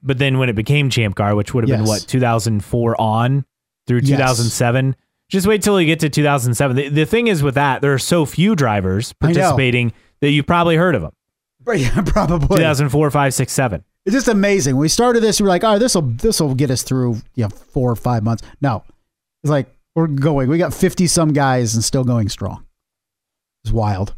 But 0.03 0.19
then 0.19 0.39
when 0.39 0.49
it 0.51 0.55
became 0.55 0.91
Champ 0.91 1.17
Car, 1.17 1.35
which 1.35 1.55
would 1.55 1.65
have 1.69 1.79
been 1.79 1.87
what, 1.89 2.03
2004 2.07 3.01
on 3.01 3.45
through 3.87 4.01
Yes. 4.03 4.09
2007. 4.19 4.97
Just 5.31 5.47
wait 5.47 5.63
till 5.63 5.81
you 5.81 5.87
get 5.87 6.01
to 6.01 6.11
2007. 6.11 6.77
The, 6.77 6.89
the 6.91 7.07
thing 7.07 7.29
is 7.29 7.43
with 7.43 7.55
that, 7.55 7.81
there 7.81 7.95
are 7.95 7.99
so 7.99 8.27
few 8.27 8.55
drivers 8.55 9.15
participating 9.15 9.93
that 10.21 10.31
you've 10.31 10.47
probably 10.47 10.77
heard 10.77 10.95
of 10.95 11.01
them. 11.03 11.13
yeah, 11.75 12.03
probably 12.05 12.57
2004, 12.59 13.11
5, 13.11 13.35
6, 13.35 13.53
7. 13.53 13.85
It's 14.05 14.13
just 14.15 14.29
amazing. 14.29 14.75
When 14.77 14.83
we 14.83 14.89
started 14.89 15.23
this, 15.23 15.41
we 15.41 15.45
were 15.45 15.49
like, 15.49 15.65
"All 15.65 15.73
right, 15.73 15.79
this 15.79 15.95
will 15.95 16.03
this 16.03 16.39
will 16.39 16.55
get 16.55 16.71
us 16.71 16.83
through, 16.83 17.23
you 17.37 17.45
know, 17.45 17.49
four 17.49 17.91
or 17.91 17.97
five 17.97 18.23
months." 18.23 18.43
No, 18.61 18.85
it's 19.45 19.51
like 19.51 19.69
we're 19.95 20.07
going. 20.07 20.49
We 20.49 20.57
got 20.57 20.73
fifty 20.73 21.07
some 21.07 21.35
guys 21.35 21.75
and 21.75 21.85
still 21.85 22.03
going 22.03 22.31
strong. 22.31 22.65
It's 23.63 23.73
wild. 23.73 24.15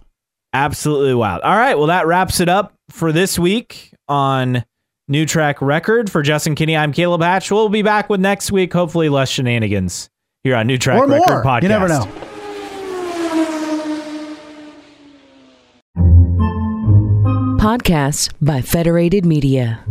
Absolutely 0.53 1.15
wild. 1.15 1.43
All 1.43 1.57
right. 1.57 1.77
Well, 1.77 1.89
that 1.89 2.07
wraps 2.07 2.39
it 2.39 2.49
up 2.49 2.75
for 2.91 3.11
this 3.11 3.37
week 3.37 3.93
on 4.07 4.65
New 5.09 5.27
Track 5.27 5.61
Record. 5.61 6.11
For 6.11 6.23
Justin 6.23 6.55
Kinney, 6.55 6.77
I'm 6.77 6.93
Caleb 6.93 7.23
Hatch. 7.23 7.51
We'll 7.51 7.69
be 7.69 7.83
back 7.83 8.09
with 8.09 8.21
next 8.21 8.53
week, 8.53 8.73
hopefully 8.73 9.09
less 9.09 9.29
shenanigans 9.29 10.09
here 10.45 10.55
on 10.55 10.69
New 10.69 10.79
Track 10.79 11.01
or 11.01 11.09
Record 11.09 11.29
more. 11.29 11.43
Podcast. 11.43 11.63
You 11.63 11.69
never 11.69 11.89
know. 11.89 12.07
Podcasts 17.59 18.33
by 18.41 18.63
Federated 18.63 19.27
Media. 19.27 19.85